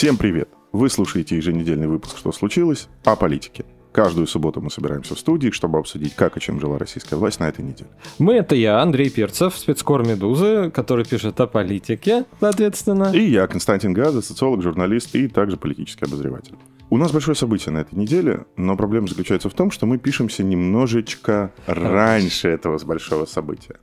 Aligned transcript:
Всем 0.00 0.16
привет! 0.16 0.48
Вы 0.72 0.88
слушаете 0.88 1.36
еженедельный 1.36 1.86
выпуск 1.86 2.16
«Что 2.16 2.32
случилось?» 2.32 2.88
о 3.04 3.16
политике. 3.16 3.66
Каждую 3.92 4.26
субботу 4.26 4.62
мы 4.62 4.70
собираемся 4.70 5.14
в 5.14 5.18
студии, 5.18 5.50
чтобы 5.50 5.78
обсудить, 5.78 6.14
как 6.14 6.38
и 6.38 6.40
чем 6.40 6.58
жила 6.58 6.78
российская 6.78 7.16
власть 7.16 7.38
на 7.38 7.50
этой 7.50 7.62
неделе. 7.62 7.90
Мы— 8.18 8.32
это 8.36 8.54
я, 8.54 8.80
Андрей 8.80 9.10
Перцев, 9.10 9.54
спецкор 9.54 10.02
«Медузы», 10.08 10.70
который 10.70 11.04
пишет 11.04 11.38
о 11.42 11.46
политике, 11.46 12.24
соответственно. 12.40 13.10
И 13.12 13.20
я, 13.20 13.46
Константин 13.46 13.92
Газа, 13.92 14.22
социолог, 14.22 14.62
журналист 14.62 15.14
и 15.14 15.28
также 15.28 15.58
политический 15.58 16.06
обозреватель. 16.06 16.54
У 16.88 16.96
нас 16.96 17.12
большое 17.12 17.36
событие 17.36 17.70
на 17.70 17.80
этой 17.80 17.96
неделе, 17.96 18.46
но 18.56 18.78
проблема 18.78 19.06
заключается 19.06 19.50
в 19.50 19.54
том, 19.54 19.70
что 19.70 19.84
мы 19.84 19.98
пишемся 19.98 20.42
немножечко 20.42 21.52
раньше 21.66 22.48
этого 22.48 22.78
большого 22.86 23.26
события. 23.26 23.76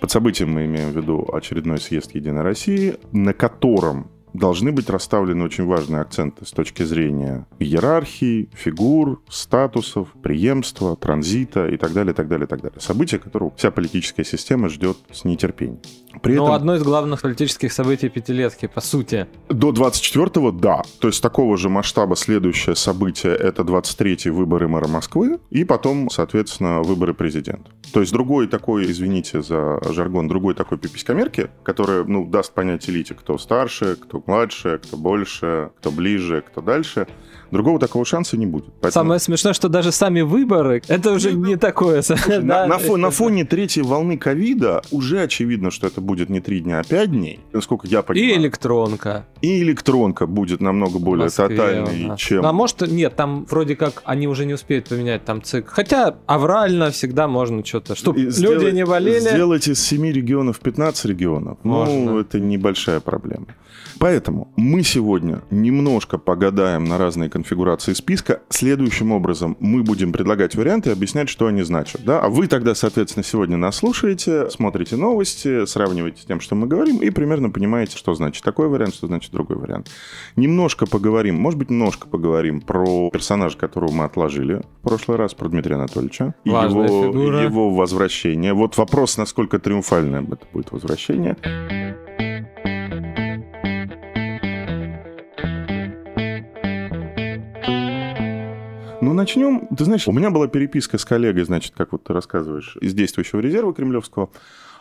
Под 0.00 0.10
событием 0.10 0.50
мы 0.50 0.64
имеем 0.64 0.90
в 0.90 0.96
виду 0.96 1.30
очередной 1.32 1.78
съезд 1.78 2.12
Единой 2.16 2.42
России, 2.42 2.96
на 3.12 3.32
котором 3.34 4.10
должны 4.32 4.72
быть 4.72 4.88
расставлены 4.90 5.44
очень 5.44 5.66
важные 5.66 6.02
акценты 6.02 6.44
с 6.44 6.50
точки 6.50 6.82
зрения 6.82 7.46
иерархии, 7.58 8.48
фигур, 8.54 9.22
статусов, 9.28 10.08
преемства, 10.22 10.96
транзита 10.96 11.68
и 11.68 11.76
так 11.76 11.92
далее, 11.92 12.14
так 12.14 12.28
далее, 12.28 12.46
так 12.46 12.60
далее. 12.60 12.80
События, 12.80 13.18
которого 13.18 13.52
вся 13.56 13.70
политическая 13.70 14.24
система 14.24 14.68
ждет 14.68 14.96
с 15.12 15.24
нетерпением. 15.24 15.80
При 16.22 16.34
Но 16.34 16.44
этом... 16.44 16.54
одно 16.54 16.74
из 16.74 16.82
главных 16.82 17.22
политических 17.22 17.72
событий 17.72 18.08
пятилетки, 18.08 18.66
по 18.66 18.80
сути. 18.80 19.26
До 19.48 19.70
24-го, 19.70 20.50
да. 20.50 20.82
То 20.98 21.08
есть 21.08 21.22
такого 21.22 21.56
же 21.56 21.68
масштаба 21.68 22.16
следующее 22.16 22.74
событие— 22.74 23.34
это 23.36 23.62
23-й 23.62 24.30
выборы 24.30 24.68
мэра 24.68 24.88
Москвы 24.88 25.38
и 25.50 25.64
потом, 25.64 26.10
соответственно, 26.10 26.82
выборы 26.82 27.14
президента. 27.14 27.70
То 27.92 28.00
есть 28.00 28.12
другой 28.12 28.48
такой, 28.48 28.90
извините 28.90 29.42
за 29.42 29.80
жаргон, 29.92 30.28
другой 30.28 30.54
такой 30.54 30.78
пиписькомерки, 30.78 31.50
который, 31.62 32.04
ну, 32.04 32.26
даст 32.26 32.52
понять 32.54 32.88
элите, 32.88 33.14
кто 33.14 33.38
старше, 33.38 33.96
кто 33.96 34.19
младше, 34.26 34.78
кто 34.82 34.96
больше, 34.96 35.70
кто 35.78 35.90
ближе, 35.90 36.42
кто 36.42 36.60
дальше— 36.60 37.06
Другого 37.50 37.78
такого 37.78 38.04
шанса 38.04 38.36
не 38.36 38.46
будет. 38.46 38.72
Поэтому... 38.80 39.04
Самое 39.04 39.20
смешное, 39.20 39.52
что 39.52 39.68
даже 39.68 39.92
сами 39.92 40.20
выборы, 40.20 40.82
это 40.88 41.12
уже 41.12 41.32
не 41.32 41.56
такое. 41.56 42.02
Слушай, 42.02 42.42
да? 42.42 42.66
на, 42.66 42.66
на, 42.66 42.78
фо, 42.78 42.96
на 42.96 43.10
фоне 43.10 43.44
третьей 43.44 43.82
волны 43.82 44.16
ковида 44.16 44.82
уже 44.90 45.22
очевидно, 45.22 45.70
что 45.70 45.86
это 45.86 46.00
будет 46.00 46.28
не 46.28 46.40
три 46.40 46.60
дня, 46.60 46.80
а 46.80 46.84
пять 46.84 47.10
дней, 47.10 47.40
насколько 47.52 47.86
я 47.86 48.02
понимаю. 48.02 48.32
И 48.32 48.36
электронка. 48.36 49.26
И 49.42 49.62
электронка 49.62 50.26
будет 50.26 50.60
намного 50.60 50.98
более 50.98 51.24
Москве, 51.24 51.48
тотальной, 51.48 52.08
да. 52.08 52.16
чем... 52.16 52.46
А 52.46 52.52
может, 52.52 52.80
нет, 52.82 53.16
там 53.16 53.46
вроде 53.50 53.76
как 53.76 54.02
они 54.04 54.28
уже 54.28 54.46
не 54.46 54.54
успеют 54.54 54.88
поменять 54.88 55.24
там 55.24 55.42
цик. 55.42 55.68
Хотя 55.68 56.16
аврально 56.26 56.90
всегда 56.90 57.26
можно 57.28 57.64
что-то, 57.64 57.94
чтобы 57.94 58.20
люди 58.20 58.30
сделать, 58.30 58.74
не 58.74 58.84
болели. 58.84 59.20
Сделать 59.20 59.68
из 59.68 59.80
семи 59.80 60.12
регионов 60.12 60.60
15 60.60 61.04
регионов, 61.06 61.58
ну, 61.64 61.70
можно. 61.72 61.94
ну, 61.94 62.18
это 62.20 62.38
небольшая 62.38 63.00
проблема. 63.00 63.46
Поэтому 63.98 64.52
мы 64.56 64.82
сегодня 64.82 65.42
немножко 65.50 66.16
погадаем 66.16 66.84
на 66.84 66.96
разные 66.96 67.28
конфигурации 67.40 67.94
списка. 67.94 68.42
Следующим 68.50 69.12
образом 69.12 69.56
мы 69.60 69.82
будем 69.82 70.12
предлагать 70.12 70.54
варианты 70.56 70.90
и 70.90 70.92
объяснять, 70.92 71.30
что 71.30 71.46
они 71.46 71.62
значат. 71.62 72.04
Да? 72.04 72.20
А 72.20 72.28
вы 72.28 72.48
тогда, 72.48 72.74
соответственно, 72.74 73.24
сегодня 73.24 73.56
нас 73.56 73.76
слушаете, 73.76 74.50
смотрите 74.50 74.96
новости, 74.96 75.64
сравниваете 75.64 76.20
с 76.20 76.26
тем, 76.26 76.40
что 76.40 76.54
мы 76.54 76.66
говорим, 76.66 76.98
и 76.98 77.08
примерно 77.08 77.48
понимаете, 77.48 77.96
что 77.96 78.12
значит 78.14 78.44
такой 78.44 78.68
вариант, 78.68 78.94
что 78.94 79.06
значит 79.06 79.32
другой 79.32 79.56
вариант. 79.56 79.90
Немножко 80.36 80.84
поговорим, 80.84 81.36
может 81.36 81.58
быть, 81.58 81.70
немножко 81.70 82.08
поговорим 82.08 82.60
про 82.60 83.08
персонажа, 83.10 83.56
которого 83.56 83.90
мы 83.90 84.04
отложили 84.04 84.60
в 84.82 84.82
прошлый 84.82 85.16
раз, 85.16 85.32
про 85.32 85.48
Дмитрия 85.48 85.76
Анатольевича. 85.76 86.34
Его, 86.44 87.40
его 87.40 87.74
возвращение. 87.74 88.52
Вот 88.52 88.76
вопрос, 88.76 89.16
насколько 89.16 89.58
триумфальное 89.58 90.20
это 90.22 90.46
будет 90.52 90.72
возвращение. 90.72 91.36
Ну, 99.10 99.14
начнем. 99.14 99.66
Ты 99.76 99.86
знаешь, 99.86 100.06
у 100.06 100.12
меня 100.12 100.30
была 100.30 100.46
переписка 100.46 100.96
с 100.96 101.04
коллегой, 101.04 101.42
значит, 101.42 101.74
как 101.76 101.90
вот 101.90 102.04
ты 102.04 102.12
рассказываешь, 102.12 102.76
из 102.80 102.94
действующего 102.94 103.40
резерва 103.40 103.74
кремлевского. 103.74 104.30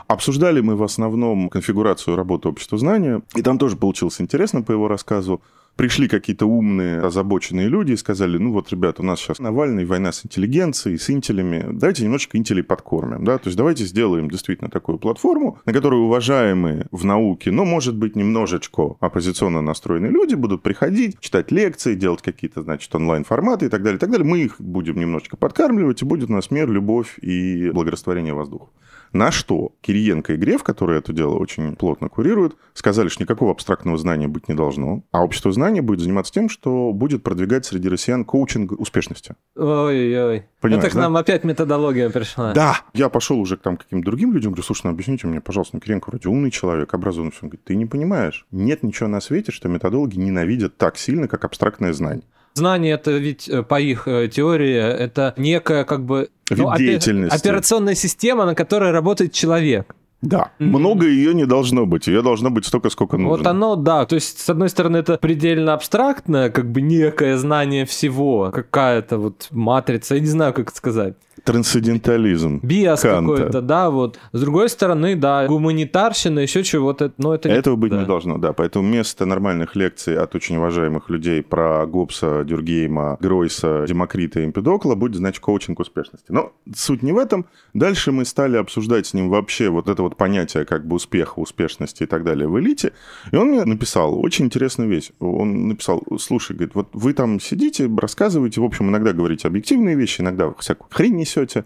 Обсуждали 0.06 0.62
мы 0.62 0.75
в 0.75 0.84
основном 0.84 1.50
конфигурацию 1.50 2.16
работы 2.16 2.47
общества 2.47 2.78
знания, 2.78 3.23
и 3.34 3.41
там 3.41 3.57
тоже 3.57 3.75
получилось 3.75 4.22
интересно 4.22 4.62
по 4.62 4.72
его 4.72 4.88
рассказу 4.88 5.41
пришли 5.79 6.09
какие-то 6.09 6.45
умные, 6.45 7.00
озабоченные 7.00 7.69
люди 7.69 7.94
и 7.94 7.95
сказали, 7.95 8.38
ну 8.38 8.51
вот, 8.51 8.69
ребята, 8.69 9.01
у 9.01 9.06
нас 9.06 9.17
сейчас 9.17 9.40
Навальный, 9.40 9.85
война 9.85 10.12
с 10.12 10.25
интеллигенцией, 10.25 10.97
с 10.97 11.09
интелями, 11.09 11.66
давайте 11.72 12.03
немножечко 12.03 12.38
интелей 12.38 12.63
подкормим, 12.63 13.23
да, 13.23 13.38
то 13.38 13.47
есть 13.47 13.56
давайте 13.56 13.85
сделаем 13.85 14.29
действительно 14.29 14.69
такую 14.69 14.97
платформу, 14.97 15.57
на 15.63 15.72
которую 15.72 16.03
уважаемые 16.03 16.88
в 16.91 17.06
науке, 17.06 17.51
но, 17.51 17.63
может 17.63 17.95
быть, 17.95 18.17
немножечко 18.17 18.97
оппозиционно 19.00 19.62
настроенные 19.62 20.12
люди 20.12 20.35
будут 20.35 20.63
приходить, 20.63 21.17
читать 21.22 21.50
лекции, 21.50 21.96
делать 21.96 22.22
какие-то, 22.22 22.61
значит, 22.61 22.94
онлайн-форматы 22.94 23.67
и 23.67 23.69
так 23.69 23.81
далее, 23.81 23.96
и 23.96 24.00
так 24.01 24.11
далее. 24.11 24.28
Мы 24.28 24.40
их 24.40 24.59
будем 24.59 25.00
немножечко 25.00 25.38
подкармливать, 25.38 26.01
и 26.01 26.06
будет 26.06 26.29
у 26.29 26.34
нас 26.34 26.51
мир, 26.51 26.69
любовь 26.69 27.17
и 27.22 27.69
благорастворение 27.69 28.34
воздуха. 28.34 28.66
На 29.12 29.31
что 29.31 29.74
Кириенко 29.81 30.34
и 30.34 30.38
Греф, 30.38 30.64
которые 30.64 31.00
это 31.00 31.14
дело 31.14 31.36
очень 31.36 31.75
плотно 31.75 32.09
курируют, 32.09 32.56
сказали, 32.74 33.09
что 33.09 33.24
никакого 33.24 33.52
абстрактного 33.52 33.97
знания 33.97 34.28
быть 34.28 34.47
не 34.47 34.56
должно, 34.56 35.03
а 35.12 35.24
общество 35.24 35.52
знания 35.52 35.81
будет 35.81 36.00
заниматься 36.00 36.31
тем, 36.31 36.50
что 36.50 36.92
будет 36.94 37.24
продвигать 37.24 37.66
среди 37.66 37.90
россиян 37.90 38.24
коучинг 38.24 38.72
успешности. 38.74 39.36
Ой-ой. 39.56 40.46
Это 40.62 40.90
к 40.90 40.96
нам 40.96 41.14
да? 41.14 41.20
опять 41.20 41.44
методология 41.44 42.09
пришла. 42.09 42.53
Да. 42.53 42.81
Я 42.94 43.09
пошел 43.09 43.40
уже 43.40 43.58
к 43.58 43.62
там 43.62 43.78
каким-то 43.78 44.06
другим 44.06 44.34
людям, 44.34 44.52
говорю, 44.52 44.64
слушай, 44.64 44.81
ну 44.86 44.92
объясните 44.92 45.28
мне, 45.28 45.41
пожалуйста, 45.41 45.76
ну, 45.78 45.81
Кириенко 45.81 46.09
вроде 46.09 46.30
умный 46.30 46.52
человек, 46.52 46.94
образованный. 46.94 47.34
Он 47.41 47.50
говорит, 47.50 47.64
ты 47.64 47.76
не 47.76 47.86
понимаешь, 47.86 48.46
нет 48.52 48.84
ничего 48.84 49.08
на 49.08 49.22
свете, 49.22 49.52
что 49.52 49.70
методологи 49.70 50.18
ненавидят 50.18 50.78
так 50.78 50.97
сильно, 50.97 51.28
как 51.28 51.46
абстрактное 51.46 51.94
знание. 51.94 52.24
Знание 52.53 52.93
это 52.93 53.11
ведь 53.11 53.47
э, 53.47 53.63
по 53.63 53.79
их 53.79 54.07
э, 54.07 54.27
теории 54.27 54.75
это 54.75 55.33
некая 55.37 55.83
как 55.83 56.05
бы 56.05 56.29
ну, 56.49 56.75
деятельности. 56.77 57.35
операционная 57.35 57.95
система, 57.95 58.45
на 58.45 58.55
которой 58.55 58.91
работает 58.91 59.33
человек. 59.33 59.95
Да, 60.21 60.51
mm-hmm. 60.59 60.65
много 60.65 61.07
ее 61.07 61.33
не 61.33 61.45
должно 61.45 61.85
быть, 61.85 62.07
ее 62.07 62.21
должно 62.21 62.49
быть 62.49 62.65
столько, 62.65 62.89
сколько 62.89 63.17
нужно. 63.17 63.37
Вот 63.37 63.47
оно, 63.47 63.75
да, 63.77 64.05
то 64.05 64.15
есть, 64.15 64.39
с 64.39 64.49
одной 64.49 64.67
стороны, 64.67 64.97
это 64.97 65.17
предельно 65.17 65.73
абстрактное, 65.73 66.49
как 66.49 66.69
бы 66.69 66.81
некое 66.81 67.37
знание 67.37 67.85
всего, 67.85 68.51
какая-то 68.51 69.17
вот 69.17 69.47
матрица, 69.51 70.16
я 70.16 70.21
не 70.21 70.27
знаю, 70.27 70.53
как 70.53 70.67
это 70.67 70.77
сказать. 70.77 71.16
Трансцендентализм. 71.44 72.59
Биас 72.63 73.01
какой-то, 73.01 73.61
да, 73.61 73.89
вот. 73.89 74.19
С 74.31 74.41
другой 74.41 74.69
стороны, 74.69 75.16
да, 75.16 75.47
гуманитарщина, 75.47 76.39
еще 76.39 76.63
чего-то, 76.63 77.11
но 77.17 77.35
это... 77.35 77.50
Этого 77.50 77.75
не... 77.75 77.81
быть 77.81 77.91
да. 77.91 78.00
не 78.01 78.05
должно, 78.05 78.38
да. 78.38 78.53
Поэтому 78.53 78.88
вместо 78.88 79.25
нормальных 79.25 79.75
лекций 79.75 80.17
от 80.17 80.35
очень 80.35 80.57
уважаемых 80.57 81.09
людей 81.09 81.41
про 81.41 81.85
Гоббса, 81.85 82.44
Дюргейма, 82.44 83.17
Гройса, 83.19 83.85
Демокрита 83.88 84.41
и 84.41 84.45
Эмпедокла 84.45 84.95
будет, 84.95 85.16
значит, 85.16 85.41
коучинг 85.41 85.79
успешности. 85.79 86.25
Но 86.29 86.53
суть 86.75 87.03
не 87.03 87.11
в 87.11 87.17
этом. 87.17 87.45
Дальше 87.73 88.11
мы 88.11 88.25
стали 88.25 88.57
обсуждать 88.57 89.07
с 89.07 89.13
ним 89.13 89.29
вообще 89.29 89.69
вот 89.69 89.89
это 89.89 90.01
вот 90.03 90.17
понятие 90.17 90.66
как 90.66 90.85
бы 90.85 90.95
успеха, 90.95 91.39
успешности 91.39 92.03
и 92.03 92.05
так 92.05 92.23
далее 92.23 92.47
в 92.47 92.59
элите. 92.59 92.94
И 93.31 93.35
он 93.35 93.49
мне 93.49 93.66
написал 93.66 94.19
очень 94.19 94.45
интересную 94.45 94.89
вещь. 94.89 95.11
Он 95.19 95.67
написал, 95.69 96.03
слушай, 96.19 96.55
говорит, 96.55 96.75
вот 96.75 96.90
вы 96.93 97.14
там 97.14 97.40
сидите, 97.40 97.90
рассказываете, 97.97 98.61
в 98.61 98.66
общем, 98.66 98.90
иногда 98.90 99.14
говорите 99.14 99.47
объективные 99.47 99.96
вещи, 99.96 100.22
иногда 100.22 100.53
всякую 100.58 100.90
хрень 100.91 101.16
несете, 101.29 101.66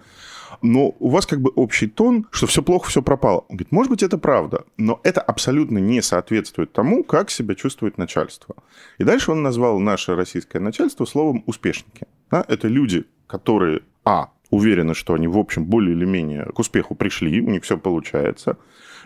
но 0.62 0.96
у 1.00 1.10
вас 1.10 1.26
как 1.26 1.42
бы 1.42 1.52
общий 1.56 1.88
тон, 1.88 2.28
что 2.32 2.48
все 2.48 2.62
плохо, 2.62 2.90
все 2.90 3.02
пропало. 3.02 3.46
Он 3.50 3.58
говорит, 3.58 3.72
может 3.72 3.90
быть, 3.90 4.04
это 4.04 4.18
правда, 4.18 4.66
но 4.78 5.00
это 5.04 5.22
абсолютно 5.22 5.80
не 5.80 6.02
соответствует 6.02 6.72
тому, 6.74 7.04
как 7.04 7.32
себя 7.32 7.56
чувствует 7.56 7.98
начальство. 7.98 8.56
И 8.98 9.04
дальше 9.04 9.32
он 9.32 9.42
назвал 9.42 9.80
наше 9.80 10.16
российское 10.16 10.60
начальство 10.60 11.06
словом 11.06 11.44
«успешники». 11.48 12.08
Да? 12.32 12.46
Это 12.48 12.68
люди, 12.68 13.06
которые, 13.28 13.82
а, 14.06 14.30
уверены, 14.50 14.94
что 14.94 15.14
они, 15.14 15.28
в 15.28 15.38
общем, 15.38 15.66
более 15.66 15.96
или 15.96 16.06
менее 16.06 16.46
к 16.46 16.60
успеху 16.60 16.96
пришли, 16.96 17.42
у 17.42 17.50
них 17.50 17.64
все 17.64 17.78
получается. 17.78 18.58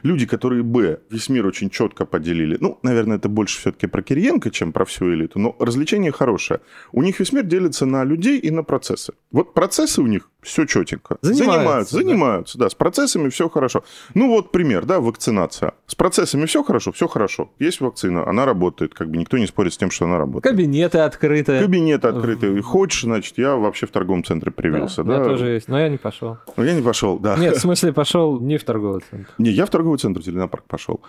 Люди, 0.03 0.25
которые 0.25 0.63
Б, 0.63 0.99
весь 1.09 1.29
мир 1.29 1.45
очень 1.45 1.69
четко 1.69 2.05
поделили. 2.05 2.57
Ну, 2.59 2.79
наверное, 2.83 3.17
это 3.17 3.29
больше 3.29 3.59
все-таки 3.59 3.87
про 3.87 4.01
Кириенко, 4.01 4.51
чем 4.51 4.71
про 4.71 4.85
всю 4.85 5.13
элиту, 5.13 5.39
но 5.39 5.55
развлечение 5.59 6.11
хорошее. 6.11 6.59
У 6.91 7.03
них 7.03 7.19
весь 7.19 7.33
мир 7.33 7.43
делится 7.43 7.85
на 7.85 8.03
людей 8.03 8.39
и 8.39 8.51
на 8.51 8.63
процессы. 8.63 9.13
Вот 9.31 9.53
процессы 9.53 10.01
у 10.01 10.07
них 10.07 10.29
все 10.41 10.65
четенько. 10.65 11.17
Занимаются, 11.21 11.53
занимаются, 11.53 11.95
да. 11.95 12.03
занимаются, 12.03 12.57
да, 12.57 12.69
с 12.69 12.75
процессами 12.75 13.29
все 13.29 13.49
хорошо. 13.49 13.83
Ну 14.13 14.29
вот 14.29 14.51
пример, 14.51 14.85
да, 14.85 14.99
вакцинация. 14.99 15.73
С 15.87 15.95
процессами 15.95 16.45
все 16.45 16.63
хорошо, 16.63 16.91
все 16.91 17.07
хорошо. 17.07 17.51
Есть 17.59 17.81
вакцина, 17.81 18.27
она 18.27 18.45
работает, 18.45 18.93
как 18.93 19.09
бы 19.09 19.17
никто 19.17 19.37
не 19.37 19.47
спорит 19.47 19.73
с 19.73 19.77
тем, 19.77 19.91
что 19.91 20.05
она 20.05 20.17
работает. 20.17 20.43
Кабинеты 20.43 20.99
открыты. 20.99 21.59
Кабинет 21.59 22.05
открытый. 22.05 22.59
Хочешь, 22.61 23.01
значит, 23.01 23.37
я 23.37 23.55
вообще 23.55 23.87
в 23.87 23.91
торговом 23.91 24.23
центре 24.23 24.51
привился, 24.51 25.03
да? 25.03 25.17
меня 25.17 25.23
тоже 25.25 25.47
есть, 25.49 25.67
но 25.67 25.79
я 25.79 25.89
не 25.89 25.97
пошел. 25.97 26.37
Ну, 26.55 26.63
я 26.63 26.73
не 26.73 26.81
пошел, 26.81 27.19
да. 27.19 27.35
Нет, 27.37 27.57
в 27.57 27.59
смысле, 27.59 27.93
пошел 27.93 28.39
не 28.39 28.57
в 28.57 28.63
торговый 28.63 29.01
центр. 29.09 29.29
Не, 29.37 29.49
я 29.49 29.65
в 29.65 29.69
торговый 29.69 29.86
центр 29.95 30.21
Зеленопарк 30.21 30.65
пошел. 30.65 31.01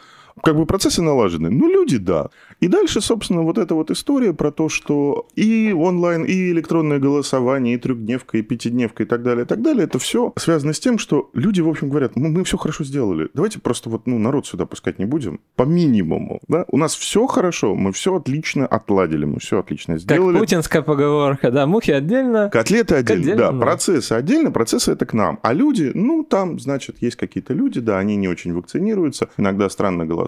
Как 0.43 0.57
бы 0.57 0.67
процессы 0.67 1.03
налажены. 1.03 1.51
Ну, 1.51 1.69
люди, 1.69 1.99
да. 1.99 2.29
И 2.61 2.69
дальше, 2.69 3.01
собственно, 3.01 3.43
вот 3.43 3.59
эта 3.59 3.75
вот 3.75 3.91
история 3.91 4.33
про 4.33 4.51
то, 4.51 4.69
что 4.69 5.29
и 5.37 5.73
онлайн, 5.73 6.25
и 6.25 6.51
электронное 6.51 6.99
голосование, 6.99 7.75
и 7.75 7.79
трехдневка, 7.79 8.39
и 8.39 8.43
пятидневка, 8.43 9.05
и 9.05 9.07
так 9.07 9.23
далее, 9.23 9.45
и 9.45 9.47
так 9.47 9.63
далее, 9.63 9.85
это 9.85 9.99
все 9.99 10.33
связано 10.37 10.73
с 10.73 10.81
тем, 10.81 10.99
что 10.99 11.31
люди, 11.35 11.61
в 11.61 11.69
общем, 11.69 11.89
говорят, 11.89 12.17
мы, 12.17 12.31
мы 12.31 12.45
все 12.45 12.57
хорошо 12.57 12.85
сделали. 12.85 13.29
Давайте 13.35 13.61
просто 13.61 13.91
вот, 13.91 14.07
ну, 14.07 14.19
народ 14.19 14.47
сюда 14.47 14.67
пускать 14.67 14.99
не 14.99 15.05
будем. 15.05 15.41
По 15.55 15.63
минимуму, 15.63 16.41
да. 16.49 16.65
У 16.69 16.77
нас 16.77 16.95
все 16.95 17.27
хорошо, 17.27 17.75
мы 17.75 17.93
все 17.93 18.17
отлично 18.17 18.67
отладили, 18.67 19.25
мы 19.25 19.39
все 19.39 19.61
отлично 19.61 19.95
Как 19.95 20.03
сделали. 20.03 20.39
путинская 20.39 20.83
поговорка, 20.83 21.51
да, 21.51 21.67
мухи 21.67 21.93
отдельно. 21.93 22.51
Котлеты 22.51 22.97
отдельно, 22.97 23.23
отдельно, 23.23 23.39
да, 23.39 23.53
ну. 23.53 23.61
процессы 23.61 24.13
отдельно, 24.13 24.51
процессы 24.51 24.93
это 24.93 25.07
к 25.07 25.13
нам. 25.13 25.39
А 25.43 25.53
люди, 25.53 25.93
ну, 25.95 26.25
там, 26.25 26.59
значит, 26.59 26.97
есть 27.01 27.17
какие-то 27.17 27.55
люди, 27.55 27.81
да, 27.81 27.99
они 27.99 28.17
не 28.17 28.29
очень 28.29 28.53
вакцинируются, 28.53 29.29
иногда 29.37 29.69
странно 29.71 30.07
голосуют. 30.07 30.28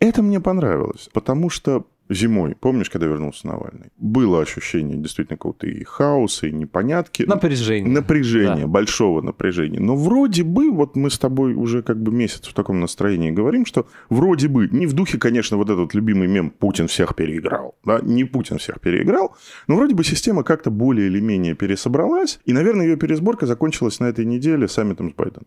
Это 0.00 0.22
мне 0.22 0.40
понравилось, 0.40 1.08
потому 1.12 1.50
что 1.50 1.86
зимой, 2.10 2.54
помнишь, 2.58 2.88
когда 2.88 3.06
вернулся 3.06 3.46
Навальный, 3.46 3.90
было 3.98 4.40
ощущение 4.40 4.96
действительно 4.96 5.36
какого-то 5.36 5.66
и 5.66 5.84
хаоса, 5.84 6.46
и 6.46 6.52
непонятки. 6.52 7.24
Напряжение. 7.24 7.92
Напряжение, 7.92 8.64
Да. 8.64 8.66
большого 8.66 9.20
напряжения. 9.20 9.80
Но 9.80 9.96
вроде 9.96 10.42
бы, 10.42 10.70
вот 10.70 10.96
мы 10.96 11.10
с 11.10 11.18
тобой 11.18 11.54
уже 11.54 11.82
как 11.82 12.02
бы 12.02 12.10
месяц 12.12 12.46
в 12.46 12.54
таком 12.54 12.80
настроении 12.80 13.30
говорим, 13.30 13.66
что 13.66 13.86
вроде 14.08 14.48
бы, 14.48 14.68
не 14.68 14.86
в 14.86 14.94
духе, 14.94 15.18
конечно, 15.18 15.56
вот 15.56 15.68
этот 15.68 15.94
любимый 15.94 16.28
мем 16.28 16.50
«Путин 16.50 16.86
всех 16.86 17.14
переиграл», 17.14 17.74
да, 17.84 18.00
не 18.02 18.24
Путин 18.24 18.58
всех 18.58 18.80
переиграл, 18.80 19.36
но 19.66 19.76
вроде 19.76 19.94
бы 19.94 20.04
система 20.04 20.44
как-то 20.44 20.70
более 20.70 21.08
или 21.08 21.20
менее 21.20 21.54
пересобралась, 21.54 22.40
и, 22.46 22.52
наверное, 22.52 22.86
ее 22.86 22.96
пересборка 22.96 23.46
закончилась 23.46 24.00
на 24.00 24.06
этой 24.06 24.24
неделе 24.24 24.66
саммитом 24.68 25.10
с 25.10 25.14
Байденом. 25.14 25.46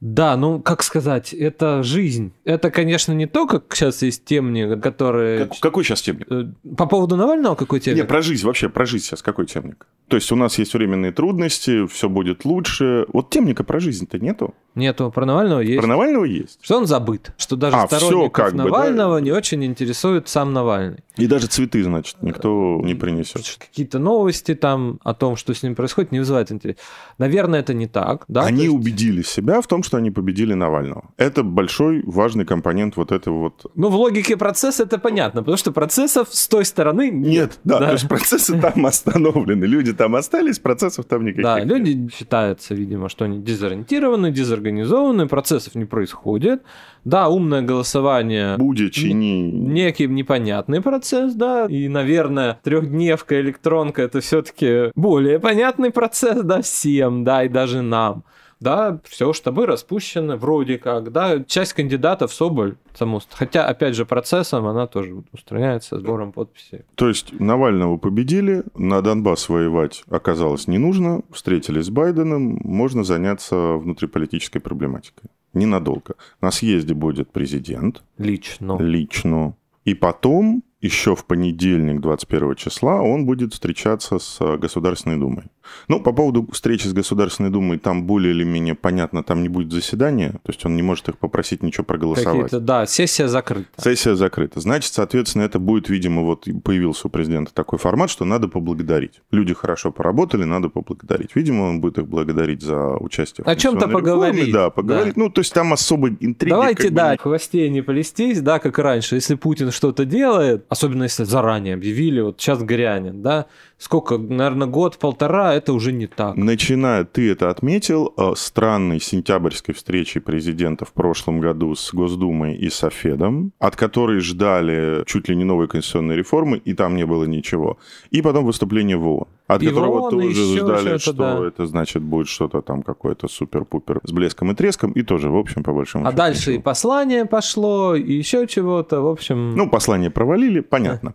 Да, 0.00 0.34
ну, 0.36 0.60
как 0.60 0.82
сказать, 0.82 1.34
это 1.34 1.82
жизнь. 1.82 2.32
Это, 2.44 2.70
конечно, 2.70 3.12
не 3.12 3.26
то, 3.26 3.46
как 3.46 3.74
сейчас 3.74 4.00
есть 4.00 4.24
темник, 4.24 4.82
которые... 4.82 5.50
какой 5.60 5.84
сейчас 5.84 6.00
темник? 6.00 6.26
Э, 6.30 6.44
По 6.76 6.86
поводу 6.86 7.16
Навального 7.16 7.54
какой 7.54 7.80
темник? 7.80 8.02
Не, 8.02 8.06
про 8.08 8.22
жизнь 8.22 8.46
вообще, 8.46 8.70
про 8.70 8.86
жизнь 8.86 9.04
сейчас 9.04 9.20
какой 9.20 9.44
темник? 9.44 9.86
То 10.08 10.16
есть 10.16 10.32
у 10.32 10.36
нас 10.36 10.58
есть 10.58 10.72
временные 10.72 11.12
трудности, 11.12 11.86
все 11.86 12.08
будет 12.08 12.46
лучше. 12.46 13.04
Вот 13.12 13.28
темника 13.30 13.62
про 13.62 13.78
жизнь-то 13.78 14.18
нету. 14.18 14.54
Нету, 14.74 15.10
про 15.14 15.26
Навального 15.26 15.60
есть. 15.60 15.78
Про 15.78 15.86
Навального 15.86 16.24
есть. 16.24 16.58
Что 16.62 16.78
он 16.78 16.86
забыт. 16.86 17.32
Что 17.36 17.56
даже 17.56 17.76
А, 17.76 17.86
сторонников 17.86 18.32
как 18.32 18.52
бы, 18.52 18.58
да. 18.58 18.64
Навального 18.64 19.18
не 19.18 19.32
очень 19.32 19.62
интересует 19.64 20.28
сам 20.28 20.52
Навальный. 20.54 21.04
И 21.24 21.26
даже 21.26 21.46
цветы, 21.46 21.82
значит, 21.84 22.16
никто 22.22 22.80
не 22.84 22.94
принесет. 22.94 23.42
Какие-то 23.58 23.98
новости 23.98 24.54
там 24.54 24.98
о 25.04 25.14
том, 25.14 25.36
что 25.36 25.52
с 25.54 25.62
ним 25.62 25.74
происходит, 25.74 26.12
не 26.12 26.18
вызывает 26.18 26.50
интерес. 26.52 26.76
Наверное, 27.18 27.60
это 27.60 27.74
не 27.74 27.86
так. 27.86 28.24
Да? 28.28 28.42
они 28.42 28.62
есть- 28.64 28.74
убедили 28.74 29.22
себя 29.22 29.60
в 29.60 29.66
том, 29.66 29.82
что 29.82 29.96
они 29.96 30.10
победили 30.10 30.54
Навального. 30.54 31.04
Это 31.16 31.42
большой, 31.42 32.02
важный 32.06 32.44
компонент 32.44 32.96
вот 32.96 33.12
этого 33.12 33.38
вот... 33.38 33.66
Ну, 33.74 33.88
в 33.88 33.94
логике 33.94 34.36
процесса 34.36 34.82
это 34.84 34.98
понятно, 34.98 35.42
потому 35.42 35.56
что 35.56 35.72
процессов 35.72 36.28
с 36.30 36.48
той 36.48 36.64
стороны 36.64 37.10
Нет, 37.10 37.58
да, 37.64 37.78
то 37.78 37.92
есть 37.92 38.08
процессы 38.08 38.58
там 38.60 38.86
остановлены. 38.86 39.64
Люди 39.64 39.92
там 39.92 40.14
остались, 40.16 40.58
процессов 40.58 41.04
там 41.06 41.24
никаких 41.24 41.44
Да, 41.44 41.60
нет. 41.60 41.68
люди 41.68 42.08
считаются, 42.16 42.74
видимо, 42.74 43.08
что 43.08 43.24
они 43.24 43.38
дезориентированы, 43.38 44.30
дезорганизованы, 44.30 45.26
процессов 45.28 45.74
не 45.74 45.84
происходит. 45.84 46.62
Да, 47.04 47.28
умное 47.28 47.62
голосование 47.62 48.56
Будет, 48.58 48.92
чини. 48.92 49.50
некий 49.50 50.06
непонятный 50.06 50.80
процесс, 50.82 51.09
да, 51.12 51.66
и, 51.66 51.88
наверное, 51.88 52.58
трехдневка, 52.62 53.40
электронка 53.40 54.02
это 54.02 54.20
все-таки 54.20 54.90
более 54.94 55.38
понятный 55.38 55.90
процесс, 55.90 56.42
да, 56.42 56.62
всем, 56.62 57.24
да, 57.24 57.44
и 57.44 57.48
даже 57.48 57.82
нам. 57.82 58.24
Да, 58.60 59.00
все 59.04 59.32
штабы 59.32 59.64
распущены, 59.64 60.36
вроде 60.36 60.76
как, 60.76 61.12
да, 61.12 61.42
часть 61.44 61.72
кандидатов 61.72 62.30
Соболь, 62.30 62.76
само, 62.94 63.22
хотя, 63.30 63.66
опять 63.66 63.94
же, 63.94 64.04
процессом 64.04 64.66
она 64.66 64.86
тоже 64.86 65.24
устраняется 65.32 65.98
сбором 65.98 66.32
подписей. 66.32 66.82
То 66.94 67.08
есть 67.08 67.32
Навального 67.40 67.96
победили, 67.96 68.64
на 68.74 69.00
Донбасс 69.00 69.48
воевать 69.48 70.04
оказалось 70.10 70.66
не 70.66 70.76
нужно, 70.76 71.22
встретились 71.32 71.86
с 71.86 71.90
Байденом, 71.90 72.60
можно 72.62 73.02
заняться 73.02 73.56
внутриполитической 73.56 74.60
проблематикой. 74.60 75.30
Ненадолго. 75.54 76.14
На 76.42 76.50
съезде 76.50 76.92
будет 76.92 77.32
президент 77.32 78.04
Лично. 78.18 78.76
лично, 78.78 79.56
и 79.86 79.94
потом 79.94 80.62
еще 80.80 81.14
в 81.14 81.24
понедельник, 81.24 82.00
21 82.00 82.54
числа, 82.54 83.02
он 83.02 83.26
будет 83.26 83.52
встречаться 83.52 84.18
с 84.18 84.38
э, 84.40 84.56
Государственной 84.56 85.18
Думой. 85.18 85.44
Ну, 85.88 86.00
по 86.00 86.12
поводу 86.12 86.48
встречи 86.52 86.86
с 86.86 86.92
Государственной 86.92 87.50
Думой, 87.50 87.78
там 87.78 88.04
более 88.04 88.32
или 88.34 88.44
менее 88.44 88.74
понятно, 88.74 89.22
там 89.22 89.42
не 89.42 89.48
будет 89.48 89.70
заседания, 89.72 90.30
то 90.30 90.48
есть 90.48 90.64
он 90.64 90.74
не 90.76 90.82
может 90.82 91.08
их 91.08 91.18
попросить 91.18 91.62
ничего 91.62 91.84
проголосовать. 91.84 92.50
Да, 92.64 92.86
сессия 92.86 93.28
закрыта. 93.28 93.68
Сессия 93.76 94.14
закрыта. 94.16 94.60
Значит, 94.60 94.92
соответственно, 94.92 95.42
это 95.42 95.58
будет, 95.58 95.88
видимо, 95.88 96.22
вот 96.22 96.48
появился 96.64 97.08
у 97.08 97.10
президента 97.10 97.52
такой 97.54 97.78
формат, 97.78 98.10
что 98.10 98.24
надо 98.24 98.48
поблагодарить. 98.48 99.20
Люди 99.30 99.54
хорошо 99.54 99.92
поработали, 99.92 100.44
надо 100.44 100.70
поблагодарить. 100.70 101.36
Видимо, 101.36 101.64
он 101.64 101.80
будет 101.80 101.98
их 101.98 102.08
благодарить 102.08 102.62
за 102.62 102.96
участие 102.96 103.44
в 103.44 103.48
О 103.48 103.54
реформе. 103.54 103.86
поговорить. 103.88 104.52
Да, 104.52 104.70
поговорить. 104.70 105.16
Ну, 105.16 105.28
то 105.28 105.40
есть 105.42 105.52
там 105.52 105.72
особой 105.72 106.16
интриги. 106.20 106.50
Давайте, 106.50 106.88
бы 106.88 106.94
да, 106.94 107.12
не- 107.12 107.18
в 107.18 107.20
хвосте 107.20 107.68
не 107.68 107.82
полистись, 107.82 108.40
да, 108.40 108.58
как 108.58 108.78
раньше. 108.78 109.16
Если 109.16 109.34
Путин 109.34 109.70
что-то 109.70 110.04
делает, 110.04 110.64
особенно 110.70 111.02
если 111.02 111.24
заранее 111.24 111.74
объявили, 111.74 112.20
вот 112.20 112.40
сейчас 112.40 112.62
грянет, 112.62 113.20
да, 113.20 113.46
сколько, 113.80 114.18
наверное, 114.18 114.68
год-полтора, 114.68 115.54
это 115.54 115.72
уже 115.72 115.92
не 115.92 116.06
так. 116.06 116.36
Начиная, 116.36 117.04
ты 117.04 117.32
это 117.32 117.48
отметил, 117.48 118.12
э, 118.16 118.32
странной 118.36 119.00
сентябрьской 119.00 119.74
встречи 119.74 120.20
президента 120.20 120.84
в 120.84 120.92
прошлом 120.92 121.40
году 121.40 121.74
с 121.74 121.92
Госдумой 121.92 122.54
и 122.54 122.68
Софедом, 122.68 123.52
от 123.58 123.76
которой 123.76 124.20
ждали 124.20 125.02
чуть 125.06 125.28
ли 125.28 125.36
не 125.36 125.44
новой 125.44 125.66
конституционной 125.66 126.16
реформы, 126.16 126.58
и 126.58 126.74
там 126.74 126.94
не 126.94 127.06
было 127.06 127.24
ничего. 127.24 127.78
И 128.10 128.20
потом 128.20 128.44
выступление 128.44 128.98
в 128.98 129.08
ООН, 129.08 129.28
от 129.46 129.62
И 129.62 129.68
которого 129.68 130.00
ООН, 130.00 130.20
и 130.20 130.34
тоже 130.34 130.58
ждали, 130.58 130.98
что 130.98 131.12
да. 131.14 131.46
это 131.48 131.66
значит 131.66 132.02
будет 132.02 132.28
что-то 132.28 132.60
там 132.60 132.82
какое-то 132.82 133.28
супер-пупер 133.28 134.00
с 134.04 134.12
блеском 134.12 134.52
и 134.52 134.54
треском, 134.54 134.92
и 134.92 135.02
тоже, 135.02 135.30
в 135.30 135.36
общем, 135.36 135.62
по 135.62 135.72
большому 135.72 136.04
А 136.06 136.10
счету 136.10 136.16
дальше 136.18 136.50
и 136.50 136.52
ничего. 136.54 136.62
послание 136.64 137.24
пошло, 137.24 137.94
и 137.94 138.12
еще 138.12 138.46
чего-то, 138.46 139.00
в 139.00 139.08
общем... 139.08 139.56
Ну, 139.56 139.70
послание 139.70 140.10
провалили, 140.10 140.60
понятно. 140.60 141.14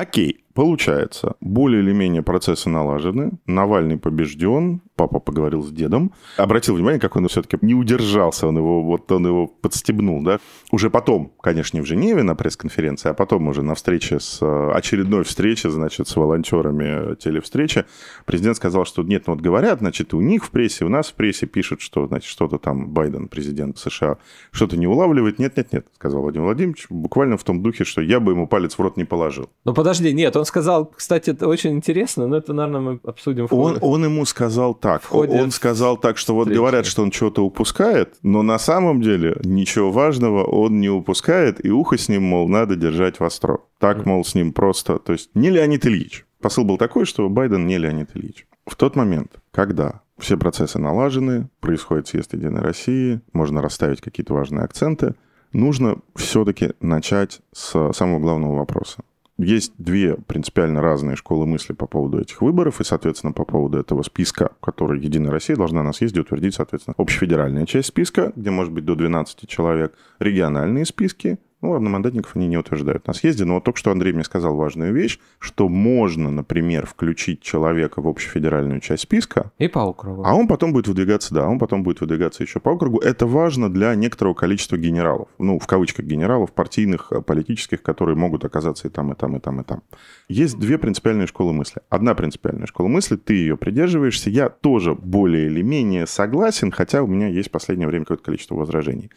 Окей, 0.00 0.44
получается, 0.54 1.34
более 1.42 1.82
или 1.82 1.92
менее 1.92 2.22
процессы 2.22 2.70
налажены, 2.70 3.32
Навальный 3.44 3.98
побежден, 3.98 4.80
папа 5.00 5.18
поговорил 5.18 5.62
с 5.62 5.70
дедом, 5.70 6.12
обратил 6.36 6.74
внимание, 6.74 7.00
как 7.00 7.16
он 7.16 7.26
все-таки 7.26 7.56
не 7.62 7.74
удержался, 7.74 8.46
он 8.46 8.58
его, 8.58 8.82
вот 8.82 9.10
он 9.10 9.26
его 9.26 9.46
подстебнул, 9.46 10.22
да. 10.22 10.40
Уже 10.72 10.90
потом, 10.90 11.32
конечно, 11.40 11.78
не 11.78 11.80
в 11.80 11.86
Женеве 11.86 12.22
на 12.22 12.34
пресс-конференции, 12.34 13.08
а 13.08 13.14
потом 13.14 13.48
уже 13.48 13.62
на 13.62 13.74
встрече 13.74 14.20
с 14.20 14.42
э, 14.42 14.70
очередной 14.74 15.24
встрече, 15.24 15.70
значит, 15.70 16.06
с 16.06 16.16
волонтерами 16.16 17.14
телевстречи, 17.14 17.86
президент 18.26 18.58
сказал, 18.58 18.84
что 18.84 19.02
нет, 19.02 19.26
ну 19.26 19.32
вот 19.32 19.42
говорят, 19.42 19.78
значит, 19.78 20.12
у 20.12 20.20
них 20.20 20.44
в 20.44 20.50
прессе, 20.50 20.84
у 20.84 20.90
нас 20.90 21.08
в 21.08 21.14
прессе 21.14 21.46
пишут, 21.46 21.80
что, 21.80 22.06
значит, 22.06 22.28
что-то 22.28 22.58
там 22.58 22.90
Байден, 22.90 23.28
президент 23.28 23.78
США, 23.78 24.18
что-то 24.50 24.76
не 24.76 24.86
улавливает. 24.86 25.38
Нет, 25.38 25.56
нет, 25.56 25.72
нет, 25.72 25.86
сказал 25.94 26.20
Владимир 26.20 26.44
Владимирович, 26.44 26.88
буквально 26.90 27.38
в 27.38 27.44
том 27.44 27.62
духе, 27.62 27.84
что 27.84 28.02
я 28.02 28.20
бы 28.20 28.32
ему 28.32 28.46
палец 28.46 28.74
в 28.74 28.80
рот 28.80 28.98
не 28.98 29.04
положил. 29.04 29.48
Ну 29.64 29.72
подожди, 29.72 30.12
нет, 30.12 30.36
он 30.36 30.44
сказал, 30.44 30.84
кстати, 30.84 31.30
это 31.30 31.48
очень 31.48 31.70
интересно, 31.70 32.26
но 32.26 32.36
это, 32.36 32.52
наверное, 32.52 32.80
мы 32.80 33.00
обсудим 33.04 33.46
в 33.48 33.54
Он, 33.54 33.78
он 33.80 34.04
ему 34.04 34.26
сказал 34.26 34.74
так. 34.74 34.89
В 34.98 35.06
ходе 35.06 35.40
Он 35.40 35.50
сказал 35.50 35.96
так, 35.96 36.18
что 36.18 36.34
вот 36.34 36.44
встречи. 36.44 36.58
говорят, 36.58 36.86
что 36.86 37.02
он 37.02 37.12
что-то 37.12 37.44
упускает, 37.44 38.14
но 38.22 38.42
на 38.42 38.58
самом 38.58 39.00
деле 39.00 39.40
ничего 39.44 39.90
важного 39.90 40.44
он 40.44 40.80
не 40.80 40.88
упускает, 40.88 41.64
и 41.64 41.70
ухо 41.70 41.96
с 41.96 42.08
ним, 42.08 42.24
мол, 42.24 42.48
надо 42.48 42.76
держать 42.76 43.20
востро. 43.20 43.58
Так, 43.78 44.06
мол, 44.06 44.24
с 44.24 44.34
ним 44.34 44.52
просто... 44.52 44.98
То 44.98 45.12
есть 45.12 45.30
не 45.34 45.50
Леонид 45.50 45.86
Ильич. 45.86 46.26
Посыл 46.40 46.64
был 46.64 46.78
такой, 46.78 47.04
что 47.04 47.28
Байден 47.28 47.66
не 47.66 47.78
Леонид 47.78 48.10
Ильич. 48.14 48.46
В 48.66 48.76
тот 48.76 48.96
момент, 48.96 49.40
когда 49.52 50.02
все 50.18 50.36
процессы 50.36 50.78
налажены, 50.78 51.48
происходит 51.60 52.08
съезд 52.08 52.34
Единой 52.34 52.60
России, 52.60 53.20
можно 53.32 53.62
расставить 53.62 54.00
какие-то 54.00 54.34
важные 54.34 54.64
акценты, 54.64 55.14
нужно 55.52 55.96
все-таки 56.14 56.72
начать 56.80 57.40
с 57.52 57.92
самого 57.92 58.20
главного 58.20 58.56
вопроса. 58.56 59.02
Есть 59.42 59.72
две 59.78 60.16
принципиально 60.16 60.80
разные 60.80 61.16
школы 61.16 61.46
мысли 61.46 61.72
по 61.72 61.86
поводу 61.86 62.20
этих 62.20 62.42
выборов 62.42 62.80
и, 62.80 62.84
соответственно, 62.84 63.32
по 63.32 63.44
поводу 63.44 63.78
этого 63.78 64.02
списка, 64.02 64.52
который 64.60 65.00
Единая 65.00 65.30
Россия 65.30 65.56
должна 65.56 65.82
на 65.82 65.92
съезде 65.92 66.20
утвердить, 66.20 66.54
соответственно, 66.54 66.94
общефедеральная 66.98 67.66
часть 67.66 67.88
списка, 67.88 68.32
где 68.36 68.50
может 68.50 68.72
быть 68.72 68.84
до 68.84 68.94
12 68.94 69.48
человек, 69.48 69.94
региональные 70.18 70.84
списки, 70.84 71.38
ну, 71.62 71.74
одномандатников 71.74 72.36
они 72.36 72.46
не 72.46 72.56
утверждают 72.56 73.06
на 73.06 73.12
съезде, 73.12 73.44
но 73.44 73.54
вот 73.54 73.64
только 73.64 73.78
что 73.78 73.90
Андрей 73.90 74.12
мне 74.12 74.24
сказал 74.24 74.56
важную 74.56 74.94
вещь, 74.94 75.18
что 75.38 75.68
можно, 75.68 76.30
например, 76.30 76.86
включить 76.86 77.42
человека 77.42 78.00
в 78.00 78.08
общефедеральную 78.08 78.80
часть 78.80 79.02
списка. 79.02 79.52
И 79.58 79.68
по 79.68 79.80
округу. 79.80 80.22
А 80.24 80.34
он 80.34 80.48
потом 80.48 80.72
будет 80.72 80.88
выдвигаться, 80.88 81.34
да, 81.34 81.46
он 81.46 81.58
потом 81.58 81.82
будет 81.82 82.00
выдвигаться 82.00 82.42
еще 82.42 82.60
по 82.60 82.70
округу. 82.70 82.98
Это 82.98 83.26
важно 83.26 83.70
для 83.70 83.94
некоторого 83.94 84.34
количества 84.34 84.76
генералов. 84.76 85.28
Ну, 85.38 85.58
в 85.58 85.66
кавычках 85.66 86.06
генералов, 86.06 86.52
партийных, 86.52 87.12
э, 87.12 87.20
политических, 87.20 87.82
которые 87.82 88.16
могут 88.16 88.44
оказаться 88.44 88.88
и 88.88 88.90
там, 88.90 89.12
и 89.12 89.14
там, 89.14 89.36
и 89.36 89.40
там, 89.40 89.60
и 89.60 89.64
там. 89.64 89.82
Есть 90.28 90.58
две 90.58 90.78
принципиальные 90.78 91.26
школы 91.26 91.52
мысли. 91.52 91.82
Одна 91.90 92.14
принципиальная 92.14 92.66
школа 92.66 92.88
мысли, 92.88 93.16
ты 93.16 93.34
ее 93.34 93.56
придерживаешься, 93.56 94.30
я 94.30 94.48
тоже 94.48 94.94
более 94.94 95.46
или 95.46 95.62
менее 95.62 96.06
согласен, 96.06 96.70
хотя 96.70 97.02
у 97.02 97.06
меня 97.06 97.28
есть 97.28 97.50
в 97.50 97.52
последнее 97.52 97.86
время 97.86 98.04
какое-то 98.04 98.24
количество 98.24 98.54
возражений. 98.54 99.10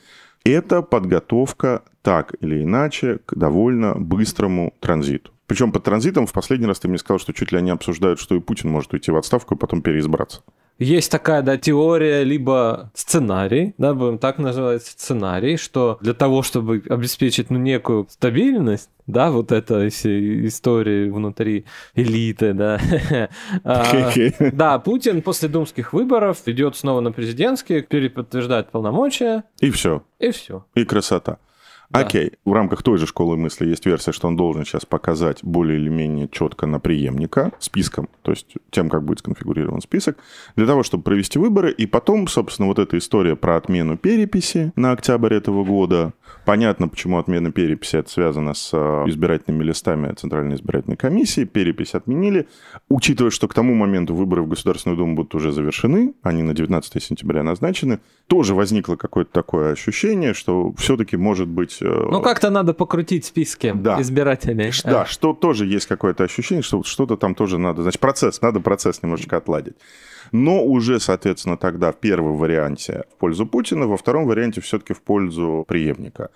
Это 0.45 0.81
подготовка 0.81 1.83
так 2.01 2.35
или 2.41 2.63
иначе 2.63 3.19
к 3.25 3.33
довольно 3.33 3.95
быстрому 3.95 4.73
транзиту. 4.81 5.31
Причем 5.47 5.71
под 5.71 5.83
транзитом 5.83 6.27
в 6.27 6.33
последний 6.33 6.67
раз 6.67 6.79
ты 6.79 6.89
мне 6.89 6.97
сказал, 6.97 7.19
что 7.19 7.31
чуть 7.33 7.53
ли 7.53 7.57
они 7.57 7.71
обсуждают, 7.71 8.19
что 8.19 8.35
и 8.35 8.41
Путин 8.41 8.69
может 8.69 8.91
уйти 8.93 9.09
в 9.09 9.15
отставку 9.15 9.55
и 9.55 9.57
потом 9.57 9.81
переизбраться. 9.81 10.41
Есть 10.83 11.11
такая, 11.11 11.41
да, 11.41 11.57
теория, 11.57 12.23
либо 12.23 12.91
сценарий, 12.93 13.73
да, 13.77 13.93
будем 13.93 14.17
так 14.17 14.37
называть, 14.37 14.83
сценарий, 14.83 15.55
что 15.55 15.97
для 16.01 16.13
того, 16.13 16.43
чтобы 16.43 16.83
обеспечить, 16.89 17.49
ну, 17.49 17.57
некую 17.57 18.07
стабильность, 18.09 18.89
да, 19.07 19.31
вот 19.31 19.51
это 19.51 19.89
все 19.89 20.45
истории 20.45 21.09
внутри 21.09 21.65
элиты, 21.95 22.53
да. 22.53 22.79
А, 23.63 24.11
да, 24.53 24.79
Путин 24.79 25.21
после 25.21 25.47
думских 25.47 25.93
выборов 25.93 26.41
идет 26.45 26.75
снова 26.75 26.99
на 26.99 27.11
президентские, 27.11 27.81
переподтверждает 27.81 28.69
полномочия. 28.71 29.43
И 29.59 29.69
все. 29.71 30.03
И 30.19 30.31
все. 30.31 30.65
И 30.75 30.83
красота. 30.83 31.37
Окей, 31.93 32.31
в 32.43 32.53
рамках 32.53 32.81
той 32.81 32.97
же 32.97 33.05
школы 33.05 33.37
мысли 33.37 33.67
есть 33.67 33.85
версия, 33.85 34.11
что 34.11 34.27
он 34.27 34.35
должен 34.35 34.65
сейчас 34.65 34.83
показать 34.83 35.43
более 35.43 35.79
или 35.79 35.89
менее 35.89 36.27
четко 36.27 36.65
на 36.65 36.79
преемника 36.79 37.51
списком, 37.59 38.09
то 38.23 38.31
есть 38.31 38.55
тем, 38.71 38.89
как 38.89 39.03
будет 39.03 39.19
сконфигурирован 39.19 39.79
список, 39.79 40.17
для 40.55 40.65
того, 40.65 40.81
чтобы 40.81 41.03
провести 41.03 41.37
выборы. 41.37 41.71
И 41.71 41.85
потом, 41.85 42.27
собственно, 42.27 42.67
вот 42.67 42.79
эта 42.79 42.97
история 42.97 43.35
про 43.35 43.57
отмену 43.57 43.95
переписи 43.95 44.73
на 44.75 44.91
октябрь 44.91 45.35
этого 45.35 45.63
года. 45.63 46.13
Понятно, 46.45 46.87
почему 46.87 47.19
отмена 47.19 47.51
переписи 47.51 47.97
это 47.97 48.09
связано 48.09 48.53
с 48.55 48.71
э, 48.73 48.77
избирательными 49.07 49.63
листами 49.63 50.13
Центральной 50.13 50.55
избирательной 50.55 50.97
комиссии. 50.97 51.45
Перепись 51.45 51.93
отменили. 51.93 52.47
Учитывая, 52.89 53.29
что 53.29 53.47
к 53.47 53.53
тому 53.53 53.75
моменту 53.75 54.15
выборы 54.15 54.41
в 54.41 54.47
Государственную 54.47 54.97
Думу 54.97 55.15
будут 55.15 55.35
уже 55.35 55.51
завершены, 55.51 56.15
они 56.23 56.41
на 56.41 56.53
19 56.53 57.01
сентября 57.01 57.43
назначены, 57.43 57.99
тоже 58.27 58.55
возникло 58.55 58.95
какое-то 58.95 59.31
такое 59.31 59.71
ощущение, 59.71 60.33
что 60.33 60.73
все-таки 60.73 61.15
может 61.17 61.47
быть 61.47 61.82
ну, 61.87 62.21
как-то 62.21 62.49
надо 62.49 62.73
покрутить 62.73 63.25
списки 63.25 63.73
да. 63.75 64.01
избирателей. 64.01 64.71
Да, 64.83 65.01
а. 65.01 65.05
что 65.05 65.33
тоже 65.33 65.65
есть 65.65 65.87
какое-то 65.87 66.23
ощущение, 66.23 66.63
что 66.63 66.83
что-то 66.83 67.17
там 67.17 67.35
тоже 67.35 67.57
надо. 67.57 67.81
Значит, 67.81 67.99
процесс, 67.99 68.41
надо 68.41 68.59
процесс 68.59 69.01
немножечко 69.03 69.37
отладить. 69.37 69.75
Но 70.31 70.63
уже, 70.63 70.99
соответственно, 70.99 71.57
тогда 71.57 71.91
в 71.91 71.97
первом 71.97 72.37
варианте 72.37 73.03
в 73.13 73.17
пользу 73.17 73.45
Путина, 73.45 73.87
во 73.87 73.97
втором 73.97 74.25
варианте 74.25 74.61
все-таки 74.61 74.93
в 74.93 75.01
пользу 75.01 75.65
преемника. 75.67 76.29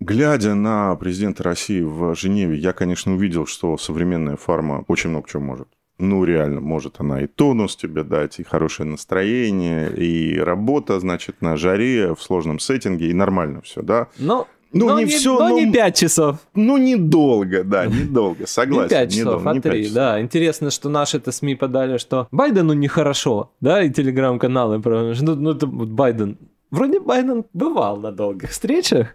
Глядя 0.00 0.54
на 0.54 0.96
президента 0.96 1.44
России 1.44 1.80
в 1.82 2.14
Женеве, 2.16 2.56
я, 2.56 2.72
конечно, 2.72 3.14
увидел, 3.14 3.46
что 3.46 3.76
современная 3.78 4.36
фарма 4.36 4.84
очень 4.88 5.10
много 5.10 5.28
чего 5.28 5.42
может. 5.42 5.68
Ну, 5.98 6.24
реально, 6.24 6.60
может 6.60 6.98
она 6.98 7.20
и 7.22 7.28
тонус 7.28 7.76
тебе 7.76 8.02
дать, 8.02 8.40
и 8.40 8.42
хорошее 8.42 8.88
настроение, 8.88 9.92
и 9.94 10.36
работа, 10.38 10.98
значит, 10.98 11.42
на 11.42 11.56
жаре, 11.56 12.14
в 12.14 12.22
сложном 12.22 12.58
сеттинге, 12.58 13.10
и 13.10 13.12
нормально 13.12 13.60
все, 13.60 13.82
да? 13.82 14.08
Ну, 14.18 14.48
ну, 14.72 14.88
но 14.88 14.98
не, 14.98 15.04
не 15.04 15.10
все, 15.10 15.38
но, 15.38 15.48
но 15.48 15.58
не 15.58 15.70
5 15.70 15.96
часов. 15.96 16.36
Ну, 16.54 16.78
недолго, 16.78 17.64
да, 17.64 17.86
недолго, 17.86 18.46
согласен. 18.46 18.84
Не 18.84 18.88
5 18.88 19.12
часов, 19.12 19.46
а 19.46 19.60
3, 19.60 19.90
да. 19.90 20.20
Интересно, 20.20 20.70
что 20.70 20.88
наши-то 20.88 21.32
СМИ 21.32 21.56
подали, 21.56 21.98
что 21.98 22.28
Байдену 22.30 22.72
нехорошо, 22.72 23.52
да, 23.60 23.82
и 23.82 23.90
телеграм-каналы, 23.90 24.80
ну, 24.84 25.34
ну, 25.34 25.50
это 25.50 25.66
Байден. 25.66 26.38
Вроде 26.70 27.00
Байден 27.00 27.44
бывал 27.52 27.98
на 27.98 28.12
долгих 28.12 28.50
встречах, 28.50 29.08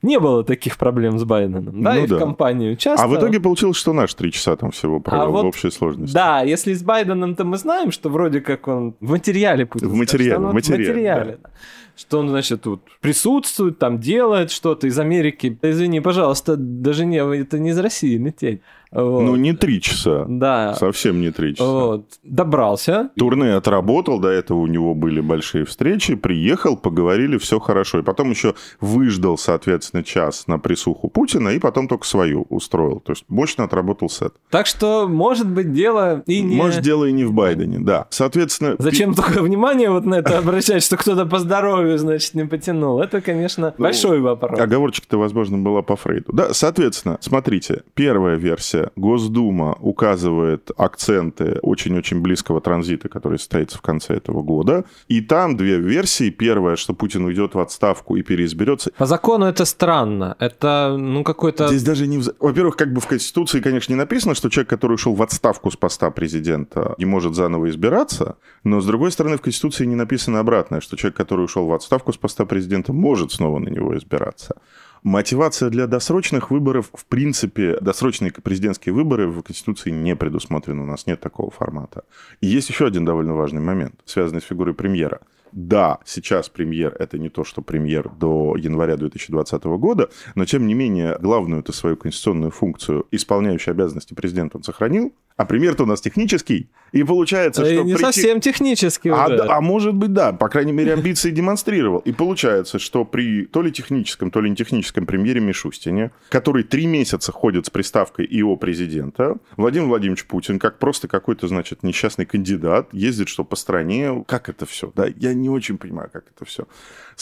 не 0.00 0.18
было 0.18 0.42
таких 0.44 0.78
проблем 0.78 1.18
с 1.18 1.24
Байденом, 1.24 1.82
да, 1.82 1.94
ну, 1.94 2.04
и 2.04 2.06
да. 2.06 2.16
в 2.16 2.18
компанию 2.18 2.76
часто. 2.76 3.04
А 3.04 3.08
в 3.08 3.16
итоге 3.16 3.38
получилось, 3.38 3.76
что 3.76 3.92
наш 3.92 4.14
три 4.14 4.32
часа 4.32 4.56
там 4.56 4.70
всего 4.70 4.98
провел 4.98 5.24
а 5.24 5.28
вот, 5.28 5.42
в 5.44 5.46
общей 5.46 5.70
сложности. 5.70 6.14
Да, 6.14 6.40
если 6.40 6.72
с 6.74 6.82
Байденом-то 6.82 7.44
мы 7.44 7.56
знаем, 7.56 7.92
что 7.92 8.08
вроде 8.08 8.40
как 8.40 8.66
он 8.66 8.96
в 9.00 9.10
материале 9.10 9.66
Путин. 9.66 9.88
В 9.88 9.94
материале, 9.94 10.38
в 10.38 10.52
материале. 10.52 10.84
В 10.84 10.88
материале 10.88 11.38
да. 11.42 11.50
Что 11.96 12.20
он, 12.20 12.28
значит, 12.30 12.62
тут 12.62 12.82
присутствует, 13.00 13.78
там 13.78 13.98
делает 13.98 14.50
что-то 14.50 14.86
из 14.86 14.98
Америки. 14.98 15.58
Извини, 15.62 16.00
пожалуйста, 16.00 16.56
даже 16.56 17.04
не, 17.04 17.18
это 17.18 17.58
не 17.58 17.70
из 17.70 17.78
России 17.78 18.16
лететь. 18.16 18.60
Вот. 18.92 19.22
Ну, 19.22 19.36
не 19.36 19.54
три 19.54 19.80
часа. 19.80 20.26
Да. 20.28 20.74
Совсем 20.74 21.22
не 21.22 21.30
три 21.30 21.54
часа. 21.54 21.64
Вот. 21.64 22.06
Добрался. 22.22 23.08
Турне 23.16 23.54
отработал, 23.54 24.20
до 24.20 24.28
этого 24.28 24.58
у 24.58 24.66
него 24.66 24.94
были 24.94 25.22
большие 25.22 25.64
встречи, 25.64 26.14
приехал, 26.14 26.76
поговорили, 26.76 27.38
все 27.38 27.58
хорошо. 27.58 28.00
И 28.00 28.02
потом 28.02 28.30
еще 28.30 28.54
выждал, 28.80 29.38
соответственно, 29.38 30.04
час 30.04 30.46
на 30.46 30.58
присуху 30.58 31.08
Путина, 31.08 31.48
и 31.50 31.58
потом 31.58 31.88
только 31.88 32.06
свою 32.06 32.42
устроил. 32.50 33.00
То 33.00 33.12
есть 33.12 33.24
мощно 33.28 33.64
отработал 33.64 34.10
сет. 34.10 34.34
Так 34.50 34.66
что, 34.66 35.08
может 35.08 35.48
быть, 35.48 35.72
дело 35.72 36.22
и 36.26 36.42
не... 36.42 36.54
Может, 36.54 36.82
дело 36.82 37.06
и 37.06 37.12
не 37.12 37.24
в 37.24 37.32
Байдене, 37.32 37.78
да. 37.78 38.08
Соответственно... 38.10 38.76
Зачем 38.78 39.14
пи... 39.14 39.22
только 39.22 39.42
внимание 39.42 39.88
вот 39.88 40.04
на 40.04 40.16
это 40.16 40.36
обращать, 40.36 40.84
что 40.84 40.98
кто-то 40.98 41.24
по 41.24 41.38
здоровью, 41.82 41.98
значит, 41.98 42.34
не 42.34 42.44
потянул? 42.44 43.00
Это, 43.00 43.20
конечно, 43.20 43.74
ну, 43.76 43.84
большой 43.84 44.20
вопрос. 44.20 44.58
Оговорочка-то, 44.58 45.18
возможно, 45.18 45.58
была 45.58 45.82
по 45.82 45.96
Фрейду. 45.96 46.32
Да, 46.32 46.52
соответственно, 46.52 47.18
смотрите, 47.20 47.82
первая 47.94 48.36
версия 48.36 48.90
Госдума 48.96 49.76
указывает 49.80 50.70
акценты 50.76 51.58
очень-очень 51.62 52.20
близкого 52.20 52.60
транзита, 52.60 53.08
который 53.08 53.38
состоится 53.38 53.78
в 53.78 53.82
конце 53.82 54.14
этого 54.14 54.42
года. 54.42 54.84
И 55.08 55.20
там 55.20 55.56
две 55.56 55.78
версии. 55.78 56.30
Первая, 56.30 56.76
что 56.76 56.94
Путин 56.94 57.24
уйдет 57.24 57.54
в 57.54 57.58
отставку 57.58 58.16
и 58.16 58.22
переизберется. 58.22 58.90
По 58.96 59.06
закону 59.06 59.46
это 59.46 59.64
странно. 59.64 60.36
Это, 60.38 60.96
ну, 60.98 61.24
какой-то... 61.24 61.68
Здесь 61.68 61.82
даже 61.82 62.06
не... 62.06 62.22
Во-первых, 62.38 62.76
как 62.76 62.92
бы 62.92 63.00
в 63.00 63.06
Конституции, 63.06 63.60
конечно, 63.60 63.92
не 63.92 63.98
написано, 63.98 64.34
что 64.34 64.48
человек, 64.48 64.70
который 64.70 64.94
ушел 64.94 65.14
в 65.14 65.22
отставку 65.22 65.70
с 65.70 65.76
поста 65.76 66.10
президента, 66.10 66.94
не 66.98 67.04
может 67.04 67.34
заново 67.34 67.68
избираться. 67.70 68.36
Но, 68.64 68.80
с 68.80 68.86
другой 68.86 69.10
стороны, 69.12 69.36
в 69.36 69.40
Конституции 69.40 69.84
не 69.86 69.96
написано 69.96 70.40
обратное, 70.40 70.80
что 70.80 70.96
человек, 70.96 71.16
который 71.16 71.44
ушел 71.44 71.66
в 71.66 71.71
отставку 71.74 72.12
с 72.12 72.16
поста 72.16 72.44
президента, 72.44 72.92
может 72.92 73.32
снова 73.32 73.58
на 73.58 73.68
него 73.68 73.96
избираться. 73.96 74.56
Мотивация 75.02 75.68
для 75.68 75.88
досрочных 75.88 76.52
выборов, 76.52 76.90
в 76.94 77.06
принципе, 77.06 77.76
досрочные 77.80 78.30
президентские 78.30 78.94
выборы 78.94 79.26
в 79.28 79.42
Конституции 79.42 79.90
не 79.90 80.14
предусмотрены, 80.14 80.82
у 80.82 80.86
нас 80.86 81.06
нет 81.06 81.20
такого 81.20 81.50
формата. 81.50 82.04
И 82.40 82.46
есть 82.46 82.68
еще 82.68 82.86
один 82.86 83.04
довольно 83.04 83.34
важный 83.34 83.60
момент, 83.60 83.94
связанный 84.04 84.40
с 84.40 84.44
фигурой 84.44 84.74
премьера. 84.74 85.20
Да, 85.52 85.98
сейчас 86.06 86.48
премьер– 86.48 86.96
это 86.98 87.18
не 87.18 87.28
то, 87.28 87.44
что 87.44 87.60
премьер 87.60 88.08
до 88.08 88.56
января 88.56 88.96
2020 88.96 89.64
года, 89.64 90.08
но, 90.34 90.46
тем 90.46 90.66
не 90.66 90.72
менее, 90.72 91.18
главную 91.20 91.60
эту 91.60 91.74
свою 91.74 91.96
конституционную 91.96 92.50
функцию, 92.50 93.06
исполняющий 93.10 93.70
обязанности 93.70 94.14
президента, 94.14 94.56
он 94.56 94.62
сохранил, 94.62 95.12
а 95.42 95.44
премьер-то 95.44 95.82
у 95.82 95.86
нас 95.86 96.00
технический. 96.00 96.68
И 96.92 97.02
получается, 97.02 97.64
что... 97.64 97.82
Не 97.82 97.94
прийти... 97.94 98.04
совсем 98.04 98.40
технический 98.40 99.08
а, 99.08 99.26
уже. 99.26 99.38
А, 99.38 99.56
а 99.56 99.60
может 99.60 99.94
быть, 99.94 100.12
да. 100.12 100.32
По 100.32 100.48
крайней 100.48 100.72
мере, 100.72 100.92
амбиции 100.92 101.30
демонстрировал. 101.30 101.98
И 102.00 102.12
получается, 102.12 102.78
что 102.78 103.04
при 103.04 103.46
то 103.46 103.60
ли 103.60 103.72
техническом, 103.72 104.30
то 104.30 104.40
ли 104.40 104.50
не 104.50 104.56
техническом 104.56 105.04
премьере 105.04 105.40
Мишустине, 105.40 106.12
который 106.28 106.62
три 106.62 106.86
месяца 106.86 107.32
ходит 107.32 107.66
с 107.66 107.70
приставкой 107.70 108.26
ИО 108.30 108.56
президента, 108.56 109.38
Владимир 109.56 109.88
Владимирович 109.88 110.26
Путин, 110.26 110.60
как 110.60 110.78
просто 110.78 111.08
какой-то, 111.08 111.48
значит, 111.48 111.82
несчастный 111.82 112.24
кандидат, 112.24 112.88
ездит 112.92 113.28
что 113.28 113.42
по 113.42 113.56
стране. 113.56 114.24
Как 114.28 114.48
это 114.48 114.64
все? 114.64 114.92
Да, 114.94 115.06
я 115.16 115.34
не 115.34 115.48
очень 115.48 115.78
понимаю, 115.78 116.08
как 116.12 116.26
это 116.34 116.44
все. 116.44 116.68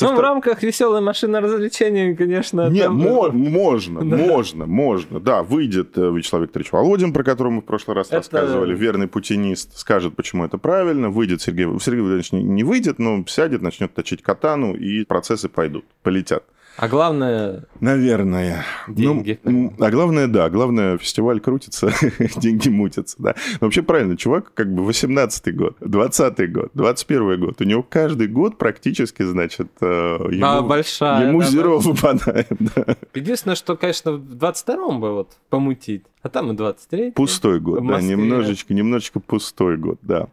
Со 0.01 0.07
ну, 0.07 0.17
в 0.17 0.21
рамках 0.21 0.63
веселой 0.63 1.03
машины 1.03 1.41
развлечений, 1.41 2.17
конечно. 2.17 2.71
Нет, 2.71 2.85
там... 2.85 2.97
мо- 2.99 3.31
можно, 3.33 4.01
да. 4.01 4.17
можно, 4.17 4.67
можно. 4.67 5.21
Да, 5.21 5.43
выйдет 5.43 5.99
э, 5.99 6.11
Вячеслав 6.11 6.43
Викторович 6.43 6.73
Володин, 6.73 7.13
про 7.13 7.23
которого 7.23 7.53
мы 7.53 7.61
в 7.61 7.67
прошлый 7.67 7.95
раз 7.95 8.07
это... 8.07 8.17
рассказывали, 8.17 8.75
верный 8.75 9.09
путинист, 9.09 9.77
скажет, 9.77 10.17
почему 10.17 10.47
это 10.47 10.57
правильно. 10.57 11.11
Выйдет 11.11 11.43
Сергей 11.43 11.67
Сергей 11.81 12.01
Владимирович 12.01 12.33
не 12.33 12.65
выйдет, 12.65 12.99
но 12.99 13.23
сядет, 13.27 13.61
начнет 13.61 13.93
точить 13.93 14.23
катану, 14.23 14.75
и 14.75 15.05
процессы 15.05 15.51
пойдут, 15.51 15.85
полетят. 16.03 16.45
А 16.81 16.89
главное, 16.89 17.65
Наверное. 17.81 18.65
Деньги. 18.89 19.39
Ну, 19.45 19.71
а 19.79 19.91
главное, 19.91 20.29
да, 20.29 20.49
главное, 20.49 20.97
фестиваль 20.97 21.39
крутится, 21.39 21.93
деньги 22.37 22.71
мутятся, 22.71 23.17
да. 23.19 23.35
Но 23.61 23.67
вообще 23.67 23.83
правильно, 23.83 24.17
чувак 24.17 24.55
как 24.55 24.73
бы 24.73 24.83
18-й 24.89 25.53
год, 25.53 25.77
20-й 25.81 26.47
год, 26.47 26.71
21 26.73 27.39
год. 27.39 27.61
У 27.61 27.65
него 27.65 27.83
каждый 27.83 28.29
год 28.29 28.57
практически, 28.57 29.23
значит, 29.25 29.69
э, 29.83 29.87
ему, 30.31 30.47
а, 30.47 30.63
большая. 30.63 31.29
ему 31.29 31.41
да, 31.41 31.47
зеро 31.49 31.81
большая. 31.83 31.93
выпадает. 31.93 32.49
да. 32.59 32.97
Единственное, 33.13 33.57
что, 33.57 33.77
конечно, 33.77 34.13
в 34.13 34.37
22-м 34.37 35.01
бы 35.01 35.13
вот 35.13 35.33
помутить, 35.51 36.05
а 36.23 36.31
там 36.31 36.51
и 36.51 36.57
23 36.57 37.11
Пустой 37.11 37.61
год, 37.61 37.87
да, 37.87 38.01
немножечко, 38.01 38.73
немножечко 38.73 39.21
пустой 39.21 39.77
год, 39.77 39.99
да. 40.01 40.29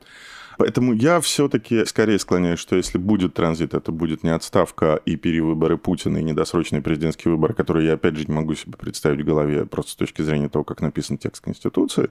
Поэтому 0.57 0.93
я 0.93 1.21
все-таки 1.21 1.85
скорее 1.85 2.19
склоняюсь, 2.19 2.59
что 2.59 2.75
если 2.75 2.97
будет 2.97 3.35
транзит, 3.35 3.73
это 3.73 3.91
будет 3.91 4.23
не 4.23 4.31
отставка 4.31 4.99
и 5.05 5.15
перевыборы 5.15 5.77
Путина, 5.77 6.17
и 6.17 6.23
недосрочные 6.23 6.81
президентские 6.81 7.33
выборы, 7.33 7.53
которые 7.53 7.87
я, 7.87 7.93
опять 7.93 8.15
же, 8.15 8.25
не 8.25 8.33
могу 8.33 8.55
себе 8.55 8.73
представить 8.77 9.21
в 9.21 9.25
голове 9.25 9.65
просто 9.65 9.91
с 9.91 9.95
точки 9.95 10.23
зрения 10.23 10.49
того, 10.49 10.63
как 10.63 10.81
написан 10.81 11.17
текст 11.17 11.43
Конституции. 11.43 12.09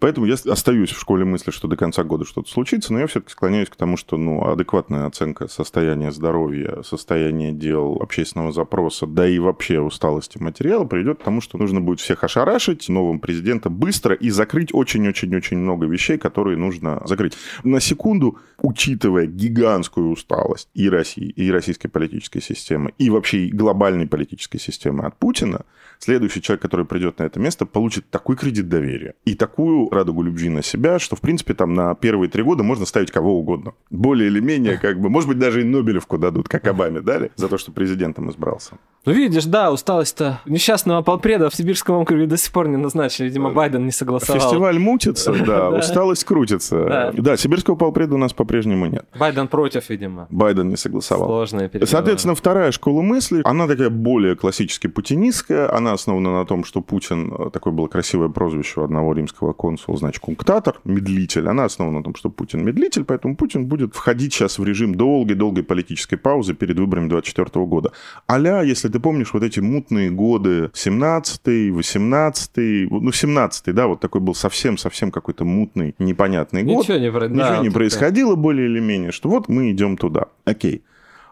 Поэтому 0.00 0.26
я 0.26 0.34
остаюсь 0.34 0.90
в 0.90 0.98
школе 0.98 1.24
мысли, 1.24 1.50
что 1.50 1.68
до 1.68 1.76
конца 1.76 2.02
года 2.02 2.24
что-то 2.24 2.50
случится, 2.50 2.92
но 2.92 3.00
я 3.00 3.06
все-таки 3.06 3.32
склоняюсь 3.32 3.68
к 3.68 3.76
тому, 3.76 3.96
что 3.96 4.16
ну, 4.16 4.44
адекватная 4.50 5.06
оценка 5.06 5.48
состояния 5.48 6.10
здоровья, 6.10 6.82
состояния 6.82 7.52
дел, 7.52 7.98
общественного 8.00 8.52
запроса, 8.52 9.06
да 9.06 9.28
и 9.28 9.38
вообще 9.38 9.80
усталости 9.80 10.38
материала 10.38 10.84
приведет 10.84 11.20
к 11.20 11.24
тому, 11.24 11.40
что 11.40 11.58
нужно 11.58 11.80
будет 11.80 12.00
всех 12.00 12.24
ошарашить 12.24 12.88
новым 12.88 13.20
президента 13.20 13.68
быстро 13.68 14.14
и 14.14 14.30
закрыть 14.30 14.72
очень-очень-очень 14.72 15.58
много 15.58 15.86
вещей, 15.86 16.16
которые 16.16 16.56
нужно 16.56 17.02
закрыть. 17.04 17.34
На 17.62 17.81
секунду, 17.82 18.38
учитывая 18.60 19.26
гигантскую 19.26 20.10
усталость 20.10 20.68
и 20.74 20.88
России, 20.88 21.28
и 21.28 21.50
российской 21.50 21.88
политической 21.88 22.40
системы, 22.40 22.92
и 22.98 23.10
вообще 23.10 23.48
глобальной 23.48 24.06
политической 24.06 24.58
системы 24.58 25.04
от 25.04 25.18
Путина, 25.18 25.64
следующий 25.98 26.40
человек, 26.40 26.62
который 26.62 26.86
придет 26.86 27.18
на 27.18 27.24
это 27.24 27.38
место, 27.40 27.66
получит 27.66 28.08
такой 28.10 28.36
кредит 28.36 28.68
доверия 28.68 29.14
и 29.24 29.34
такую 29.34 29.90
радугу 29.90 30.22
любви 30.22 30.48
на 30.48 30.62
себя, 30.62 30.98
что, 30.98 31.16
в 31.16 31.20
принципе, 31.20 31.54
там 31.54 31.74
на 31.74 31.94
первые 31.94 32.30
три 32.30 32.42
года 32.42 32.62
можно 32.62 32.86
ставить 32.86 33.10
кого 33.10 33.38
угодно. 33.38 33.74
Более 33.90 34.28
или 34.28 34.40
менее, 34.40 34.78
как 34.78 35.00
бы, 35.00 35.08
может 35.08 35.28
быть, 35.28 35.38
даже 35.38 35.60
и 35.60 35.64
Нобелевку 35.64 36.18
дадут, 36.18 36.48
как 36.48 36.66
Обаме 36.66 37.00
дали, 37.00 37.30
за 37.36 37.48
то, 37.48 37.58
что 37.58 37.72
президентом 37.72 38.30
избрался. 38.30 38.78
Ну, 39.04 39.12
видишь, 39.12 39.46
да, 39.46 39.72
усталость-то 39.72 40.42
несчастного 40.46 41.02
полпреда 41.02 41.50
в 41.50 41.56
Сибирском 41.56 41.96
округе 41.96 42.26
до 42.26 42.36
сих 42.36 42.52
пор 42.52 42.68
не 42.68 42.76
назначили. 42.76 43.26
Видимо, 43.26 43.50
Байден 43.50 43.84
не 43.84 43.90
согласовал. 43.90 44.40
Фестиваль 44.40 44.78
мутится, 44.78 45.32
да, 45.46 45.70
усталость 45.70 46.22
крутится. 46.22 47.12
Да. 47.16 47.36
Сибирского 47.36 47.74
полпреда 47.74 48.14
у 48.14 48.18
нас 48.18 48.32
по-прежнему 48.32 48.86
нет. 48.86 49.04
Байден 49.18 49.48
против, 49.48 49.90
видимо. 49.90 50.28
Байден 50.30 50.68
не 50.68 50.76
согласовал. 50.76 51.42
Переговоры. 51.42 51.86
Соответственно, 51.86 52.36
вторая 52.36 52.70
школа 52.70 53.02
мысли, 53.02 53.42
она 53.44 53.66
такая 53.66 53.90
более 53.90 54.36
классически 54.36 54.86
путинистская, 54.86 55.74
она 55.74 55.92
основана 55.92 56.32
на 56.38 56.46
том, 56.46 56.62
что 56.62 56.80
Путин, 56.80 57.34
э, 57.36 57.50
такое 57.50 57.72
было 57.72 57.88
красивое 57.88 58.28
прозвище 58.28 58.80
у 58.80 58.84
одного 58.84 59.14
римского 59.14 59.52
консула, 59.52 59.98
значит, 59.98 60.20
кунктатор, 60.20 60.80
медлитель, 60.84 61.48
она 61.48 61.64
основана 61.64 61.98
на 61.98 62.04
том, 62.04 62.14
что 62.14 62.30
Путин 62.30 62.64
медлитель, 62.64 63.04
поэтому 63.04 63.34
Путин 63.34 63.66
будет 63.66 63.96
входить 63.96 64.32
сейчас 64.32 64.60
в 64.60 64.64
режим 64.64 64.94
долгой-долгой 64.94 65.64
политической 65.64 66.16
паузы 66.16 66.54
перед 66.54 66.78
выборами 66.78 67.08
2024 67.08 67.66
года. 67.66 67.92
Аля, 68.30 68.62
если 68.62 68.91
ты 68.92 69.00
помнишь, 69.00 69.32
вот 69.32 69.42
эти 69.42 69.60
мутные 69.60 70.10
годы 70.10 70.70
17-й, 70.74 71.70
18-й, 71.70 72.88
ну, 72.90 73.10
17-й, 73.10 73.72
да, 73.72 73.86
вот 73.86 74.00
такой 74.00 74.20
был 74.20 74.34
совсем-совсем 74.34 75.10
какой-то 75.10 75.44
мутный, 75.44 75.94
непонятный 75.98 76.62
год. 76.62 76.84
Ничего 76.84 76.98
не, 76.98 77.10
про- 77.10 77.26
Ничего 77.28 77.42
да, 77.42 77.58
не 77.58 77.68
вот 77.68 77.74
происходило 77.74 78.36
более 78.36 78.66
или 78.68 78.80
менее, 78.80 79.10
что 79.12 79.28
вот 79.28 79.48
мы 79.48 79.70
идем 79.72 79.96
туда. 79.96 80.26
Окей. 80.44 80.82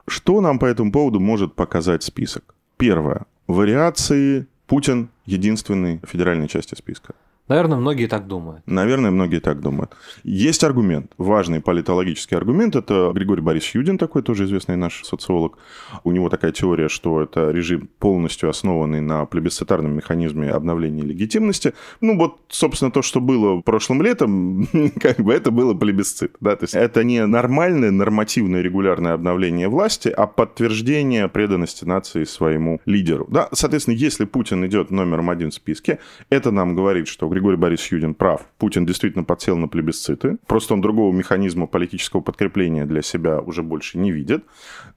Что 0.08 0.40
нам 0.40 0.58
по 0.58 0.66
этому 0.66 0.90
поводу 0.90 1.20
может 1.20 1.54
показать 1.54 2.02
список? 2.02 2.54
Первое. 2.76 3.26
Вариации 3.46 4.46
Путин 4.66 5.08
единственной 5.26 6.00
федеральной 6.06 6.48
части 6.48 6.74
списка. 6.74 7.14
Наверное, 7.50 7.78
многие 7.78 8.06
так 8.06 8.28
думают. 8.28 8.62
Наверное, 8.66 9.10
многие 9.10 9.40
так 9.40 9.60
думают. 9.60 9.90
Есть 10.22 10.62
аргумент, 10.62 11.10
важный 11.18 11.60
политологический 11.60 12.36
аргумент. 12.36 12.76
Это 12.76 13.10
Григорий 13.12 13.42
Борисович 13.42 13.74
Юдин, 13.74 13.98
такой 13.98 14.22
тоже 14.22 14.44
известный 14.44 14.76
наш 14.76 15.02
социолог. 15.04 15.58
У 16.04 16.12
него 16.12 16.28
такая 16.28 16.52
теория, 16.52 16.88
что 16.88 17.20
это 17.20 17.50
режим 17.50 17.88
полностью 17.98 18.48
основанный 18.50 19.00
на 19.00 19.24
плебисцитарном 19.24 19.96
механизме 19.96 20.48
обновления 20.48 21.02
легитимности. 21.02 21.74
Ну 22.00 22.16
вот, 22.16 22.38
собственно, 22.50 22.92
то, 22.92 23.02
что 23.02 23.20
было 23.20 23.60
прошлым 23.62 24.00
летом, 24.00 24.68
как 25.00 25.16
бы 25.16 25.34
это 25.34 25.50
было 25.50 25.74
плебисцит. 25.74 26.36
Да? 26.40 26.54
То 26.54 26.62
есть 26.66 26.76
это 26.76 27.02
не 27.02 27.26
нормальное, 27.26 27.90
нормативное, 27.90 28.60
регулярное 28.60 29.14
обновление 29.14 29.66
власти, 29.68 30.08
а 30.08 30.28
подтверждение 30.28 31.26
преданности 31.26 31.84
нации 31.84 32.22
своему 32.22 32.80
лидеру. 32.86 33.26
Да? 33.28 33.48
Соответственно, 33.50 33.96
если 33.96 34.24
Путин 34.24 34.64
идет 34.66 34.92
номером 34.92 35.30
один 35.30 35.50
в 35.50 35.54
списке, 35.54 35.98
это 36.30 36.52
нам 36.52 36.76
говорит, 36.76 37.08
что 37.08 37.26
Григорий 37.26 37.39
Борисович 37.40 37.92
Юдин 37.92 38.14
прав. 38.14 38.42
Путин 38.58 38.86
действительно 38.86 39.24
подсел 39.24 39.56
на 39.56 39.68
плебисциты. 39.68 40.38
Просто 40.46 40.74
он 40.74 40.80
другого 40.80 41.12
механизма 41.12 41.66
политического 41.66 42.20
подкрепления 42.20 42.86
для 42.86 43.02
себя 43.02 43.40
уже 43.40 43.62
больше 43.62 43.98
не 43.98 44.12
видит. 44.12 44.44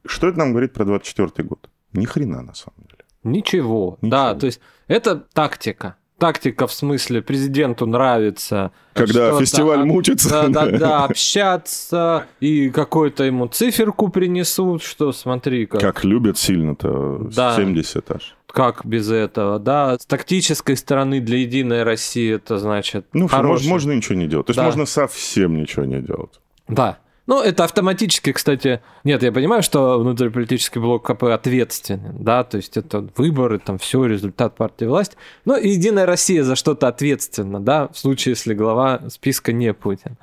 Что 0.06 0.28
это 0.28 0.40
нам 0.40 0.52
говорит 0.52 0.74
про 0.74 0.86
24 0.86 1.48
год? 1.48 1.70
Ни 1.94 2.06
хрена, 2.06 2.42
на 2.42 2.54
самом 2.54 2.88
деле. 2.90 3.04
Ничего. 3.24 3.98
Ничего. 4.02 4.10
Да, 4.10 4.36
то 4.36 4.46
есть 4.46 4.60
это 4.88 5.16
тактика. 5.34 5.96
Тактика 6.18 6.68
в 6.68 6.74
смысле 6.74 7.22
президенту 7.22 7.86
нравится. 7.86 8.72
Когда 8.94 9.38
фестиваль 9.40 9.84
мутится. 9.84 10.48
Да, 10.48 10.48
да, 10.48 10.78
да, 10.78 11.04
общаться, 11.06 12.28
и 12.40 12.70
какую-то 12.70 13.24
ему 13.24 13.48
циферку 13.48 14.10
принесут, 14.10 14.84
что 14.84 15.12
смотри, 15.12 15.66
как, 15.66 15.82
Как 15.82 16.04
любят 16.04 16.38
сильно-то. 16.38 17.30
Да. 17.36 17.56
70 17.56 18.12
аж. 18.12 18.36
Как 18.54 18.86
без 18.86 19.10
этого, 19.10 19.58
да. 19.58 19.98
С 20.00 20.06
тактической 20.06 20.78
стороны 20.78 21.20
для 21.20 21.40
Единой 21.40 21.82
России 21.82 22.36
это 22.36 22.60
значит 22.60 23.08
Ну, 23.12 23.28
что, 23.28 23.38
хороший. 23.38 23.68
можно, 23.68 23.92
ничего 23.94 24.14
не 24.16 24.28
делать. 24.28 24.46
То 24.46 24.52
есть 24.52 24.58
Да. 24.58 24.64
можно 24.66 24.86
совсем 24.86 25.58
ничего 25.58 25.86
не 25.86 26.02
делать. 26.02 26.40
Да. 26.68 27.00
Ну, 27.26 27.42
это 27.42 27.64
автоматически, 27.64 28.32
кстати... 28.32 28.82
Нет, 29.04 29.24
я 29.24 29.32
понимаю, 29.32 29.64
что 29.64 29.98
внутриполитический 29.98 30.80
блок 30.82 31.08
КП 31.08 31.24
ответственен, 31.24 32.18
да, 32.20 32.44
то 32.44 32.58
есть 32.58 32.76
это 32.78 33.08
выборы, 33.16 33.60
там 33.60 33.78
все, 33.80 34.06
результат 34.06 34.56
партии 34.56 34.86
власти. 34.86 35.16
Но 35.46 35.56
Единая 35.58 36.06
Россия 36.06 36.44
за 36.44 36.56
что-то 36.56 36.90
ответственна, 36.90 37.60
да, 37.60 37.88
в 37.88 37.98
случае, 37.98 38.34
если 38.34 38.54
глава 38.54 39.02
списка 39.10 39.52
не 39.54 39.74
Путин. 39.74 40.18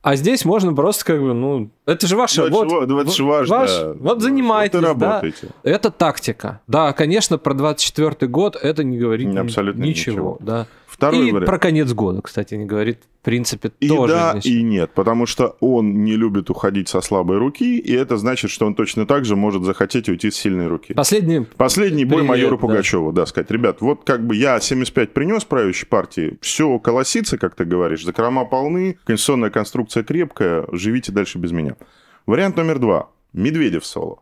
А 0.00 0.14
здесь 0.14 0.44
можно 0.44 0.72
просто 0.74 1.04
как 1.04 1.20
бы, 1.20 1.34
ну, 1.34 1.70
это 1.84 2.06
же 2.06 2.16
ваше, 2.16 2.42
Ну, 2.42 2.46
это 2.46 2.54
вот, 2.56 2.70
же 2.70 2.76
ва- 2.76 2.86
ну, 2.86 2.94
ваш, 3.48 3.48
вот 3.98 4.22
занимайтесь, 4.22 4.74
Вот 4.80 4.96
да. 4.98 5.22
Это 5.64 5.90
тактика. 5.90 6.60
Да, 6.68 6.92
конечно, 6.92 7.36
про 7.36 7.52
24 7.54 8.30
год 8.30 8.54
это 8.54 8.84
не 8.84 8.96
говорит 8.96 9.36
Абсолютно 9.36 9.82
ничего, 9.82 10.12
ничего. 10.14 10.36
да. 10.40 10.66
Второй 10.98 11.28
и 11.28 11.32
вариант. 11.32 11.46
про 11.46 11.58
конец 11.58 11.92
года, 11.92 12.20
кстати, 12.22 12.54
не 12.56 12.64
говорит, 12.66 12.98
в 13.22 13.24
принципе, 13.24 13.70
И 13.78 13.88
тоже 13.88 14.12
да, 14.14 14.32
ничего. 14.34 14.52
и 14.54 14.62
нет, 14.62 14.90
потому 14.94 15.26
что 15.26 15.56
он 15.60 16.02
не 16.02 16.16
любит 16.16 16.50
уходить 16.50 16.88
со 16.88 17.00
слабой 17.00 17.38
руки, 17.38 17.78
и 17.78 17.92
это 17.94 18.16
значит, 18.16 18.50
что 18.50 18.66
он 18.66 18.74
точно 18.74 19.06
так 19.06 19.24
же 19.24 19.36
может 19.36 19.62
захотеть 19.62 20.08
уйти 20.08 20.30
с 20.32 20.36
сильной 20.36 20.66
руки. 20.66 20.94
Последний 20.94 21.46
Последний 21.56 22.04
бой 22.04 22.16
Привет, 22.18 22.28
майора 22.28 22.50
да. 22.50 22.56
Пугачева, 22.56 23.12
да, 23.12 23.26
сказать, 23.26 23.48
ребят, 23.52 23.80
вот 23.80 24.02
как 24.04 24.26
бы 24.26 24.34
я 24.34 24.58
75 24.58 25.12
принес 25.14 25.44
правящей 25.44 25.86
партии, 25.86 26.36
все 26.40 26.78
колосится, 26.80 27.38
как 27.38 27.54
ты 27.54 27.64
говоришь, 27.64 28.04
закрома 28.04 28.44
полны, 28.44 28.98
конституционная 29.04 29.50
конструкция 29.50 30.02
крепкая, 30.02 30.66
живите 30.72 31.12
дальше 31.12 31.38
без 31.38 31.52
меня. 31.52 31.76
Вариант 32.26 32.56
номер 32.56 32.80
два. 32.80 33.08
Медведев 33.32 33.86
соло. 33.86 34.18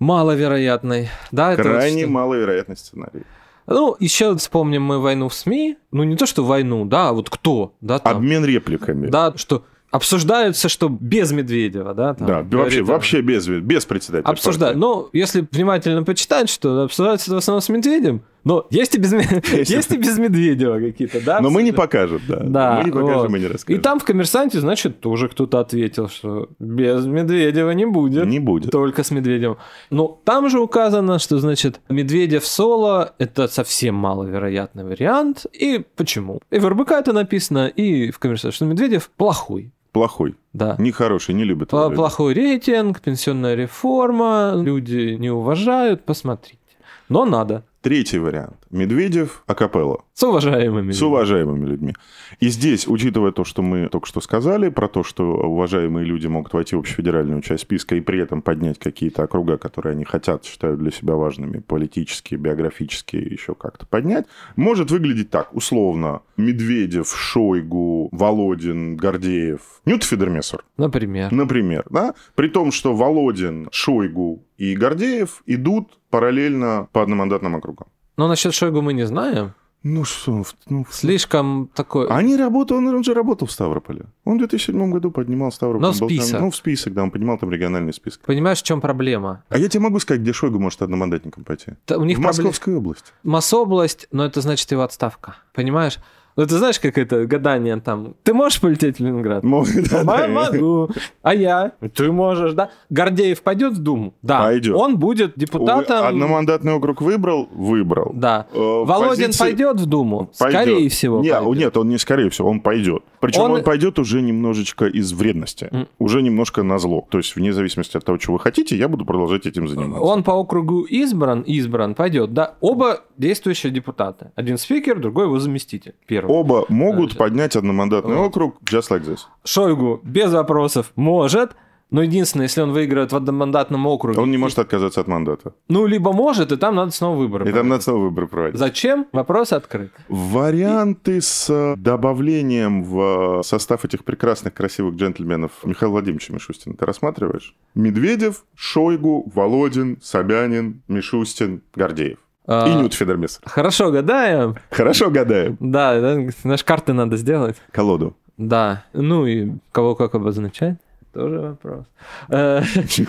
маловероятный. 0.00 1.08
Да, 1.30 1.52
это 1.52 1.62
вот 1.62 1.72
Крайне 1.72 2.06
маловероятный 2.06 2.76
сценарий. 2.76 3.22
Ну, 3.66 3.96
еще 3.98 4.36
вспомним 4.36 4.82
мы 4.82 5.00
войну 5.00 5.28
в 5.28 5.34
СМИ. 5.34 5.76
Ну, 5.90 6.04
не 6.04 6.16
то, 6.16 6.26
что 6.26 6.44
войну, 6.44 6.84
да, 6.84 7.08
а 7.08 7.12
вот 7.12 7.30
кто, 7.30 7.74
да, 7.80 7.98
там. 7.98 8.16
Обмен 8.16 8.44
репликами. 8.44 9.08
Да, 9.08 9.32
что 9.36 9.64
обсуждаются, 9.90 10.68
что 10.68 10.88
без 10.88 11.32
Медведева, 11.32 11.94
да? 11.94 12.14
там, 12.14 12.26
Да, 12.26 12.34
вообще, 12.36 12.48
говорит, 12.56 12.78
там, 12.78 12.86
вообще 12.86 13.20
без, 13.22 13.46
без 13.48 13.84
председателя. 13.84 14.30
Обсуждают. 14.30 14.74
партии. 14.74 14.80
Ну, 14.80 15.08
если 15.12 15.46
внимательно 15.50 16.02
почитать, 16.02 16.48
что 16.48 16.82
обсуждается 16.82 17.26
это 17.26 17.34
в 17.36 17.38
основном 17.38 17.62
с 17.62 17.68
Медведем, 17.68 18.22
но 18.46 18.64
есть 18.70 18.94
и 18.94 18.98
без, 18.98 19.12
есть 19.68 19.90
и 19.90 19.96
без 19.96 20.18
Медведева 20.18 20.78
какие-то, 20.78 21.20
да? 21.20 21.40
Но 21.40 21.50
мы 21.50 21.64
не 21.64 21.72
покажем, 21.72 22.20
да. 22.28 22.36
Да, 22.44 22.78
мы 22.78 22.84
не 22.84 22.92
покажем 22.92 23.32
вот. 23.32 23.36
и 23.36 23.40
не 23.40 23.46
И 23.46 23.48
расскажем. 23.48 23.82
там 23.82 23.98
в 23.98 24.04
«Коммерсанте», 24.04 24.60
значит, 24.60 25.00
тоже 25.00 25.28
кто-то 25.28 25.58
ответил, 25.58 26.08
что 26.08 26.48
без 26.60 27.06
Медведева 27.06 27.72
не 27.72 27.86
будет. 27.86 28.24
Не 28.24 28.38
будет. 28.38 28.70
Только 28.70 29.02
с 29.02 29.10
Медведевым. 29.10 29.58
Но 29.90 30.20
там 30.22 30.48
же 30.48 30.60
указано, 30.60 31.18
что, 31.18 31.38
значит, 31.38 31.80
Медведев 31.88 32.46
соло– 32.46 33.14
это 33.18 33.48
совсем 33.48 33.96
маловероятный 33.96 34.84
вариант. 34.84 35.46
И 35.52 35.84
почему? 35.96 36.38
И 36.52 36.60
в 36.60 36.68
РБК 36.68 36.92
это 36.92 37.12
написано, 37.12 37.66
и 37.66 38.12
в 38.12 38.20
«Коммерсанте», 38.20 38.54
что 38.54 38.64
Медведев 38.64 39.10
плохой. 39.16 39.72
Плохой. 39.90 40.36
Да. 40.52 40.76
Нехороший, 40.78 41.34
не 41.34 41.42
любит. 41.42 41.70
Плохой 41.70 42.32
рейтинг, 42.32 43.00
пенсионная 43.00 43.56
реформа, 43.56 44.52
люди 44.54 45.16
не 45.18 45.30
уважают, 45.30 46.04
посмотрите. 46.04 46.60
Но 47.08 47.24
надо. 47.24 47.64
Третий 47.86 48.18
вариант. 48.18 48.56
Медведев, 48.72 49.44
акапелла. 49.46 50.00
С 50.12 50.24
уважаемыми. 50.24 50.90
С 50.90 51.00
уважаемыми 51.02 51.66
людьми. 51.66 51.94
И 52.40 52.48
здесь, 52.48 52.88
учитывая 52.88 53.30
то, 53.30 53.44
что 53.44 53.62
мы 53.62 53.88
только 53.88 54.08
что 54.08 54.20
сказали, 54.20 54.70
про 54.70 54.88
то, 54.88 55.04
что 55.04 55.22
уважаемые 55.22 56.04
люди 56.04 56.26
могут 56.26 56.52
войти 56.52 56.74
в 56.74 56.80
общефедеральную 56.80 57.42
часть 57.42 57.62
списка 57.62 57.94
и 57.94 58.00
при 58.00 58.18
этом 58.20 58.42
поднять 58.42 58.80
какие-то 58.80 59.22
округа, 59.22 59.56
которые 59.56 59.92
они 59.92 60.04
хотят, 60.04 60.44
считают 60.44 60.80
для 60.80 60.90
себя 60.90 61.14
важными, 61.14 61.60
политически, 61.60 62.34
биографически, 62.34 63.14
еще 63.14 63.54
как-то 63.54 63.86
поднять, 63.86 64.26
может 64.56 64.90
выглядеть 64.90 65.30
так, 65.30 65.54
условно. 65.54 66.22
Медведев, 66.36 67.16
Шойгу, 67.16 68.08
Володин, 68.10 68.96
Гордеев, 68.96 69.60
Нют 69.84 70.02
Федермессер. 70.02 70.64
Например. 70.76 71.30
Например, 71.30 71.84
да? 71.88 72.14
При 72.34 72.48
том, 72.48 72.72
что 72.72 72.96
Володин, 72.96 73.68
Шойгу 73.70 74.42
и 74.58 74.74
Гордеев 74.74 75.42
идут 75.46 75.98
параллельно 76.20 76.88
по 76.92 77.02
одномандатным 77.02 77.54
округам. 77.56 77.86
Но 78.16 78.28
насчет 78.28 78.54
Шойгу 78.54 78.80
мы 78.80 78.94
не 78.94 79.06
знаем. 79.06 79.52
Ну 79.82 80.04
что, 80.04 80.42
ну, 80.68 80.84
Слишком 80.90 81.68
такой... 81.74 82.08
Они 82.08 82.36
работали, 82.36 82.78
он, 82.78 82.88
он 82.88 83.04
же 83.04 83.14
работал 83.14 83.46
в 83.46 83.52
Ставрополе. 83.52 84.06
Он 84.24 84.34
в 84.36 84.38
2007 84.38 84.90
году 84.90 85.10
поднимал 85.12 85.52
Ставрополь. 85.52 85.82
Но 85.82 85.88
Он 85.88 85.92
был 85.98 86.08
там- 86.08 86.16
список. 86.18 86.40
ну, 86.40 86.50
в 86.50 86.56
список, 86.56 86.92
да, 86.94 87.02
он 87.02 87.10
поднимал 87.10 87.38
там 87.38 87.50
региональный 87.52 87.92
список. 87.92 88.22
Понимаешь, 88.22 88.58
в 88.62 88.64
чем 88.64 88.80
проблема? 88.80 89.44
А 89.48 89.58
я 89.58 89.68
тебе 89.68 89.82
могу 89.84 90.00
сказать, 90.00 90.22
где 90.22 90.32
Шойгу 90.32 90.58
может 90.58 90.82
одномандатником 90.82 91.44
пойти. 91.44 91.72
Та- 91.84 91.98
У 91.98 92.04
них 92.04 92.18
в 92.18 92.22
проблема... 92.22 92.48
Московской 92.48 92.74
области. 92.76 93.12
Мособласть, 93.22 94.08
но 94.10 94.24
это 94.24 94.40
значит 94.40 94.72
его 94.72 94.82
отставка. 94.82 95.36
Понимаешь? 95.54 95.98
Ну, 96.36 96.44
ты 96.46 96.56
знаешь, 96.58 96.78
как 96.78 96.98
это 96.98 97.26
гадание 97.26 97.80
там? 97.80 98.14
Ты 98.22 98.34
можешь 98.34 98.60
полететь 98.60 98.98
в 98.98 99.00
Ленинград? 99.00 99.42
Мо- 99.42 99.64
да, 99.90 100.04
да. 100.04 100.28
Могу. 100.28 100.90
А 101.22 101.34
я? 101.34 101.72
Ты 101.94 102.12
можешь, 102.12 102.52
да? 102.52 102.70
Гордеев 102.90 103.42
пойдет 103.42 103.72
в 103.74 103.78
Думу? 103.78 104.12
Да. 104.22 104.42
Пойдет. 104.42 104.74
Он 104.74 104.98
будет 104.98 105.32
депутатом. 105.36 106.04
Одномандатный 106.06 106.74
округ 106.74 107.00
выбрал? 107.00 107.48
Выбрал. 107.52 108.12
Да. 108.14 108.46
Э, 108.52 108.58
Володин 108.58 109.26
позиции- 109.28 109.38
пойдет 109.44 109.80
в 109.80 109.86
Думу? 109.86 110.30
Пойдет. 110.38 110.60
Скорее 110.60 110.88
всего. 110.90 111.20
Не, 111.20 111.30
пойдет. 111.32 111.56
нет, 111.58 111.76
он 111.78 111.88
не 111.88 111.98
скорее 111.98 112.28
всего, 112.30 112.50
он 112.50 112.60
пойдет. 112.60 113.02
Причем 113.20 113.42
он, 113.42 113.50
Он- 113.52 113.62
пойдет 113.64 113.98
уже 113.98 114.20
немножечко 114.20 114.86
из 114.86 115.12
вредности, 115.12 115.68
М. 115.72 115.88
уже 115.98 116.20
немножко 116.22 116.62
на 116.62 116.78
зло. 116.78 117.06
То 117.10 117.18
есть 117.18 117.34
вне 117.34 117.52
зависимости 117.52 117.96
от 117.96 118.04
того, 118.04 118.18
что 118.18 118.32
вы 118.32 118.38
хотите, 118.40 118.76
я 118.76 118.88
буду 118.88 119.04
продолжать 119.06 119.46
этим 119.46 119.68
заниматься. 119.68 120.02
Он 120.04 120.22
по 120.22 120.32
округу 120.32 120.82
избран, 120.82 121.40
избран, 121.40 121.94
пойдет, 121.94 122.34
да. 122.34 122.54
Оба 122.60 123.00
действующие 123.16 123.72
депутаты. 123.72 124.30
Один 124.34 124.58
спикер, 124.58 125.00
другой 125.00 125.24
его 125.24 125.38
заместитель. 125.38 125.94
Первый. 126.06 126.25
Оба 126.26 126.64
могут 126.68 127.12
Значит, 127.12 127.18
поднять 127.18 127.56
одномандатный 127.56 128.16
вот. 128.16 128.28
округ 128.28 128.56
just 128.64 128.90
like 128.90 129.04
this. 129.04 129.20
Шойгу 129.44 130.00
без 130.02 130.32
вопросов 130.32 130.92
может, 130.96 131.52
но 131.90 132.02
единственное, 132.02 132.46
если 132.46 132.62
он 132.62 132.72
выиграет 132.72 133.12
в 133.12 133.16
одномандатном 133.16 133.86
округе... 133.86 134.18
Он 134.18 134.30
не 134.30 134.38
может 134.38 134.58
отказаться 134.58 135.00
от 135.00 135.06
мандата. 135.06 135.54
Ну, 135.68 135.86
либо 135.86 136.12
может, 136.12 136.50
и 136.50 136.56
там 136.56 136.74
надо 136.74 136.90
снова 136.90 137.16
выборы. 137.16 137.44
И 137.44 137.46
там 137.46 137.52
проводить. 137.52 137.70
надо 137.70 137.82
снова 137.84 137.98
выборы 137.98 138.26
проводить. 138.26 138.58
Зачем? 138.58 139.06
Вопрос 139.12 139.52
открыт. 139.52 139.92
Варианты 140.08 141.20
с 141.20 141.48
э, 141.48 141.76
добавлением 141.76 142.82
в 142.82 143.40
э, 143.40 143.42
состав 143.44 143.84
этих 143.84 144.04
прекрасных, 144.04 144.52
красивых 144.54 144.96
джентльменов 144.96 145.52
Михаила 145.62 145.92
Владимировича 145.92 146.34
Мишустина 146.34 146.74
ты 146.74 146.84
рассматриваешь? 146.84 147.54
Медведев, 147.76 148.44
Шойгу, 148.56 149.30
Володин, 149.32 149.98
Собянин, 150.02 150.82
Мишустин, 150.88 151.62
Гордеев. 151.74 152.18
А, 152.46 152.68
И 152.68 152.74
Нют 152.74 152.94
Федермессер. 152.94 153.40
Хорошо, 153.44 153.90
гадаем. 153.90 154.56
Хорошо 154.70 155.10
гадаем. 155.10 155.56
Да, 155.60 156.16
наши 156.44 156.64
карты 156.64 156.92
надо 156.92 157.16
сделать. 157.16 157.56
Колоду. 157.72 158.16
Да. 158.36 158.84
Ну 158.92 159.26
и 159.26 159.52
кого 159.72 159.94
как 159.94 160.14
обозначать? 160.14 160.76
Тоже 161.12 161.40
вопрос. 161.40 161.86
Э. 162.28 162.62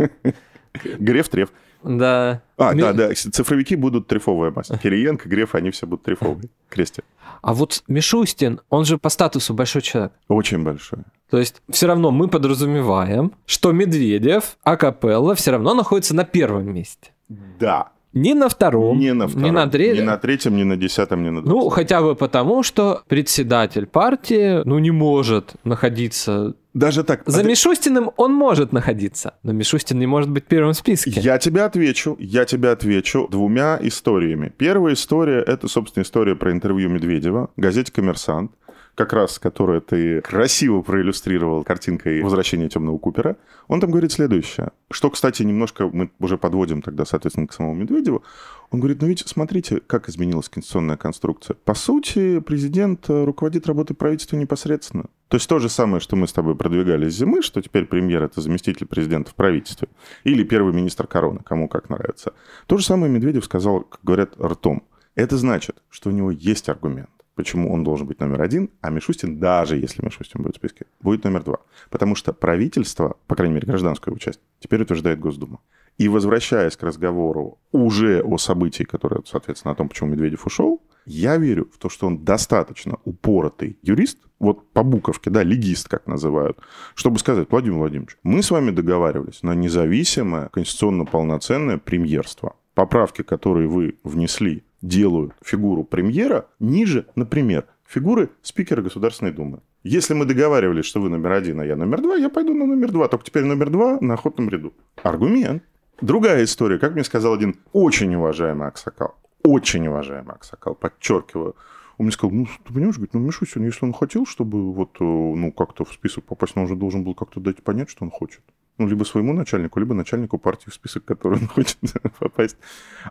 Греф, 1.00 1.30
Треф. 1.30 1.50
Да. 1.84 2.42
А, 2.58 2.74
Ми- 2.74 2.82
да, 2.82 2.94
да, 2.94 3.14
цифровики 3.14 3.76
будут 3.76 4.08
трефовая 4.08 4.52
масть. 4.52 4.78
Кириенко, 4.80 5.30
Греф, 5.30 5.56
они 5.56 5.72
все 5.72 5.86
будут 5.88 6.04
трефовые. 6.06 6.50
Кресте. 6.70 7.04
А 7.42 7.54
вот 7.54 7.84
Мишустин, 7.88 8.62
он 8.70 8.86
же 8.86 8.98
по 8.98 9.10
статусу 9.10 9.54
большой 9.54 9.82
человек. 9.82 10.12
Очень 10.28 10.64
большое. 10.64 11.04
То 11.30 11.38
есть 11.38 11.62
все 11.70 11.88
равно 11.88 12.12
мы 12.12 12.28
подразумеваем, 12.28 13.34
что 13.46 13.72
Медведев, 13.72 14.58
Акапелла 14.64 15.36
все 15.36 15.52
равно 15.52 15.74
находится 15.74 16.16
на 16.16 16.24
первом 16.24 16.74
месте. 16.74 17.12
Да. 17.30 17.90
Не 18.22 18.34
на 18.34 18.50
втором, 18.50 19.00
Не 19.00 19.14
на 19.14 19.28
втором. 19.28 19.44
не 19.46 19.52
на 19.52 19.68
третьем. 19.68 19.96
Не 19.96 20.02
на 20.12 20.18
третьем, 20.18 20.56
не 20.56 20.64
на 20.64 20.78
десятом, 20.78 21.24
не 21.24 21.30
на 21.32 21.42
Ну, 21.42 21.48
двадцатом. 21.48 21.70
хотя 21.72 22.02
бы 22.02 22.16
потому, 22.16 22.64
что 22.64 23.02
председатель 23.08 23.86
партии, 23.86 24.62
ну, 24.66 24.80
не 24.80 24.92
может 24.92 25.56
находиться... 25.64 26.56
Даже 26.74 27.04
так. 27.04 27.24
За 27.26 27.44
Мишустиным 27.44 28.12
он 28.18 28.34
может 28.34 28.72
находиться, 28.72 29.34
но 29.42 29.52
Мишустин 29.52 29.98
не 29.98 30.06
может 30.06 30.30
быть 30.30 30.46
первым 30.46 30.74
в 30.74 30.78
списке. 30.78 31.12
Я 31.20 31.40
тебе 31.40 31.64
отвечу, 31.64 32.16
я 32.20 32.46
тебе 32.46 32.70
отвечу 32.70 33.28
двумя 33.32 33.80
историями. 33.82 34.54
Первая 34.58 34.94
история– 34.94 35.40
это, 35.48 35.68
собственно, 35.68 36.04
история 36.04 36.36
про 36.36 36.52
интервью 36.52 36.90
Медведева, 36.90 37.50
газете 37.58 37.92
«Коммерсант», 37.92 38.52
как 38.98 39.14
раз 39.14 39.38
которое 39.38 39.80
ты 39.80 40.22
красиво 40.22 40.82
проиллюстрировал 40.82 41.64
картинкой 41.64 42.24
«Возвращение 42.24 42.68
темного 42.68 42.98
Купера». 42.98 43.38
Он 43.68 43.80
там 43.80 43.92
говорит 43.92 44.12
следующее, 44.12 44.72
что, 44.90 45.12
кстати, 45.12 45.44
немножко 45.44 45.88
мы 45.88 46.10
уже 46.20 46.40
подводим 46.40 46.82
тогда, 46.82 47.06
соответственно, 47.06 47.46
к 47.46 47.54
самому 47.54 47.76
Медведеву. 47.76 48.24
Он 48.72 48.80
говорит, 48.80 49.00
ну 49.02 49.08
ведь 49.08 49.24
смотрите, 49.28 49.82
как 49.86 50.10
изменилась 50.10 50.50
конституционная 50.50 50.98
конструкция. 50.98 51.56
По 51.64 51.76
сути, 51.76 52.40
президент 52.40 53.08
э, 53.08 53.24
руководит 53.24 53.68
работой 53.68 53.96
правительства 53.96 54.36
непосредственно. 54.36 55.06
То 55.28 55.38
есть 55.38 55.48
то 55.48 55.60
же 55.60 55.70
самое, 55.70 56.00
что 56.02 56.16
мы 56.16 56.28
с 56.28 56.34
тобой 56.34 56.56
продвигали 56.56 57.08
с 57.08 57.16
зимы, 57.16 57.44
что 57.44 57.62
теперь 57.62 57.86
премьер– 57.86 58.24
это 58.24 58.42
заместитель 58.42 58.88
президента 58.88 59.30
в 59.30 59.36
правительстве. 59.36 59.90
Или 60.24 60.44
первый 60.44 60.74
министр 60.74 61.06
короны, 61.06 61.42
кому 61.46 61.68
как 61.68 61.90
нравится. 61.90 62.34
То 62.66 62.78
же 62.78 62.84
самое 62.84 63.12
Медведев 63.12 63.46
сказал, 63.46 63.82
как 63.82 64.00
говорят, 64.04 64.36
ртом. 64.42 64.84
Это 65.14 65.38
значит, 65.38 65.84
что 65.90 66.10
у 66.10 66.14
него 66.14 66.32
есть 66.32 66.68
аргумент, 66.70 67.10
почему 67.38 67.72
он 67.72 67.84
должен 67.84 68.08
быть 68.08 68.20
номер 68.20 68.42
один, 68.42 68.70
а 68.82 68.90
Мишустин, 68.90 69.40
даже 69.40 69.78
если 69.78 70.04
Мишустин 70.04 70.42
будет 70.42 70.56
в 70.56 70.58
списке, 70.58 70.88
будет 71.00 71.24
номер 71.24 71.44
два. 71.44 71.60
Потому 71.90 72.16
что 72.16 72.34
правительство, 72.34 73.16
по 73.28 73.36
крайней 73.36 73.54
мере, 73.54 73.68
гражданскую 73.68 74.12
его 74.12 74.20
часть, 74.20 74.42
теперь 74.60 74.82
утверждает 74.82 75.20
Госдума. 75.20 75.60
И 75.98 76.10
возвращаясь 76.10 76.76
к 76.76 76.84
разговору 76.84 77.60
уже 77.72 78.22
о 78.22 78.38
событии, 78.38 78.84
которое, 78.84 79.22
соответственно, 79.26 79.72
о 79.72 79.76
том, 79.76 79.88
почему 79.88 80.10
Медведев 80.10 80.46
ушел, 80.46 80.82
я 81.06 81.38
верю 81.38 81.70
в 81.74 81.78
то, 81.78 81.90
что 81.90 82.08
он 82.08 82.26
достаточно 82.26 82.98
упоротый 83.06 83.78
юрист, 83.82 84.18
вот 84.40 84.72
по 84.74 84.84
буковке, 84.84 85.30
да, 85.30 85.44
легист, 85.44 85.88
как 85.88 86.08
называют, 86.08 86.58
чтобы 86.96 87.20
сказать, 87.20 87.48
Владимир 87.50 87.78
Владимирович, 87.78 88.18
мы 88.24 88.44
с 88.44 88.52
вами 88.52 88.72
договаривались 88.72 89.44
на 89.44 89.56
независимое, 89.56 90.50
конституционно 90.50 91.06
полноценное 91.06 91.78
премьерство. 91.78 92.56
Поправки, 92.74 93.22
которые 93.24 93.68
вы 93.68 93.98
внесли, 94.04 94.64
делают 94.82 95.34
фигуру 95.44 95.84
премьера 95.84 96.48
ниже, 96.60 97.06
например, 97.16 97.66
фигуры 97.86 98.30
спикера 98.42 98.82
Государственной 98.82 99.32
Думы. 99.32 99.62
Если 99.84 100.14
мы 100.14 100.26
договаривались, 100.26 100.86
что 100.86 101.00
вы 101.00 101.10
номер 101.10 101.32
один, 101.32 101.62
а 101.62 101.66
я 101.66 101.76
номер 101.76 102.02
два, 102.02 102.16
я 102.16 102.30
пойду 102.30 102.54
на 102.54 102.66
номер 102.66 102.92
два. 102.92 103.08
Только 103.08 103.26
теперь 103.26 103.44
номер 103.44 103.70
два 103.70 104.00
на 104.02 104.16
охотном 104.16 104.50
ряду. 104.50 104.74
Аргумент. 105.02 105.64
Другая 106.02 106.44
история, 106.44 106.78
как 106.78 106.94
мне 106.94 107.04
сказал 107.04 107.34
один 107.34 107.56
очень 107.74 108.14
уважаемый 108.14 108.68
Аксакал, 108.68 109.16
очень 109.44 109.88
уважаемый 109.88 110.36
Аксакал, 110.36 110.76
подчеркиваю, 110.76 111.56
он 111.98 112.06
мне 112.06 112.12
сказал, 112.12 112.36
ну, 112.36 112.46
ты 112.46 112.74
понимаешь, 112.74 112.96
говорит, 112.96 113.16
ну, 113.16 113.22
Мишустин, 113.22 113.66
если 113.66 113.84
он 113.86 113.94
хотел, 113.94 114.28
чтобы 114.28 114.72
вот, 114.72 114.98
э, 115.00 115.04
ну, 115.04 115.52
как-то 115.52 115.84
в 115.84 115.92
список 115.92 116.26
попасть, 116.26 116.56
он 116.56 116.64
уже 116.64 116.76
должен 116.76 117.04
был 117.04 117.16
как-то 117.16 117.40
дать 117.40 117.64
понять, 117.64 117.90
что 117.90 118.06
он 118.06 118.12
хочет. 118.12 118.42
Ну, 118.80 118.88
либо 118.88 119.04
своему 119.06 119.34
начальнику, 119.34 119.80
либо 119.80 119.96
начальнику 119.96 120.38
партии 120.38 120.70
в 120.70 120.74
список, 120.74 121.04
который 121.06 121.40
он 121.42 121.48
хочет 121.48 121.78
попасть. 122.20 122.58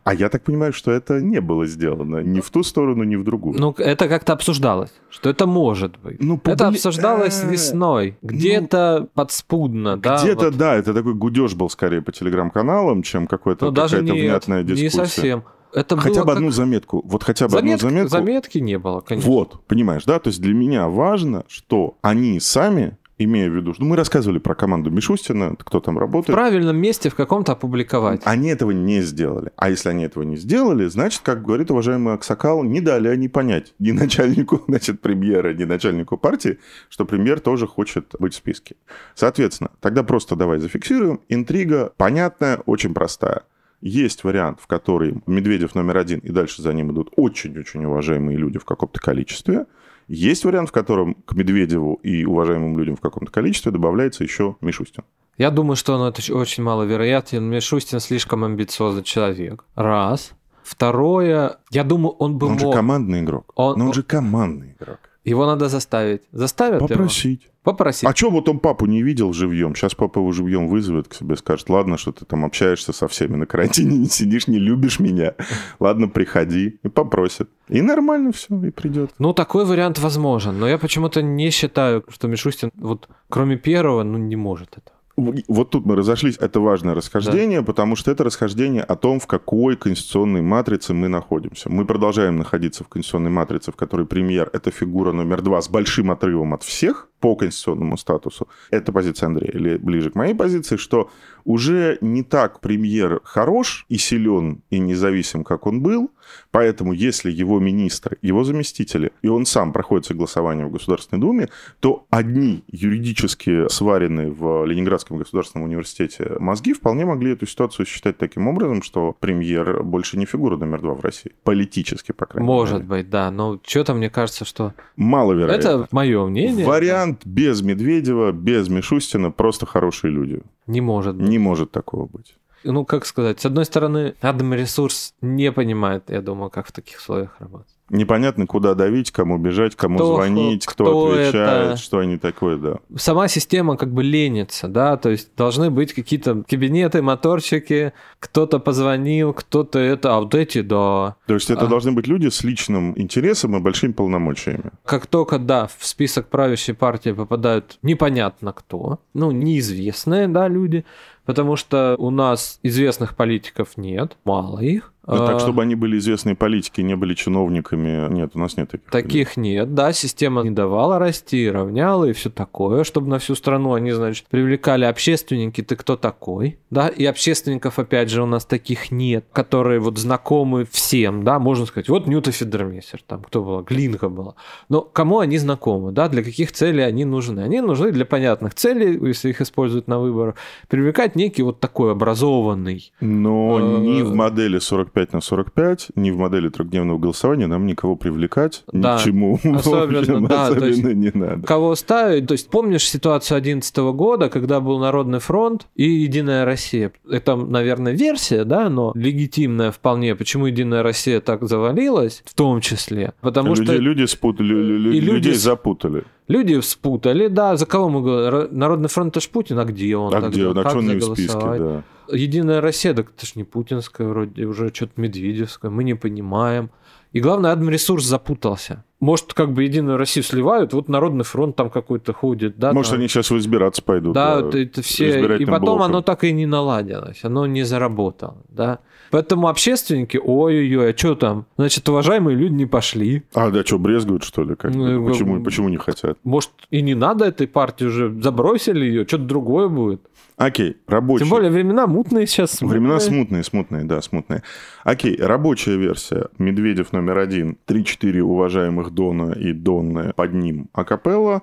А 0.05 0.15
я 0.15 0.29
так 0.29 0.45
понимаю, 0.45 0.73
что 0.73 0.93
это 0.93 1.21
не 1.21 1.41
было 1.41 1.67
сделано 1.67 2.23
ни 2.23 2.41
в 2.41 2.51
ту 2.51 2.63
сторону, 2.63 3.03
ни 3.05 3.17
в 3.17 3.25
другую. 3.25 3.59
Ну, 3.59 3.75
это 3.79 4.09
как-то 4.09 4.33
обсуждалось, 4.33 4.93
что 5.11 5.29
это 5.31 5.47
может 5.47 5.99
быть. 5.99 6.21
Ну, 6.23 6.41
это 6.45 6.65
побли- 6.65 6.69
обсуждалось 6.69 7.43
э, 7.43 7.51
весной, 7.51 8.17
где-то 8.23 9.09
подспудно, 9.15 9.97
да. 9.97 10.23
Где-то, 10.23 10.47
вот. 10.47 10.57
да, 10.57 10.75
это 10.77 10.95
такой 10.95 11.15
гудеж 11.15 11.55
был 11.55 11.69
скорее 11.69 12.01
по 12.03 12.13
телеграм-каналам, 12.13 13.03
чем 13.03 13.29
Ну, 13.31 13.71
даже 13.73 13.97
какая-то 13.97 14.03
не, 14.15 14.21
внятная 14.23 14.63
не 14.63 14.69
дискуссия. 14.75 14.97
совсем. 15.07 15.45
Это 15.73 15.97
Хотя 15.97 16.21
бы 16.23 16.27
как- 16.29 16.37
одну 16.37 16.51
заметку. 16.51 17.03
Вот 17.05 17.23
хотя 17.23 17.47
бы 17.47 17.51
Заметки, 17.53 17.85
одну 17.85 17.89
заметку. 17.91 18.11
заметки 18.11 18.59
не 18.59 18.79
было, 18.79 19.01
конечно. 19.01 19.31
Вот, 19.31 19.67
понимаешь, 19.67 20.05
да? 20.05 20.19
То 20.21 20.29
есть 20.29 20.41
для 20.41 20.55
меня 20.55 20.89
важно, 20.89 21.45
что 21.49 21.99
они 22.03 22.41
сами, 22.41 22.97
имея 23.19 23.51
в 23.51 23.55
виду, 23.55 23.73
что 23.73 23.83
ну, 23.83 23.91
мы 23.91 23.97
рассказывали 23.97 24.39
про 24.39 24.55
команду 24.55 24.91
Мишустина, 24.91 25.57
кто 25.57 25.81
там 25.81 25.97
В 25.97 26.01
работает, 26.01 26.35
правильном 26.35 26.77
месте 26.77 27.09
в 27.09 27.15
каком-то 27.15 27.53
опубликовать. 27.53 28.21
они 28.25 28.49
этого 28.51 28.73
не 28.73 29.01
сделали. 29.01 29.53
А 29.57 29.71
если 29.71 29.89
они 29.89 30.05
этого 30.05 30.23
не 30.23 30.37
сделали, 30.37 30.87
значит, 30.87 31.23
как 31.23 31.43
говорит 31.43 31.71
уважаемый 31.71 32.15
Аксакал, 32.15 32.63
не 32.63 32.81
дали 32.81 33.09
они 33.09 33.29
понять 33.29 33.75
ни 33.79 33.91
начальнику, 33.93 34.63
значит, 34.69 35.01
премьера, 35.01 35.55
ни 35.55 35.65
начальнику 35.65 36.17
партии, 36.17 36.59
что 36.89 37.05
премьер 37.05 37.41
тоже 37.41 37.67
хочет 37.67 38.15
быть 38.19 38.35
в 38.35 38.37
списке. 38.37 38.77
Соответственно, 39.15 39.71
тогда 39.81 40.03
просто 40.03 40.37
давай 40.37 40.59
зафиксируем. 40.59 41.21
Интрига 41.29 41.93
понятная, 41.97 42.59
очень 42.67 42.93
простая. 42.93 43.43
Есть 43.83 44.25
вариант, 44.25 44.59
в 44.61 44.67
который 44.67 45.23
Медведев 45.27 45.75
номер 45.75 45.99
один, 45.99 46.19
и 46.21 46.31
дальше 46.31 46.63
за 46.63 46.73
ним 46.73 46.93
идут 46.93 47.11
очень-очень 47.17 47.85
уважаемые 47.85 48.39
люди 48.39 48.59
в 48.59 48.65
каком-то 48.65 48.99
количестве. 49.01 49.67
Есть 50.09 50.45
вариант, 50.45 50.69
в 50.69 50.73
котором 50.73 51.15
к 51.15 51.35
Медведеву 51.35 51.95
и 52.03 52.25
уважаемым 52.25 52.79
людям 52.79 52.97
в 52.97 53.01
каком-то 53.01 53.33
количестве 53.33 53.73
добавляется 53.73 54.23
еще 54.23 54.57
Мишустин. 54.61 55.05
Я 55.37 55.51
думаю, 55.51 55.77
что 55.77 55.99
ну, 55.99 56.07
это 56.07 56.23
очень 56.35 56.63
маловероятно. 56.63 57.39
Мишустин 57.39 58.01
слишком 58.01 58.45
амбициозный 58.45 59.03
человек. 59.03 59.65
Раз. 59.75 60.33
Второе, 60.63 61.59
я 61.71 61.85
думаю, 61.85 62.11
он 62.19 62.39
бы 62.39 62.47
Он 62.47 62.53
мог... 62.55 62.61
же 62.61 62.73
командный 62.73 63.21
игрок. 63.21 63.53
Он- 63.55 63.79
Но 63.79 63.87
он 63.87 63.93
же 63.93 64.03
командный 64.03 64.73
игрок. 64.81 64.99
Его 65.27 65.45
надо 65.45 65.69
заставить. 65.69 66.23
Заставят 66.31 66.83
его? 66.83 66.89
Попросить. 66.89 67.51
Попросить. 67.65 68.09
А 68.09 68.15
что 68.15 68.31
вот 68.31 68.49
он 68.49 68.61
папу 68.61 68.87
не 68.87 69.03
видел 69.03 69.33
живьем? 69.33 69.75
Сейчас 69.75 69.97
папа 69.97 70.21
его 70.21 70.31
живьем 70.31 70.69
вызовет 70.69 71.09
к 71.09 71.15
себе, 71.15 71.37
скажет, 71.37 71.69
ладно, 71.69 71.99
что 71.99 72.13
ты 72.13 72.25
там 72.25 72.45
общаешься 72.45 72.93
со 72.93 73.09
всеми 73.09 73.35
на 73.35 73.45
карантине, 73.45 73.99
не 73.99 74.07
сидишь, 74.07 74.47
не 74.47 74.61
любишь 74.61 75.01
меня. 75.01 75.35
Ладно, 75.81 76.07
приходи. 76.07 76.79
И 76.85 76.89
попросит. 76.89 77.51
И 77.69 77.83
нормально 77.83 78.31
все, 78.31 78.57
и 78.65 78.71
придет. 78.71 79.11
Ну, 79.19 79.35
такой 79.35 79.65
вариант 79.65 79.99
возможен, 79.99 80.61
но 80.61 80.69
я 80.69 80.79
почему-то 80.79 81.23
не 81.23 81.51
считаю, 81.51 82.05
что 82.09 82.29
Мишустин, 82.29 82.71
вот 82.77 83.09
кроме 83.29 83.57
первого, 83.57 84.05
ну, 84.05 84.19
не 84.19 84.37
может 84.37 84.69
это. 84.77 84.93
Вот 85.17 85.71
тут 85.71 85.87
мы 85.87 85.97
разошлись. 85.97 86.37
Это 86.39 86.61
важное 86.61 86.95
расхождение, 86.95 87.63
потому 87.63 87.97
что 87.97 88.11
это 88.11 88.23
расхождение 88.23 88.83
о 88.83 88.97
том, 88.97 89.19
в 89.19 89.27
какой 89.27 89.77
конституционной 89.77 90.43
матрице 90.43 90.93
мы 90.93 91.09
находимся. 91.09 91.71
Мы 91.71 91.87
продолжаем 91.87 92.37
находиться 92.37 92.85
в 92.85 92.89
конституционной 92.89 93.31
матрице, 93.31 93.73
в 93.73 93.77
которой 93.77 94.07
премьер– 94.07 94.51
это 94.53 94.71
фигура 94.71 95.13
номер 95.13 95.41
два 95.41 95.63
с 95.63 95.71
большим 95.71 96.11
отрывом 96.11 96.53
от 96.53 96.63
всех 96.63 97.09
по 97.21 97.35
конституционному 97.35 97.97
статусу. 97.97 98.47
Это 98.71 98.93
позиция 98.93 99.29
Андрея. 99.29 99.53
Или 99.53 99.77
ближе 99.79 100.11
к 100.11 100.15
моей 100.17 100.35
позиции, 100.35 100.77
что 100.77 101.11
уже 101.47 101.97
не 102.01 102.23
так 102.23 102.61
премьер 102.61 103.21
хорош 103.25 103.87
и 103.89 103.97
силен 103.97 104.63
и 104.69 104.79
независим, 104.79 105.45
как 105.45 105.67
он 105.67 105.81
был, 105.81 106.11
поэтому 106.51 106.93
если 106.93 107.31
его 107.31 107.61
министры, 107.61 108.19
его 108.21 108.45
заместители, 108.45 109.13
и 109.23 109.29
он 109.29 109.47
сам 109.47 109.73
проходит 109.73 110.07
согласование 110.07 110.67
в 110.67 110.73
Государственной 110.73 111.21
Думе, 111.21 111.49
то 111.81 112.05
одни 112.11 112.65
юридически 112.67 113.69
сваренные 113.69 114.31
в 114.31 114.65
Ленинградском 114.67 115.19
государственном 115.19 115.69
университете 115.69 116.33
мозги 116.41 116.73
вполне 116.73 117.05
могли 117.05 117.33
эту 117.33 117.47
ситуацию 117.47 117.87
считать 117.87 118.19
таким 118.19 118.49
образом, 118.49 118.83
что 118.83 119.17
премьер 119.19 119.85
больше 119.85 120.19
не 120.19 120.27
фигура 120.27 120.57
номер 120.57 120.83
два 120.83 120.95
в 120.95 121.01
России. 121.01 121.33
Политически, 121.45 122.11
по 122.11 122.27
крайней 122.27 122.47
Может 122.47 122.79
мере. 122.79 122.87
быть, 122.87 123.11
да, 123.11 123.31
но 123.31 123.61
что-то 123.65 123.95
мне 123.95 124.11
кажется, 124.11 124.45
что... 124.45 124.75
Маловероятно. 124.97 125.69
Это 125.69 125.89
мое 125.93 126.27
мнение. 126.27 126.67
Вариант 126.67 127.25
без 127.25 127.63
Медведева, 127.63 128.33
без 128.33 128.69
Мишустина, 128.69 129.31
просто 129.31 129.65
хорошие 129.65 130.11
люди. 130.11 130.43
Не 130.67 130.81
может 130.81 131.17
быть. 131.17 131.29
Не 131.29 131.39
может 131.39 131.71
такого 131.71 132.07
быть. 132.07 132.37
Ну, 132.65 132.85
как 132.85 133.07
сказать, 133.07 133.41
с 133.41 133.47
одной 133.47 133.65
стороны, 133.65 134.15
Адам 134.21 134.53
Ресурс 134.53 135.15
не 135.21 135.53
понимает, 135.53 136.11
я 136.11 136.21
думаю, 136.21 136.51
как 136.51 136.67
в 136.67 136.73
таких 136.73 136.99
условиях 136.99 137.37
работать. 137.39 137.76
Непонятно, 137.89 138.47
куда 138.47 138.75
давить, 138.75 139.13
кому 139.13 139.39
бежать, 139.39 139.77
кому 139.77 139.97
Кто- 139.97 140.15
звонить, 140.17 140.67
кто, 140.67 140.85
кто 140.85 141.11
отвечает, 141.13 141.67
это? 141.73 141.77
что 141.77 141.99
они 141.99 142.19
такое, 142.19 142.57
да. 142.57 142.77
Сама 142.97 143.29
система 143.29 143.77
как 143.77 143.93
бы 143.93 144.03
ленится, 144.03 144.67
да, 144.67 144.97
то 144.97 145.11
есть 145.11 145.31
должны 145.37 145.71
быть 145.71 145.93
какие-то 145.93 146.43
кабинеты, 146.49 147.01
моторчики, 147.01 147.93
кто-то 148.19 148.59
позвонил, 148.59 149.33
кто-то 149.33 149.79
это, 149.79 150.17
а 150.17 150.21
вот 150.21 150.35
эти, 150.35 150.63
да. 150.63 151.15
То 151.27 151.35
есть 151.35 151.49
это 151.51 151.67
А. 151.67 151.69
должны 151.69 151.93
быть 151.93 152.09
люди 152.09 152.29
с 152.29 152.43
личным 152.43 152.93
интересом 152.99 153.57
и 153.57 153.61
большими 153.61 153.93
полномочиями. 153.93 154.71
Как 154.85 155.07
только, 155.07 155.39
да, 155.39 155.69
в 155.79 155.87
список 155.87 156.29
правящей 156.29 156.75
партии 156.75 157.11
попадают 157.13 157.79
непонятно 157.83 158.53
кто, 158.53 158.99
ну, 159.15 159.31
неизвестные, 159.31 160.27
да, 160.29 160.49
люди, 160.49 160.85
потому 161.25 161.57
что 161.57 161.95
у 161.99 162.11
нас 162.11 162.59
известных 162.63 163.15
политиков 163.17 163.77
нет, 163.77 164.17
мало 164.25 164.59
их. 164.61 164.93
Ну, 165.07 165.19
так, 165.19 165.37
А, 165.37 165.39
чтобы 165.39 165.63
они 165.63 165.75
были 165.75 165.99
известные 165.99 166.35
политики, 166.35 166.81
не 166.81 166.97
были 166.97 167.15
чиновниками. 167.15 168.13
Нет, 168.13 168.33
у 168.35 168.39
нас 168.39 168.57
нет 168.57 168.71
таких. 168.71 168.91
Таких 168.91 169.37
нет, 169.37 169.75
да, 169.75 169.93
система 169.93 170.43
не 170.43 170.51
давала 170.51 170.99
расти, 170.99 171.49
равняла 171.49 172.05
и 172.07 172.13
все 172.13 172.31
такое, 172.31 172.85
чтобы 172.85 173.09
на 173.09 173.19
всю 173.19 173.35
страну 173.35 173.75
они, 173.75 173.93
значит, 173.93 174.27
привлекали 174.29 174.85
общественники, 174.85 175.63
ты 175.63 175.77
кто 175.77 175.97
такой, 175.97 176.59
да, 176.71 176.89
и 176.89 177.05
общественников, 177.05 177.79
опять 177.79 178.11
же, 178.11 178.23
у 178.23 178.27
нас 178.27 178.45
таких 178.45 178.91
нет, 178.91 179.27
которые 179.33 179.79
вот 179.81 179.99
знакомы 179.99 180.67
всем, 180.71 181.23
да, 181.23 181.39
можно 181.39 181.67
сказать, 181.67 181.89
вот 181.89 182.07
Ньюта 182.07 182.33
Федермессер, 182.33 183.01
там, 183.07 183.23
кто 183.23 183.43
была, 183.43 183.63
Глинка 183.63 184.09
была, 184.09 184.35
но 184.69 184.81
кому 184.81 185.21
они 185.21 185.39
знакомы, 185.39 185.93
да, 185.93 186.09
для 186.09 186.23
каких 186.25 186.53
целей 186.53 186.83
они 186.83 187.05
нужны? 187.05 187.41
Они 187.41 187.61
нужны 187.61 187.93
для 187.93 188.05
понятных 188.05 188.55
целей, 188.55 188.99
если 189.07 189.31
их 189.31 189.41
используют 189.41 189.87
на 189.87 189.99
выборах, 190.01 190.35
привлекать 190.69 191.17
некий 191.17 191.43
вот 191.43 191.61
такой 191.61 191.93
образованный, 191.93 192.93
Но 193.01 193.57
Э, 193.61 193.79
ни 193.79 194.03
в 194.03 194.15
модели 194.15 194.59
45 194.59 194.96
на 195.13 195.21
45, 195.21 195.89
ни 195.97 196.11
в 196.11 196.17
модели 196.19 196.49
трехдневного 196.49 196.99
голосования 196.99 197.47
нам 197.47 197.67
никого 197.67 197.97
привлекать 197.97 198.65
Да, 198.73 198.95
ни 198.95 198.99
к 198.99 199.05
чему. 199.05 199.39
особенно, 199.55 199.99
общем, 200.01 200.27
да, 200.27 200.49
то 200.53 200.67
есть- 200.67 200.79
особенно 200.81 200.95
не 200.95 201.11
надо. 201.15 201.47
Кого 201.47 201.75
ставить? 201.75 202.27
То 202.27 202.33
есть 202.33 202.49
помнишь 202.51 202.89
ситуацию 202.89 203.37
2011 203.41 203.77
года, 203.95 204.29
когда 204.29 204.61
был 204.61 204.79
Народный 204.79 205.19
фронт 205.19 205.67
и 205.75 205.85
Единая 205.89 206.45
Россия? 206.45 206.93
Это, 207.11 207.37
наверное, 207.37 207.93
версия, 207.93 208.45
да, 208.45 208.69
но 208.69 208.93
легитимная 208.95 209.71
вполне. 209.71 210.15
Почему 210.15 210.47
Единая 210.47 210.83
Россия 210.83 211.21
так 211.21 211.47
завалилась? 211.47 212.23
В 212.25 212.35
том 212.35 212.61
числе. 212.61 213.13
Потому 213.21 213.51
люди, 213.55 213.65
что 213.65 213.75
люди 213.77 214.05
спутали, 214.07 214.55
И 214.97 215.01
люди 215.01 215.11
людей 215.11 215.35
запутали. 215.35 216.05
Люди 216.29 216.61
спутали, 216.61 217.29
да, 217.29 217.57
за 217.57 217.67
кого 217.67 217.89
мы 217.89 218.03
говорим? 218.03 218.35
Ро- 218.35 218.49
Народный 218.51 218.89
фронт 218.89 219.17
это 219.17 219.21
ж 219.21 219.29
Путин, 219.29 219.59
а 219.59 219.65
где 219.65 219.97
он? 219.97 220.09
А 220.09 220.21
тогда? 220.21 220.29
где 220.29 220.47
он? 220.47 220.59
А 220.59 220.69
что 220.69 220.79
он 220.79 220.87
не 220.89 220.95
в 220.97 221.03
списке? 221.03 221.39
Да. 221.41 221.83
Единая 222.13 222.61
Россия, 222.61 222.95
так 222.95 223.11
это 223.17 223.27
ж 223.27 223.35
не 223.37 223.45
путинская 223.45 224.07
вроде, 224.09 224.45
уже 224.47 224.73
что-то 224.73 224.93
медведевская, 225.01 225.71
мы 225.71 225.85
не 225.85 225.95
понимаем. 225.95 226.71
И 227.13 227.21
главное, 227.21 227.53
админресурс 227.53 228.05
запутался. 228.05 228.85
Может, 228.99 229.35
как 229.35 229.53
бы 229.53 229.65
Единую 229.65 229.99
Россию 229.99 230.25
сливают, 230.25 230.73
вот 230.73 230.89
Народный 230.89 231.25
фронт 231.25 231.55
там 231.55 231.69
какой-то 231.69 232.15
ходит, 232.15 232.57
да? 232.57 232.73
Может, 232.73 232.93
там. 232.93 233.01
они 233.01 233.09
сейчас 233.09 233.31
избираться 233.31 233.83
пойдут. 233.83 234.15
Да, 234.15 234.41
это, 234.41 234.59
это 234.59 234.81
все. 234.81 235.37
И 235.37 235.45
потом 235.45 235.61
блоком. 235.61 235.83
оно 235.83 236.03
так 236.03 236.25
и 236.25 236.33
не 236.33 236.47
наладилось, 236.47 237.23
оно 237.23 237.47
не 237.47 237.63
заработало, 237.63 238.39
да. 238.49 238.79
Поэтому 239.11 239.49
общественники, 239.49 240.17
ой-ой-ой, 240.17 240.93
а 240.93 240.97
что 240.97 241.15
там? 241.15 241.47
Значит, 241.57 241.89
уважаемые 241.89 242.37
люди 242.37 242.55
не 242.55 242.67
пошли. 242.67 243.23
А, 243.35 243.51
да, 243.51 243.65
что, 243.65 243.79
брезгуют, 243.79 244.25
что 244.25 244.43
ли? 244.43 244.57
Как? 244.57 244.75
Ну, 244.75 245.07
почему, 245.07 245.43
почему 245.45 245.69
не 245.69 245.77
хотят? 245.77 246.19
Может, 246.25 246.51
и 246.71 246.81
не 246.81 246.95
надо 246.95 247.27
этой 247.27 247.47
партии 247.47 247.85
уже, 247.85 248.11
забросили 248.21 248.85
ее, 248.85 249.07
что-то 249.07 249.25
другое 249.25 249.69
будет. 249.69 250.01
Окей, 250.37 250.77
рабочий. 250.87 251.25
Тем 251.25 251.31
более 251.31 251.51
времена 251.51 251.87
мутные 251.87 252.27
сейчас. 252.27 252.61
Времена 252.61 253.01
смутные. 253.01 253.43
смутные, 253.43 253.45
смутные, 253.45 253.85
да, 253.85 254.03
смутные. 254.03 254.43
Окей, 254.85 255.17
рабочая 255.19 255.77
версия. 255.79 256.29
Медведев 256.39 256.93
номер 256.93 257.19
один. 257.19 257.57
3-4 257.67 258.21
уважаемых 258.21 258.91
Дона 258.91 259.33
и 259.33 259.53
Донны 259.53 260.13
под 260.15 260.35
ним 260.35 260.69
акапелла. 260.75 261.43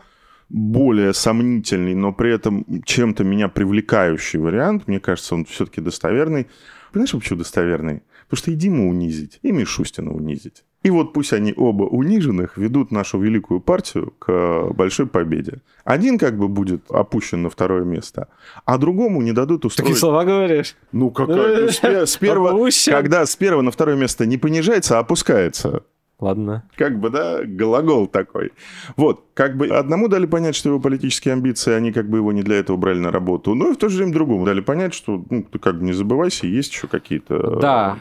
Более 0.49 1.15
сомнительный, 1.15 1.95
но 1.95 2.13
при 2.13 2.33
этом 2.33 2.65
чем-то 2.85 3.23
меня 3.23 3.47
привлекающий 3.47 4.37
вариант. 4.37 4.87
Мне 4.87 4.99
кажется, 4.99 5.33
он 5.33 5.45
все-таки 5.45 5.81
достоверный. 5.81 6.47
Понимаешь, 6.91 7.11
почему 7.13 7.39
достоверный? 7.39 8.03
Потому 8.25 8.37
что 8.37 8.51
и 8.51 8.55
Диму 8.55 8.89
унизить, 8.89 9.39
и 9.41 9.51
Мишустина 9.51 10.11
унизить. 10.11 10.63
И 10.83 10.89
вот 10.89 11.13
пусть 11.13 11.33
они 11.33 11.53
оба 11.55 11.83
униженных 11.83 12.57
ведут 12.57 12.91
нашу 12.91 13.17
великую 13.17 13.61
партию 13.61 14.13
к 14.19 14.71
большой 14.73 15.07
победе. 15.07 15.61
Один 15.85 16.17
как 16.17 16.37
бы 16.37 16.49
будет 16.49 16.91
опущен 16.91 17.41
на 17.41 17.49
второе 17.49 17.83
место, 17.83 18.27
а 18.65 18.77
другому 18.77 19.21
не 19.21 19.31
дадут 19.31 19.65
устроить... 19.65 19.87
Такие 19.87 19.99
слова 19.99 20.25
говоришь. 20.25 20.75
Ну, 20.91 21.09
какая 21.09 21.67
с, 21.69 21.77
пе- 21.77 22.05
с 22.05 22.17
первого, 22.17 22.69
когда 22.85 23.25
с 23.25 23.35
первого 23.35 23.61
на 23.61 23.71
второе 23.71 23.95
место 23.95 24.25
не 24.25 24.37
понижается, 24.37 24.97
а 24.97 24.99
опускается. 24.99 25.83
Ладно. 26.19 26.63
Как 26.75 26.99
бы, 26.99 27.09
да, 27.09 27.43
глагол 27.43 28.07
такой. 28.07 28.51
Вот, 28.95 29.25
как 29.33 29.57
бы 29.57 29.67
одному 29.67 30.07
дали 30.07 30.25
понять, 30.25 30.55
что 30.55 30.69
его 30.69 30.79
политические 30.79 31.33
амбиции, 31.33 31.73
они 31.73 31.91
как 31.91 32.09
бы 32.09 32.17
его 32.17 32.31
не 32.31 32.43
для 32.43 32.57
этого 32.57 32.77
брали 32.77 32.99
на 32.99 33.11
работу, 33.11 33.55
но 33.55 33.69
и 33.69 33.73
в 33.73 33.77
то 33.77 33.89
же 33.89 33.97
время 33.97 34.13
другому 34.13 34.45
дали 34.45 34.61
понять, 34.61 34.93
что, 34.93 35.23
ну, 35.29 35.43
ты 35.43 35.59
как 35.59 35.79
бы 35.79 35.85
не 35.85 35.93
забывайся, 35.93 36.47
есть 36.47 36.71
еще 36.71 36.87
какие-то... 36.87 37.59
Да. 37.59 37.97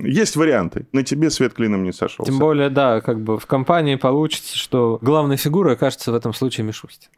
Есть 0.00 0.36
варианты. 0.36 0.86
На 0.92 1.02
тебе 1.02 1.30
свет 1.30 1.54
клином 1.54 1.84
не 1.84 1.92
сошелся. 1.92 2.30
Тем 2.30 2.38
более, 2.40 2.70
да, 2.70 3.00
как 3.00 3.20
бы 3.20 3.38
в 3.38 3.46
компании 3.46 3.96
получится, 3.96 4.56
что 4.56 4.98
главной 5.02 5.36
фигурой 5.36 5.74
окажется 5.74 6.12
в 6.12 6.14
этом 6.14 6.34
случае 6.34 6.66
Мишустин. 6.66 7.10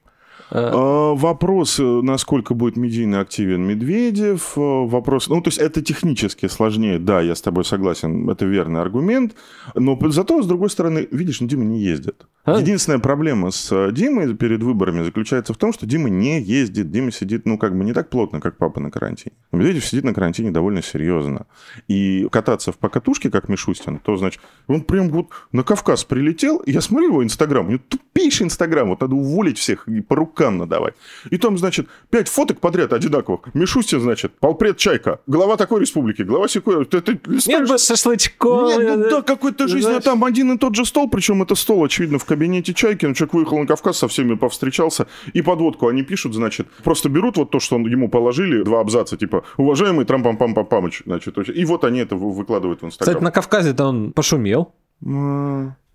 Э, 0.50 0.70
А, 0.72 1.14
Вопрос, 1.14 1.78
э, 1.78 1.82
насколько 1.82 2.54
будет 2.54 2.76
медийно 2.76 3.20
активен 3.20 3.62
Медведев. 3.62 4.52
э, 4.56 4.60
Вопрос, 4.60 5.28
ну, 5.28 5.40
то 5.40 5.48
есть 5.48 5.58
это 5.58 5.80
технически 5.80 6.48
сложнее. 6.48 6.98
Да, 6.98 7.20
я 7.20 7.34
с 7.34 7.40
тобой 7.40 7.64
согласен, 7.64 8.28
это 8.28 8.44
верный 8.46 8.80
аргумент. 8.80 9.34
Но 9.74 9.98
зато, 10.08 10.42
с 10.42 10.46
другой 10.46 10.70
стороны, 10.70 11.06
видишь, 11.10 11.40
ну, 11.40 11.46
Дима 11.46 11.64
не 11.64 11.80
ездит. 11.80 12.26
А? 12.44 12.58
Единственная 12.58 12.98
проблема 12.98 13.50
с 13.50 13.70
э, 13.70 13.92
Димой 13.92 14.34
перед 14.34 14.62
выборами 14.62 15.02
заключается 15.04 15.52
в 15.52 15.58
том, 15.58 15.74
что 15.74 15.84
Дима 15.86 16.08
не 16.08 16.40
ездит. 16.40 16.90
Дима 16.90 17.12
сидит, 17.12 17.44
ну, 17.44 17.58
как 17.58 17.76
бы 17.76 17.84
не 17.84 17.92
так 17.92 18.08
плотно, 18.08 18.40
как 18.40 18.56
папа 18.56 18.80
на 18.80 18.90
карантине. 18.90 19.32
Медведев 19.52 19.84
сидит 19.84 20.04
на 20.04 20.14
карантине 20.14 20.50
довольно 20.50 20.82
серьезно. 20.82 21.46
И 21.86 22.26
кататься 22.32 22.72
в 22.72 22.78
покатушке, 22.78 23.30
как 23.30 23.50
Мишустин, 23.50 23.98
то, 23.98 24.16
значит, 24.16 24.40
он 24.68 24.80
прям 24.82 25.10
вот 25.10 25.26
на 25.52 25.62
Кавказ 25.64 26.04
прилетел, 26.04 26.62
я 26.64 26.80
смотрю 26.80 27.08
его 27.08 27.24
Инстаграм, 27.24 27.66
у 27.66 27.70
него 27.70 27.82
тупейший 27.86 28.46
Инстаграм, 28.46 28.88
вот 28.88 29.00
надо 29.02 29.14
уволить 29.16 29.58
всех 29.58 29.86
и 29.86 30.00
по 30.00 30.16
рукам 30.16 30.56
надавать. 30.56 30.94
И 31.28 31.36
там, 31.36 31.58
значит, 31.58 31.88
пять 32.08 32.28
фоток 32.28 32.58
подряд 32.60 32.94
одинаковых. 32.94 33.52
Мишустин, 33.54 34.00
значит, 34.00 34.32
полпред 34.38 34.78
Чайка, 34.78 35.20
глава 35.26 35.58
такой 35.58 35.80
республики, 35.82 36.22
глава 36.22 36.48
секой. 36.48 36.86
Ты, 36.86 37.02
ты 37.02 37.20
листаешь- 37.26 37.46
Нет 37.60 37.68
бы 37.68 37.76
шашлычков. 37.76 38.78
нет, 38.78 38.96
ну 38.98 39.10
да, 39.10 39.22
какой-то 39.22 39.68
жизнь, 39.68 39.90
а 39.90 40.00
там 40.00 40.24
один 40.24 40.52
и 40.52 40.58
тот 40.58 40.74
же 40.74 40.86
стол, 40.86 41.10
причем 41.10 41.42
это 41.42 41.54
стол, 41.54 41.84
очевидно, 41.84 42.18
в 42.18 42.24
кабинете 42.30 42.72
Чайкин, 42.72 43.14
человек 43.14 43.34
выехал 43.34 43.58
на 43.58 43.66
Кавказ, 43.66 43.98
со 43.98 44.06
всеми 44.06 44.36
повстречался, 44.36 45.06
и 45.32 45.42
подводку 45.42 45.88
они 45.88 46.04
пишут, 46.04 46.34
значит, 46.34 46.68
просто 46.84 47.08
берут 47.08 47.36
вот 47.36 47.50
то, 47.50 47.58
что 47.58 47.74
он, 47.76 47.86
ему 47.86 48.08
положили, 48.08 48.62
два 48.62 48.80
абзаца, 48.80 49.16
типа, 49.16 49.42
уважаемый 49.56 50.04
трамп 50.04 50.24
пам 50.24 50.36
пам 50.36 50.54
пам 50.54 50.66
памыч 50.66 51.02
значит, 51.06 51.36
и 51.48 51.64
вот 51.64 51.84
они 51.84 51.98
это 51.98 52.14
выкладывают 52.14 52.82
в 52.82 52.86
Инстаграм. 52.86 53.14
Кстати, 53.14 53.24
на 53.24 53.32
Кавказе-то 53.32 53.84
он 53.84 54.12
пошумел. 54.12 54.72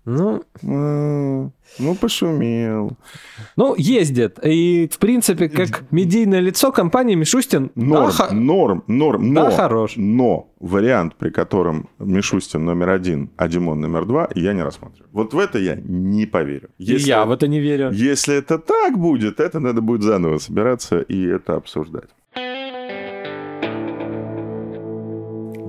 Ну, 0.06 0.44
Ну, 0.62 1.94
пошумел. 2.00 2.96
ну, 3.56 3.74
ездит. 3.76 4.38
И, 4.44 4.88
в 4.92 4.98
принципе, 4.98 5.48
как 5.48 5.82
медийное 5.90 6.38
лицо 6.40 6.70
компании 6.70 7.16
Мишустин, 7.16 7.70
Норм, 7.74 8.12
да, 8.16 8.30
норм, 8.30 8.84
норм, 8.86 9.32
но, 9.32 9.44
Да, 9.46 9.50
хорош. 9.50 9.94
но 9.96 10.52
вариант, 10.60 11.16
при 11.16 11.30
котором 11.30 11.88
Мишустин 11.98 12.64
номер 12.64 12.90
один, 12.90 13.30
а 13.36 13.48
Димон 13.48 13.80
номер 13.80 14.04
два, 14.06 14.28
я 14.36 14.52
не 14.52 14.62
рассматриваю. 14.62 15.10
Вот 15.12 15.34
в 15.34 15.38
это 15.38 15.58
я 15.58 15.74
не 15.74 16.24
поверю. 16.26 16.68
и 16.78 16.84
я 16.96 17.24
в 17.24 17.32
это 17.32 17.48
не 17.48 17.58
верю. 17.60 17.90
Если 17.92 18.36
это 18.36 18.58
так 18.58 18.96
будет, 18.98 19.40
это 19.40 19.58
надо 19.58 19.80
будет 19.80 20.02
заново 20.02 20.38
собираться 20.38 21.00
и 21.00 21.20
это 21.26 21.56
обсуждать. 21.56 22.10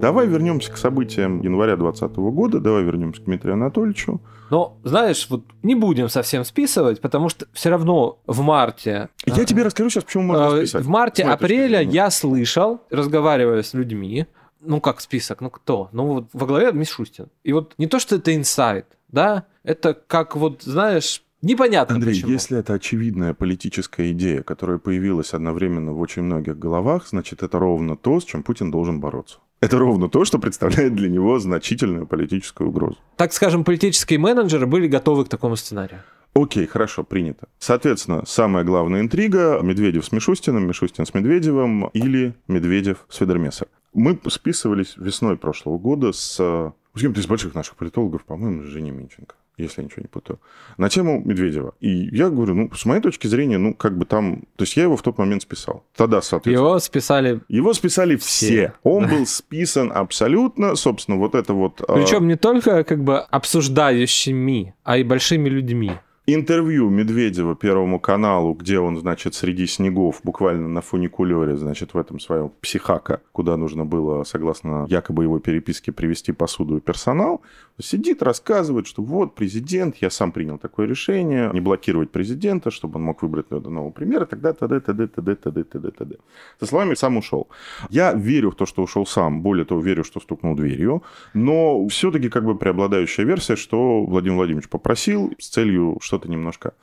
Давай 0.08 0.26
вернемся 0.26 0.72
к 0.72 0.78
событиям 0.78 1.42
января 1.42 1.76
2020 1.76 2.18
года, 2.34 2.62
давай 2.62 2.84
вернемся 2.84 3.22
к 3.22 3.26
Дмитрию 3.26 3.56
Анатольевичу. 3.56 4.22
Но, 4.50 4.78
знаешь, 4.86 5.28
вот 5.30 5.44
не 5.64 5.76
будем 5.76 6.08
совсем 6.08 6.46
списывать, 6.46 7.02
потому 7.02 7.28
что 7.28 7.46
все 7.52 7.70
равно 7.70 8.18
в 8.26 8.40
марте... 8.40 9.10
Я 9.26 9.44
тебе 9.44 9.64
расскажу 9.64 9.90
сейчас, 9.90 10.06
почему 10.06 10.24
можно 10.24 10.56
э, 10.56 10.66
списать. 10.66 10.86
В 10.86 10.88
марте, 10.88 11.24
С 11.24 11.26
моей 11.26 11.38
точки 11.38 11.44
апреля 11.44 11.78
зрения. 11.80 11.92
я 11.92 12.10
слышал, 12.10 12.80
разговаривая 12.90 13.64
с 13.64 13.74
людьми, 13.74 14.28
ну 14.62 14.80
как 14.80 15.02
список, 15.02 15.42
ну 15.42 15.50
кто? 15.50 15.90
Ну 15.92 16.06
вот 16.06 16.30
во 16.32 16.48
главе 16.48 16.72
Мишустин. 16.72 17.28
И 17.44 17.52
вот 17.52 17.74
не 17.78 17.88
то, 17.88 18.00
что 18.00 18.16
это 18.16 18.34
инсайт, 18.34 18.86
да, 19.10 19.44
это 19.66 19.94
как 19.94 20.38
вот, 20.38 20.64
знаешь, 20.64 21.22
непонятно 21.42 21.96
Андрей, 21.96 22.14
почему. 22.14 22.32
если 22.32 22.58
это 22.58 22.76
очевидная 22.76 23.34
политическая 23.34 24.10
идея, 24.14 24.42
которая 24.42 24.78
появилась 24.78 25.34
одновременно 25.34 25.92
в 25.92 26.00
очень 26.00 26.22
многих 26.22 26.58
головах, 26.58 27.10
значит, 27.10 27.44
это 27.44 27.60
ровно 27.60 27.98
то, 27.98 28.22
с 28.22 28.24
чем 28.24 28.44
Путин 28.44 28.72
должен 28.72 29.02
бороться. 29.02 29.40
Это 29.60 29.80
ровно 29.80 30.08
то, 30.08 30.24
что 30.24 30.38
представляет 30.38 30.96
для 30.96 31.10
него 31.10 31.40
значительную 31.40 32.06
политическую 32.06 32.70
угрозу. 32.70 32.98
Так 33.16 33.34
скажем, 33.34 33.64
политические 33.64 34.20
менеджеры 34.20 34.68
были 34.68 34.88
готовы 34.88 35.26
к 35.26 35.30
такому 35.30 35.56
сценарию. 35.56 36.02
Окей, 36.36 36.68
хорошо, 36.68 37.04
принято. 37.04 37.48
Соответственно, 37.58 38.24
самая 38.28 38.64
главная 38.64 39.02
интрига– 39.02 39.60
Медведев 39.64 40.06
с 40.06 40.12
Мишустиным, 40.12 40.68
Мишустин 40.68 41.08
с 41.08 41.14
Медведевым 41.16 41.88
или 41.88 42.36
Медведев 42.48 43.06
с 43.10 43.18
Федермесом. 43.18 43.68
Мы 43.94 44.20
списывались 44.30 44.96
весной 44.98 45.38
прошлого 45.38 45.80
года 45.80 46.12
с, 46.12 46.38
э, 46.40 46.72
с 46.94 47.02
кем-то 47.02 47.20
из 47.20 47.26
больших 47.26 47.56
наших 47.56 47.76
политологов, 47.76 48.24
по-моему, 48.26 48.62
с 48.62 48.66
Женей 48.66 48.92
Минченко, 48.92 49.34
если 49.58 49.82
я 49.82 49.86
ничего 49.86 50.02
не 50.04 50.08
путаю, 50.08 50.40
на 50.78 50.90
тему 50.90 51.22
Медведева. 51.26 51.74
И 51.80 52.16
я 52.16 52.30
говорю, 52.30 52.54
ну, 52.54 52.72
с 52.74 52.86
моей 52.86 53.02
точки 53.02 53.28
зрения, 53.28 53.58
ну, 53.58 53.74
как 53.74 53.98
бы 53.98 54.06
там... 54.06 54.44
То 54.56 54.64
есть 54.64 54.78
я 54.78 54.84
его 54.84 54.96
в 54.96 55.02
тот 55.02 55.18
момент 55.18 55.42
списал. 55.42 55.84
Тогда, 55.96 56.22
соответственно... 56.22 56.68
Его 56.68 56.80
списали, 56.80 57.42
Его 57.48 57.74
списали 57.74 58.16
все. 58.16 58.48
Все. 58.48 58.74
Он 58.84 59.08
был 59.08 59.26
списан 59.26 59.92
абсолютно, 59.94 60.76
собственно, 60.76 61.18
вот 61.18 61.36
это 61.36 61.54
вот... 61.54 61.82
э, 61.82 61.94
причем 61.96 62.28
не 62.28 62.36
только 62.36 62.84
как 62.84 63.04
бы 63.04 63.20
обсуждающими, 63.20 64.76
а 64.84 64.98
и 64.98 65.04
большими 65.04 65.50
людьми. 65.50 65.92
Интервью 66.28 66.90
Медведева 66.90 67.56
Первому 67.56 68.00
каналу, 68.00 68.54
где 68.54 68.80
он, 68.80 68.98
значит, 68.98 69.34
среди 69.34 69.66
снегов, 69.66 70.20
буквально 70.24 70.68
на 70.68 70.82
фуникулере, 70.82 71.56
значит, 71.56 71.94
в 71.94 71.98
этом 71.98 72.20
своем 72.20 72.52
психака, 72.62 73.22
куда 73.32 73.56
нужно 73.56 73.86
было, 73.86 74.24
согласно 74.26 74.86
якобы 74.90 75.24
его 75.24 75.40
переписке, 75.40 75.94
привести 75.94 76.34
посуду 76.34 76.78
и 76.78 76.82
персонал, 76.82 77.42
сидит, 77.82 78.22
рассказывает, 78.22 78.88
что 78.88 79.02
вот 79.02 79.36
президент, 79.36 79.96
я 80.02 80.10
сам 80.10 80.34
принял 80.34 80.58
такое 80.58 80.86
решение, 80.86 81.50
не 81.54 81.62
блокировать 81.62 82.12
президента, 82.12 82.72
чтобы 82.72 82.98
он 82.98 83.04
мог 83.04 83.22
выбрать 83.22 83.50
нового 83.50 83.92
премьера, 83.92 84.26
тогда, 84.26 84.52
т.д., 84.52 84.82
т.д., 84.82 85.08
т.д., 85.08 85.36
т.д., 85.36 85.64
т.д., 85.64 85.92
т.д. 85.92 86.16
Со 86.60 86.66
словами 86.66 86.96
«сам 86.96 87.18
ушел». 87.18 87.48
Я 87.90 88.14
верю 88.14 88.52
в 88.52 88.56
то, 88.56 88.66
что 88.66 88.84
ушел 88.84 89.06
сам, 89.06 89.42
более 89.42 89.64
того, 89.64 89.80
верю, 89.80 90.04
что 90.04 90.20
стукнул 90.20 90.56
дверью, 90.56 91.04
но 91.34 91.88
все-таки 91.88 92.28
как 92.30 92.44
бы 92.44 92.58
преобладающая 92.58 93.24
версия, 93.24 93.56
что 93.56 94.04
Владимир 94.04 94.36
Владимирович 94.36 94.68
попросил 94.68 95.34
с 95.40 95.48
целью 95.48 95.98
что-то 96.18 96.30
немножко... 96.30 96.74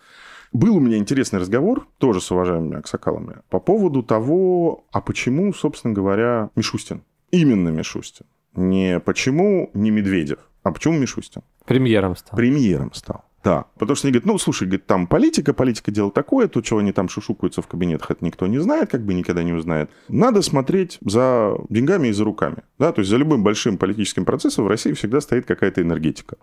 Был 0.52 0.76
у 0.76 0.80
меня 0.80 0.98
интересный 0.98 1.40
разговор, 1.40 1.88
тоже 1.98 2.20
с 2.20 2.30
уважаемыми 2.30 2.78
аксакалами, 2.78 3.38
по 3.50 3.58
поводу 3.58 4.04
того, 4.04 4.84
а 4.92 5.00
почему, 5.00 5.52
собственно 5.52 5.92
говоря, 5.92 6.50
Мишустин? 6.54 7.02
Именно 7.32 7.70
Мишустин. 7.70 8.26
Не 8.54 9.00
почему 9.00 9.70
не 9.74 9.90
Медведев, 9.90 10.38
а 10.62 10.70
почему 10.70 10.96
Мишустин? 10.96 11.42
Премьером 11.64 12.14
стал. 12.14 12.36
Премьером 12.36 12.92
стал. 12.94 13.24
Да, 13.42 13.66
потому 13.78 13.96
что 13.96 14.06
они 14.06 14.12
говорят, 14.12 14.26
ну, 14.26 14.38
слушай, 14.38 14.62
говорит, 14.62 14.86
там 14.86 15.08
политика, 15.08 15.52
политика 15.52 15.90
дело 15.90 16.12
такое, 16.12 16.46
то, 16.46 16.62
чего 16.62 16.78
они 16.78 16.92
там 16.92 17.08
шушукаются 17.08 17.60
в 17.60 17.66
кабинетах, 17.66 18.12
это 18.12 18.24
никто 18.24 18.46
не 18.46 18.58
знает, 18.58 18.90
как 18.90 19.04
бы 19.04 19.12
никогда 19.12 19.42
не 19.42 19.52
узнает. 19.52 19.90
Надо 20.08 20.40
смотреть 20.40 20.98
за 21.04 21.56
деньгами 21.68 22.08
и 22.08 22.12
за 22.12 22.24
руками. 22.24 22.58
Да? 22.78 22.92
То 22.92 23.00
есть 23.00 23.10
за 23.10 23.16
любым 23.16 23.42
большим 23.42 23.76
политическим 23.76 24.24
процессом 24.24 24.64
в 24.64 24.68
России 24.68 24.92
всегда 24.92 25.20
стоит 25.20 25.46
какая-то 25.46 25.82
энергетика. 25.82 26.36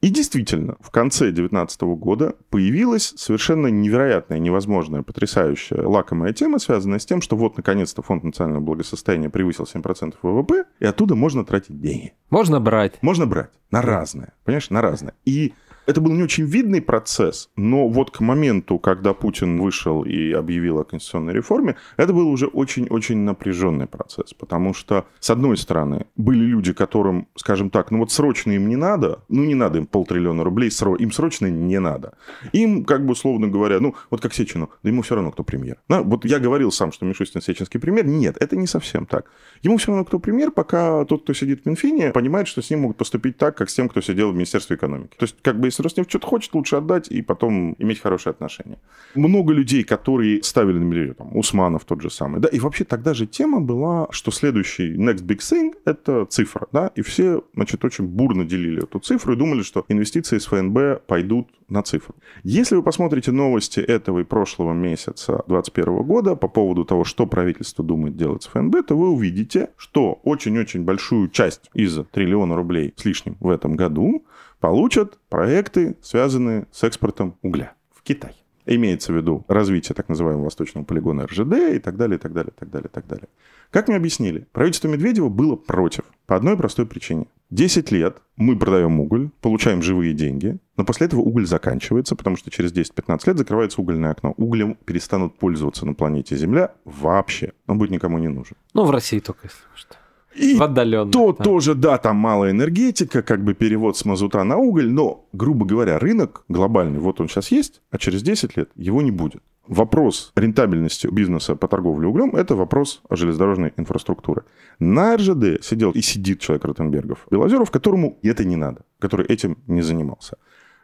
И 0.00 0.08
действительно, 0.08 0.76
в 0.80 0.90
конце 0.90 1.26
2019 1.26 1.82
года 1.82 2.34
появилась 2.48 3.12
совершенно 3.16 3.66
невероятная, 3.66 4.38
невозможная, 4.38 5.02
потрясающая, 5.02 5.86
лакомая 5.86 6.32
тема, 6.32 6.58
связанная 6.58 6.98
с 6.98 7.06
тем, 7.06 7.20
что 7.20 7.36
вот, 7.36 7.58
наконец-то, 7.58 8.00
Фонд 8.02 8.24
национального 8.24 8.64
благосостояния 8.64 9.28
превысил 9.28 9.64
7% 9.64 10.14
ВВП, 10.22 10.64
и 10.78 10.86
оттуда 10.86 11.14
можно 11.14 11.44
тратить 11.44 11.78
деньги. 11.80 12.14
Можно 12.30 12.60
брать. 12.60 12.98
Можно 13.02 13.26
брать 13.26 13.50
на 13.70 13.82
разное, 13.82 14.32
понимаешь, 14.44 14.70
на 14.70 14.80
разное. 14.80 15.14
И 15.26 15.52
это 15.90 16.00
был 16.00 16.12
не 16.12 16.22
очень 16.22 16.44
видный 16.44 16.80
процесс, 16.80 17.50
но 17.56 17.88
вот 17.88 18.10
к 18.12 18.20
моменту, 18.20 18.78
когда 18.78 19.12
Путин 19.12 19.60
вышел 19.60 20.04
и 20.04 20.30
объявил 20.30 20.78
о 20.78 20.84
конституционной 20.84 21.32
реформе, 21.32 21.76
это 21.96 22.12
был 22.12 22.28
уже 22.28 22.46
очень-очень 22.46 23.18
напряженный 23.18 23.86
процесс, 23.86 24.32
потому 24.34 24.72
что, 24.72 25.06
с 25.18 25.30
одной 25.30 25.56
стороны, 25.56 26.06
были 26.16 26.44
люди, 26.44 26.72
которым, 26.72 27.26
скажем 27.34 27.70
так, 27.70 27.90
ну 27.90 27.98
вот 27.98 28.12
срочно 28.12 28.52
им 28.52 28.68
не 28.68 28.76
надо, 28.76 29.24
ну 29.28 29.44
не 29.44 29.54
надо 29.54 29.78
им 29.78 29.86
полтриллиона 29.86 30.44
рублей, 30.44 30.70
им 30.98 31.12
срочно 31.12 31.46
не 31.46 31.80
надо. 31.80 32.14
Им, 32.52 32.84
как 32.84 33.04
бы, 33.04 33.12
условно 33.12 33.48
говоря, 33.48 33.80
ну 33.80 33.96
вот 34.10 34.20
как 34.20 34.32
Сечину, 34.32 34.70
да 34.82 34.90
ему 34.90 35.02
все 35.02 35.16
равно, 35.16 35.32
кто 35.32 35.42
премьер. 35.42 35.78
Да, 35.88 36.02
вот 36.02 36.24
я 36.24 36.38
говорил 36.38 36.70
сам, 36.70 36.92
что 36.92 37.04
Мишустин 37.04 37.42
Сеченский 37.42 37.80
премьер, 37.80 38.06
нет, 38.06 38.36
это 38.38 38.56
не 38.56 38.68
совсем 38.68 39.06
так. 39.06 39.26
Ему 39.62 39.76
все 39.76 39.88
равно, 39.88 40.04
кто 40.04 40.20
премьер, 40.20 40.52
пока 40.52 41.04
тот, 41.04 41.24
кто 41.24 41.32
сидит 41.32 41.62
в 41.62 41.66
Минфине, 41.66 42.12
понимает, 42.12 42.46
что 42.46 42.62
с 42.62 42.70
ним 42.70 42.80
могут 42.80 42.96
поступить 42.96 43.36
так, 43.36 43.56
как 43.56 43.68
с 43.68 43.74
тем, 43.74 43.88
кто 43.88 44.00
сидел 44.00 44.30
в 44.30 44.34
Министерстве 44.34 44.76
экономики. 44.76 45.16
То 45.18 45.24
есть, 45.24 45.36
как 45.42 45.58
бы, 45.58 45.66
если 45.66 45.79
Роснефть 45.80 46.10
что-то 46.10 46.26
хочет, 46.26 46.54
лучше 46.54 46.76
отдать 46.76 47.08
и 47.08 47.22
потом 47.22 47.74
иметь 47.78 48.00
хорошие 48.00 48.30
отношения. 48.30 48.78
Много 49.14 49.52
людей, 49.52 49.84
которые 49.84 50.42
ставили 50.42 50.78
на 50.78 50.84
миллион, 50.84 51.14
там, 51.14 51.36
Усманов 51.36 51.84
тот 51.84 52.02
же 52.02 52.10
самый, 52.10 52.40
да, 52.40 52.48
и 52.48 52.58
вообще 52.58 52.84
тогда 52.84 53.14
же 53.14 53.26
тема 53.26 53.60
была, 53.60 54.08
что 54.10 54.30
следующий 54.30 54.94
next 54.94 55.24
big 55.24 55.38
thing– 55.38 55.72
это 55.84 56.24
цифра, 56.26 56.66
да, 56.72 56.90
и 56.94 57.02
все, 57.02 57.42
значит, 57.54 57.84
очень 57.84 58.06
бурно 58.06 58.44
делили 58.44 58.82
эту 58.82 58.98
цифру 58.98 59.32
и 59.32 59.36
думали, 59.36 59.62
что 59.62 59.84
инвестиции 59.88 60.38
с 60.38 60.46
ФНБ 60.46 61.06
пойдут 61.06 61.48
на 61.70 61.82
цифру. 61.82 62.14
Если 62.42 62.74
вы 62.74 62.82
посмотрите 62.82 63.32
новости 63.32 63.80
этого 63.80 64.20
и 64.20 64.24
прошлого 64.24 64.72
месяца 64.72 65.44
2021 65.46 66.02
года 66.02 66.36
по 66.36 66.48
поводу 66.48 66.84
того, 66.84 67.04
что 67.04 67.26
правительство 67.26 67.84
думает 67.84 68.16
делать 68.16 68.42
с 68.42 68.48
ФНБ, 68.48 68.86
то 68.86 68.96
вы 68.96 69.10
увидите, 69.10 69.70
что 69.76 70.20
очень-очень 70.24 70.84
большую 70.84 71.28
часть 71.28 71.70
из 71.74 71.98
триллиона 72.10 72.56
рублей 72.56 72.92
с 72.96 73.04
лишним 73.04 73.36
в 73.40 73.48
этом 73.48 73.76
году 73.76 74.24
получат 74.60 75.18
проекты, 75.28 75.96
связанные 76.02 76.66
с 76.70 76.84
экспортом 76.84 77.36
угля 77.42 77.72
в 77.92 78.02
Китай. 78.02 78.36
Имеется 78.66 79.12
в 79.12 79.16
виду 79.16 79.44
развитие 79.48 79.96
так 79.96 80.08
называемого 80.08 80.44
восточного 80.44 80.84
полигона 80.84 81.26
РЖД 81.26 81.74
и 81.74 81.78
так 81.78 81.96
далее, 81.96 82.18
и 82.18 82.20
так 82.20 82.32
далее, 82.32 82.52
и 82.54 82.58
так 82.58 82.70
далее, 82.70 82.88
и 82.88 82.94
так 82.94 83.06
далее. 83.06 83.28
Как 83.70 83.88
мне 83.88 83.96
объяснили, 83.96 84.46
правительство 84.52 84.88
Медведева 84.88 85.28
было 85.28 85.56
против 85.56 86.04
по 86.26 86.36
одной 86.36 86.56
простой 86.56 86.86
причине. 86.86 87.26
10 87.50 87.90
лет 87.90 88.18
мы 88.36 88.56
продаем 88.56 89.00
уголь, 89.00 89.30
получаем 89.40 89.82
живые 89.82 90.12
деньги, 90.12 90.58
но 90.76 90.84
после 90.84 91.06
этого 91.06 91.20
уголь 91.20 91.46
заканчивается, 91.46 92.14
потому 92.14 92.36
что 92.36 92.50
через 92.50 92.72
10-15 92.72 93.20
лет 93.26 93.38
закрывается 93.38 93.80
угольное 93.80 94.10
окно. 94.10 94.34
Углем 94.36 94.76
перестанут 94.84 95.36
пользоваться 95.36 95.86
на 95.86 95.94
планете 95.94 96.36
Земля 96.36 96.74
вообще. 96.84 97.52
Он 97.66 97.78
будет 97.78 97.90
никому 97.90 98.18
не 98.18 98.28
нужен. 98.28 98.56
Ну, 98.74 98.84
в 98.84 98.90
России 98.90 99.18
только, 99.20 99.48
если 99.48 99.58
что. 99.74 99.96
И 100.34 100.56
В 100.56 100.62
отдаленном. 100.62 101.10
то 101.10 101.32
тоже, 101.32 101.74
да, 101.74 101.98
там 101.98 102.16
малая 102.16 102.52
энергетика, 102.52 103.22
как 103.22 103.42
бы 103.44 103.54
перевод 103.54 103.96
с 103.96 104.04
мазута 104.04 104.44
на 104.44 104.56
уголь, 104.56 104.90
но, 104.90 105.26
грубо 105.32 105.66
говоря, 105.66 105.98
рынок 105.98 106.44
глобальный, 106.48 107.00
вот 107.00 107.20
он 107.20 107.28
сейчас 107.28 107.50
есть, 107.50 107.82
а 107.90 107.98
через 107.98 108.22
10 108.22 108.56
лет 108.56 108.70
его 108.76 109.02
не 109.02 109.10
будет. 109.10 109.42
Вопрос 109.66 110.32
рентабельности 110.34 111.06
бизнеса 111.06 111.54
по 111.54 111.68
торговле 111.68 112.08
углем– 112.08 112.34
это 112.36 112.56
вопрос 112.56 113.02
железнодорожной 113.10 113.72
инфраструктуры. 113.76 114.42
На 114.80 115.16
РЖД 115.16 115.62
сидел 115.62 115.92
и 115.92 116.00
сидит 116.00 116.40
человек 116.40 116.64
Ротенбергов, 116.64 117.26
Белозеров, 117.30 117.70
которому 117.70 118.18
это 118.22 118.44
не 118.44 118.56
надо, 118.56 118.80
который 118.98 119.26
этим 119.26 119.58
не 119.68 119.82
занимался. 119.82 120.38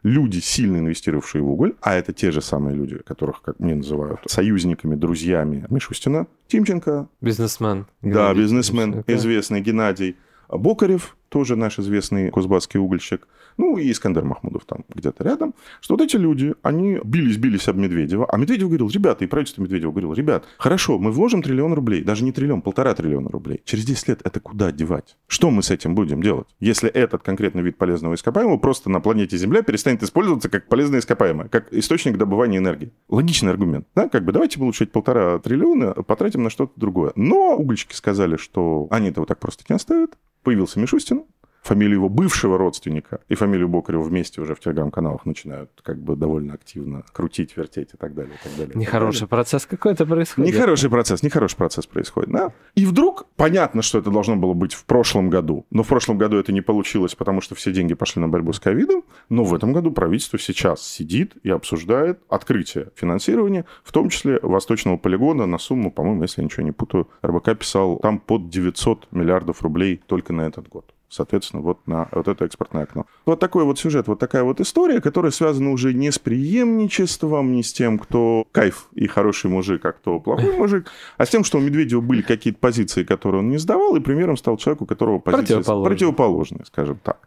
Люди, 0.07 0.39
сильно 0.39 0.77
инвестировавшие 0.77 1.43
в 1.43 1.51
уголь, 1.51 1.75
а 1.81 1.95
это 1.95 2.13
те 2.13 2.31
же 2.31 2.41
самые 2.41 2.77
люди, 2.77 2.97
которых, 2.99 3.43
как 3.43 3.59
мне 3.59 3.75
называют, 3.75 4.21
союзниками, 4.27 4.95
друзьями 4.95 5.67
Мишустина, 5.69 6.29
Тимченко, 6.47 7.09
Бизнесмен. 7.21 7.87
да, 8.03 8.09
Геннадий 8.11 8.43
бизнесмен, 8.43 9.05
известный 9.09 9.61
Геннадий 9.61 10.15
Бокарев, 10.49 11.17
тоже 11.29 11.57
наш 11.57 11.81
известный 11.81 12.31
кузбасский 12.31 12.79
угольщик. 12.79 13.27
Ну 13.57 13.77
и 13.79 13.91
Искандер 13.91 14.25
Махмудов 14.25 14.65
там 14.65 14.85
где-то 14.95 15.25
рядом, 15.25 15.55
что 15.81 15.95
вот 15.95 16.03
эти 16.03 16.17
люди, 16.17 16.55
они 16.63 16.99
бились-бились 17.03 17.69
об 17.69 17.77
Медведева, 17.77 18.27
а 18.31 18.37
Медведев 18.37 18.69
говорил, 18.69 18.89
ребята, 18.89 19.25
и 19.25 19.27
правительство 19.27 19.63
Медведева 19.63 19.91
говорил, 19.91 20.13
ребят, 20.13 20.45
хорошо, 20.59 20.99
мы 20.99 21.11
вложим 21.11 21.43
триллион 21.43 21.73
рублей, 21.75 22.03
даже 22.03 22.25
не 22.25 22.33
триллион, 22.33 22.63
полтора 22.63 22.95
триллиона 22.95 23.31
рублей. 23.31 23.63
Через 23.65 23.85
10 23.85 24.09
лет 24.09 24.21
это 24.25 24.41
куда 24.41 24.73
девать? 24.73 25.17
Что 25.27 25.51
мы 25.51 25.63
с 25.63 25.71
этим 25.71 25.95
будем 25.95 26.23
делать, 26.23 26.49
если 26.61 26.89
этот 26.91 27.23
конкретный 27.23 27.63
вид 27.63 27.77
полезного 27.77 28.15
ископаемого 28.15 28.59
просто 28.59 28.91
на 28.91 29.01
планете 29.01 29.37
Земля 29.37 29.63
перестанет 29.63 30.03
использоваться 30.03 30.49
как 30.49 30.69
полезное 30.69 31.01
ископаемое, 31.01 31.49
как 31.49 31.73
источник 31.73 32.17
добывания 32.17 32.59
энергии? 32.59 32.93
Логичный 33.09 33.51
аргумент, 33.51 33.87
да, 33.95 34.09
как 34.09 34.25
бы 34.25 34.33
давайте 34.33 34.61
лучше 34.61 34.87
полтора 34.87 35.39
триллиона 35.39 35.93
потратим 35.93 36.43
на 36.43 36.51
что-то 36.51 36.73
другое. 36.77 37.13
Но 37.17 37.57
угольщики 37.57 37.95
сказали, 37.95 38.37
что 38.37 38.89
они 38.91 39.09
этого 39.09 39.27
так 39.27 39.39
просто 39.39 39.65
не 39.69 39.77
оставят. 39.77 40.17
Появился 40.43 40.79
Мишустин, 40.79 41.25
фамилию 41.67 41.97
его 41.97 42.09
бывшего 42.09 42.57
родственника 42.57 43.21
и 43.29 43.35
фамилию 43.35 43.69
Бокарева 43.69 44.03
вместе 44.03 44.41
уже 44.41 44.55
в 44.55 44.61
телеграм-каналах 44.61 45.27
начинают 45.27 45.71
как 45.83 45.99
бы 45.99 46.17
довольно 46.17 46.55
активно 46.55 47.05
крутить, 47.13 47.57
вертеть 47.57 47.91
и 47.93 47.97
так 47.97 48.15
далее. 48.15 48.35
И 48.35 48.49
так 48.49 48.57
далее 48.57 48.77
нехороший 48.77 49.21
так 49.21 49.31
далее. 49.31 49.45
процесс 49.45 49.67
какой-то 49.67 50.07
происходит. 50.07 50.55
Нехороший 50.55 50.91
процесс, 50.91 51.23
нехороший 51.23 51.57
процесс 51.57 51.87
происходит, 51.87 52.31
да. 52.31 52.53
И 52.75 52.87
вдруг, 52.87 53.27
понятно, 53.37 53.83
что 53.83 53.99
это 53.99 54.11
должно 54.11 54.37
было 54.37 54.55
быть 54.55 54.75
в 54.75 54.85
прошлом 54.85 55.29
году, 55.29 55.67
но 55.71 55.83
в 55.83 55.89
прошлом 55.89 56.19
году 56.19 56.39
это 56.39 56.53
не 56.53 56.61
получилось, 56.61 57.15
потому 57.15 57.41
что 57.41 57.55
все 57.55 57.73
деньги 57.73 57.95
пошли 57.95 58.23
на 58.23 58.29
борьбу 58.29 58.53
с 58.53 58.61
ковидом, 58.61 59.03
но 59.29 59.45
в 59.45 59.55
этом 59.55 59.73
году 59.73 59.91
правительство 59.91 60.39
сейчас 60.39 60.87
сидит 60.87 61.35
и 61.43 61.51
обсуждает 61.51 62.21
открытие 62.29 62.91
финансирования, 62.95 63.65
в 63.83 63.93
том 63.93 64.09
числе 64.09 64.39
восточного 64.41 64.97
полигона 64.97 65.47
на 65.47 65.59
сумму, 65.59 65.91
по-моему, 65.91 66.23
если 66.23 66.43
я 66.43 66.45
ничего 66.45 66.63
не 66.63 66.73
путаю, 66.73 67.09
РБК 67.25 67.59
писал, 67.59 67.99
там 67.99 68.19
под 68.21 68.49
900 68.49 69.09
миллиардов 69.11 69.63
рублей 69.63 70.01
только 70.07 70.33
на 70.33 70.43
этот 70.43 70.69
год 70.69 70.96
соответственно, 71.09 71.63
вот 71.63 71.87
на 71.87 72.09
вот 72.13 72.29
это 72.29 72.45
экспортное 72.45 72.85
окно. 72.85 73.07
Вот 73.25 73.41
такой 73.41 73.65
вот 73.65 73.79
сюжет, 73.79 74.09
вот 74.09 74.19
такая 74.19 74.43
вот 74.43 74.61
история, 74.61 75.01
которая 75.01 75.33
связана 75.33 75.71
уже 75.71 75.95
не 75.95 76.11
с 76.11 76.19
преемничеством, 76.19 77.53
не 77.53 77.63
с 77.63 77.73
тем, 77.73 77.99
кто 77.99 78.47
кайф 78.53 78.89
и 78.93 79.07
хороший 79.07 79.51
мужик, 79.51 79.85
а 79.85 79.93
кто 79.93 80.21
плохой 80.21 80.57
мужик, 80.57 80.91
а 81.17 81.27
с 81.27 81.31
тем, 81.31 81.45
что 81.45 81.59
у 81.59 81.61
Медведева 81.61 82.01
были 82.01 82.23
какие-то 82.23 82.59
позиции, 82.59 83.05
которые 83.05 83.41
он 83.41 83.49
не 83.51 83.59
сдавал, 83.59 83.97
и 83.97 84.01
примером 84.01 84.37
стал 84.37 84.57
человек, 84.57 84.83
у 84.83 84.87
которого 84.87 85.19
позиции 85.19 85.55
Противоположные. 85.55 85.91
противоположные, 85.91 86.65
скажем 86.67 86.99
так. 87.03 87.19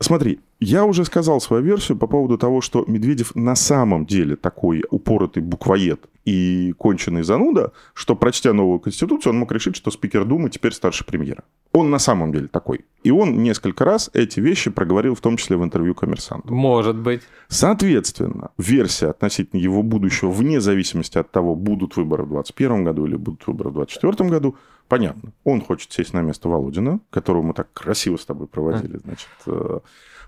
Смотри, 0.00 0.38
я 0.60 0.84
уже 0.84 1.04
сказал 1.04 1.40
свою 1.40 1.62
версию 1.62 1.98
по 1.98 2.06
поводу 2.06 2.38
того, 2.38 2.60
что 2.60 2.84
Медведев 2.86 3.34
на 3.34 3.56
самом 3.56 4.06
деле 4.06 4.36
такой 4.36 4.84
упоротый 4.90 5.42
буквоед 5.42 6.08
и 6.24 6.72
конченый 6.78 7.22
зануда, 7.22 7.72
что, 7.94 8.14
прочтя 8.14 8.52
новую 8.52 8.78
конституцию, 8.78 9.32
он 9.32 9.38
мог 9.40 9.50
решить, 9.50 9.76
что 9.76 9.90
спикер 9.90 10.24
Думы 10.24 10.50
теперь 10.50 10.72
старше 10.72 11.04
премьера. 11.04 11.42
Он 11.72 11.90
на 11.90 11.98
самом 11.98 12.32
деле 12.32 12.48
такой. 12.48 12.84
И 13.02 13.10
он 13.10 13.42
несколько 13.42 13.84
раз 13.84 14.10
эти 14.14 14.40
вещи 14.40 14.70
проговорил, 14.70 15.14
в 15.14 15.20
том 15.20 15.36
числе 15.36 15.56
в 15.56 15.64
интервью 15.64 15.94
коммерсанту. 15.94 16.52
Может 16.52 16.96
быть. 16.96 17.22
Соответственно, 17.48 18.50
версия 18.58 19.08
относительно 19.08 19.60
его 19.60 19.82
будущего, 19.82 20.30
вне 20.30 20.60
зависимости 20.60 21.18
от 21.18 21.30
того, 21.30 21.54
будут 21.54 21.96
выборы 21.96 22.24
в 22.24 22.28
2021 22.28 22.84
году 22.84 23.06
или 23.06 23.16
будут 23.16 23.46
выборы 23.46 23.70
в 23.70 23.74
2024 23.74 24.30
году, 24.30 24.56
понятно. 24.88 25.32
Он 25.44 25.60
хочет 25.60 25.92
сесть 25.92 26.12
на 26.12 26.22
место 26.22 26.48
Володина, 26.48 27.00
которого 27.10 27.42
мы 27.42 27.54
так 27.54 27.72
красиво 27.72 28.16
с 28.16 28.24
тобой 28.24 28.46
проводили, 28.46 28.98
значит, 28.98 29.28
э, 29.46 29.80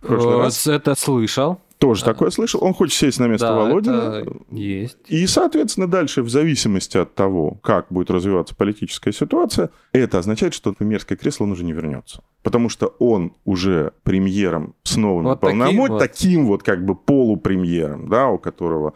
в 0.03 0.07
прошлый 0.07 0.37
Вот 0.37 0.43
раз. 0.43 0.67
Это 0.67 0.95
слышал. 0.95 1.61
Тоже 1.79 2.05
такое 2.05 2.29
слышал. 2.29 2.63
Он 2.63 2.75
хочет 2.75 2.95
сесть 2.99 3.19
на 3.21 3.27
место 3.27 3.47
Да, 3.47 3.55
Володина. 3.55 4.23
есть. 4.51 4.99
И, 5.09 5.27
соответственно, 5.27 5.87
дальше, 5.87 6.23
в 6.23 6.29
зависимости 6.29 6.99
от 6.99 7.15
того, 7.15 7.53
как 7.63 7.87
будет 7.89 8.11
развиваться 8.11 8.55
политическая 8.55 9.13
ситуация, 9.13 9.71
это 9.93 10.19
означает, 10.19 10.53
что 10.53 10.75
премьерское 10.75 11.17
кресло 11.17 11.45
он 11.45 11.53
уже 11.53 11.65
не 11.65 11.73
вернется. 11.73 12.23
Потому 12.43 12.69
что 12.69 12.89
он 12.99 13.33
уже 13.47 13.93
премьером 14.03 14.75
с 14.83 14.97
новыми 14.97 15.29
Вот 15.29 15.41
таким 15.41 15.59
полномочиями, 15.59 15.89
вот. 15.89 15.99
таким 15.99 16.47
вот 16.47 16.63
как 16.63 16.85
бы 16.85 16.95
полупремьером, 16.95 18.11
да, 18.11 18.29
у 18.29 18.39
которого... 18.39 18.93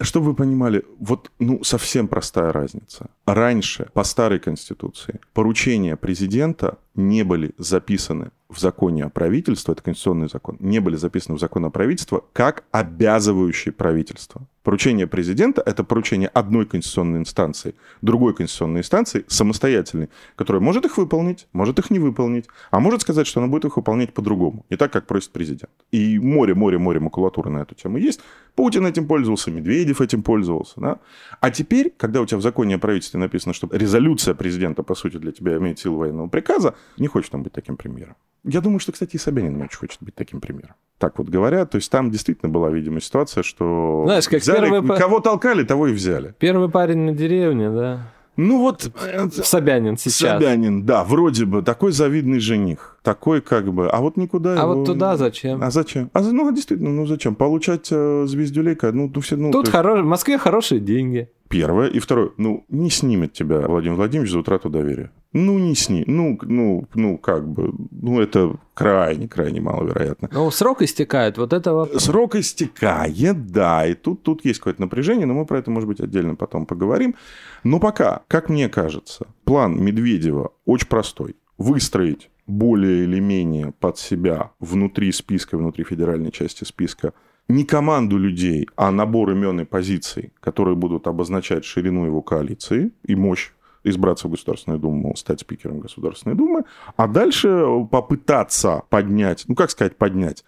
Чтобы 0.00 0.26
вы 0.26 0.34
понимали, 0.34 0.84
вот 0.98 1.30
ну, 1.38 1.62
совсем 1.62 2.08
простая 2.08 2.52
разница. 2.52 3.10
Раньше, 3.26 3.90
по 3.92 4.04
старой 4.04 4.40
конституции, 4.40 5.20
поручения 5.32 5.96
президента 5.96 6.78
не 6.94 7.22
были 7.22 7.52
записаны 7.58 8.30
в 8.48 8.58
законе 8.58 9.04
о 9.04 9.08
правительстве, 9.08 9.72
это 9.72 9.82
конституционный 9.82 10.28
закон, 10.28 10.56
не 10.60 10.78
были 10.78 10.96
записаны 10.96 11.36
в 11.36 11.40
закон 11.40 11.64
о 11.64 11.70
правительстве 11.70 12.20
как 12.32 12.64
обязывающие 12.70 13.72
правительство. 13.72 14.46
Поручение 14.62 15.06
президента– 15.06 15.62
это 15.66 15.84
поручение 15.84 16.28
одной 16.28 16.64
конституционной 16.64 17.20
инстанции, 17.20 17.74
другой 18.00 18.34
конституционной 18.34 18.80
инстанции, 18.80 19.24
самостоятельной, 19.28 20.08
которая 20.36 20.62
может 20.62 20.86
их 20.86 20.96
выполнить, 20.96 21.46
может 21.52 21.78
их 21.78 21.90
не 21.90 21.98
выполнить, 21.98 22.46
а 22.70 22.80
может 22.80 23.02
сказать, 23.02 23.26
что 23.26 23.40
она 23.40 23.48
будет 23.48 23.66
их 23.66 23.76
выполнять 23.76 24.14
по-другому, 24.14 24.64
не 24.70 24.78
так, 24.78 24.90
как 24.90 25.06
просит 25.06 25.32
президент. 25.32 25.70
И 25.90 26.18
море-море-море 26.18 26.98
макулатуры 26.98 27.50
на 27.50 27.58
эту 27.58 27.74
тему 27.74 27.98
есть. 27.98 28.20
Путин 28.54 28.86
этим 28.86 29.06
пользовался, 29.06 29.50
Медведев 29.50 30.00
этим 30.00 30.22
пользовался. 30.22 30.80
Да? 30.80 30.98
А 31.40 31.50
теперь, 31.50 31.92
когда 31.94 32.22
у 32.22 32.26
тебя 32.26 32.38
в 32.38 32.42
законе 32.42 32.76
о 32.76 32.78
правительстве 32.78 33.20
написано, 33.20 33.52
что 33.52 33.68
резолюция 33.70 34.34
президента, 34.34 34.82
по 34.82 34.94
сути, 34.94 35.18
для 35.18 35.32
тебя 35.32 35.58
имеет 35.58 35.78
силу 35.78 35.98
военного 35.98 36.28
приказа, 36.28 36.74
не 36.96 37.08
хочет 37.08 37.34
он 37.34 37.42
быть 37.42 37.52
таким 37.52 37.76
премьером. 37.76 38.16
Я 38.44 38.60
думаю, 38.60 38.78
что, 38.78 38.92
кстати, 38.92 39.16
и 39.16 39.18
Собянин 39.18 39.60
очень 39.62 39.78
хочет 39.78 39.98
быть 40.02 40.14
таким 40.14 40.40
премьером. 40.40 40.74
Так 40.98 41.18
вот 41.18 41.28
говоря, 41.28 41.64
то 41.66 41.76
есть 41.76 41.90
там 41.90 42.10
действительно 42.10 42.50
была, 42.50 42.70
видимо, 42.70 43.00
ситуация, 43.00 43.42
что 43.42 44.02
Знаешь, 44.04 44.28
как 44.28 44.42
взяли, 44.42 44.70
первый 44.70 44.98
кого 44.98 45.20
толкали, 45.20 45.64
того 45.64 45.88
и 45.88 45.92
взяли. 45.92 46.34
Первый 46.38 46.68
парень 46.68 46.98
на 46.98 47.12
деревне, 47.12 47.70
да. 47.70 48.10
Ну 48.36 48.58
вот 48.58 48.90
э, 49.06 49.28
Собянин 49.30 49.96
сейчас. 49.96 50.40
Собянин, 50.40 50.84
да, 50.84 51.04
вроде 51.04 51.44
бы 51.44 51.62
такой 51.62 51.92
завидный 51.92 52.40
жених, 52.40 52.98
такой 53.02 53.40
как 53.40 53.72
бы, 53.72 53.88
а 53.88 54.00
вот 54.00 54.16
никуда 54.16 54.54
А 54.54 54.62
его- 54.64 54.74
вот 54.74 54.86
туда 54.86 55.16
зачем? 55.16 55.62
А 55.62 55.70
зачем? 55.70 56.10
А 56.12 56.20
ну 56.20 56.50
действительно, 56.52 56.90
ну 56.90 57.06
зачем? 57.06 57.36
Получать 57.36 57.88
э, 57.92 58.24
звездюлейка, 58.26 58.90
ну, 58.92 59.10
ну 59.14 59.20
все, 59.20 59.36
ну 59.36 59.52
Тут 59.52 59.66
есть 59.66 59.76
хоро- 59.76 60.02
в 60.02 60.06
Москве 60.06 60.36
хорошие 60.36 60.80
деньги. 60.80 61.30
Первое 61.54 61.88
и 61.88 62.00
второе, 62.00 62.30
ну 62.36 62.64
не 62.68 62.90
снимет 62.90 63.32
тебя 63.32 63.60
Владимир 63.60 63.94
Владимирович 63.96 64.32
за 64.32 64.40
утрату 64.40 64.70
доверия. 64.70 65.12
Ну 65.32 65.58
не 65.58 65.76
сни, 65.76 66.02
ну 66.06 66.36
ну 66.42 66.88
ну 66.94 67.16
как 67.16 67.48
бы, 67.48 67.72
ну 67.92 68.20
это 68.20 68.56
крайне 68.74 69.28
крайне 69.28 69.60
маловероятно. 69.60 70.28
Ну, 70.32 70.50
срок 70.50 70.82
истекает, 70.82 71.38
вот 71.38 71.52
это 71.52 71.72
вопрос. 71.72 72.02
Срок 72.02 72.34
истекает, 72.34 73.46
да, 73.46 73.86
и 73.86 73.94
тут, 73.94 74.22
тут 74.24 74.44
есть 74.44 74.58
какое-то 74.58 74.80
напряжение, 74.80 75.26
но 75.26 75.34
мы 75.34 75.46
про 75.46 75.58
это, 75.58 75.70
может 75.70 75.88
быть, 75.88 76.00
отдельно 76.00 76.34
потом 76.34 76.66
поговорим. 76.66 77.14
Но 77.62 77.78
пока, 77.78 78.22
как 78.26 78.48
мне 78.48 78.68
кажется, 78.68 79.26
план 79.44 79.80
Медведева 79.80 80.52
очень 80.66 80.88
простой. 80.88 81.36
Выстроить 81.56 82.30
более 82.48 83.04
или 83.04 83.20
менее 83.20 83.72
под 83.78 83.96
себя 83.96 84.50
внутри 84.58 85.12
списка, 85.12 85.56
внутри 85.56 85.84
федеральной 85.84 86.32
части 86.32 86.64
списка 86.64 87.12
не 87.48 87.64
команду 87.64 88.18
людей, 88.18 88.68
а 88.76 88.90
набор 88.90 89.30
имен 89.30 89.60
и 89.60 89.64
позиций, 89.64 90.32
которые 90.40 90.76
будут 90.76 91.06
обозначать 91.06 91.64
ширину 91.64 92.06
его 92.06 92.22
коалиции 92.22 92.90
и 93.04 93.14
мощь 93.14 93.50
избраться 93.84 94.28
в 94.28 94.30
Государственную 94.30 94.80
Думу, 94.80 95.14
стать 95.14 95.40
спикером 95.40 95.80
Государственной 95.80 96.34
Думы, 96.34 96.64
а 96.96 97.06
дальше 97.06 97.66
попытаться 97.90 98.82
поднять, 98.88 99.44
ну 99.46 99.54
как 99.54 99.70
сказать 99.70 99.96
поднять, 99.96 100.44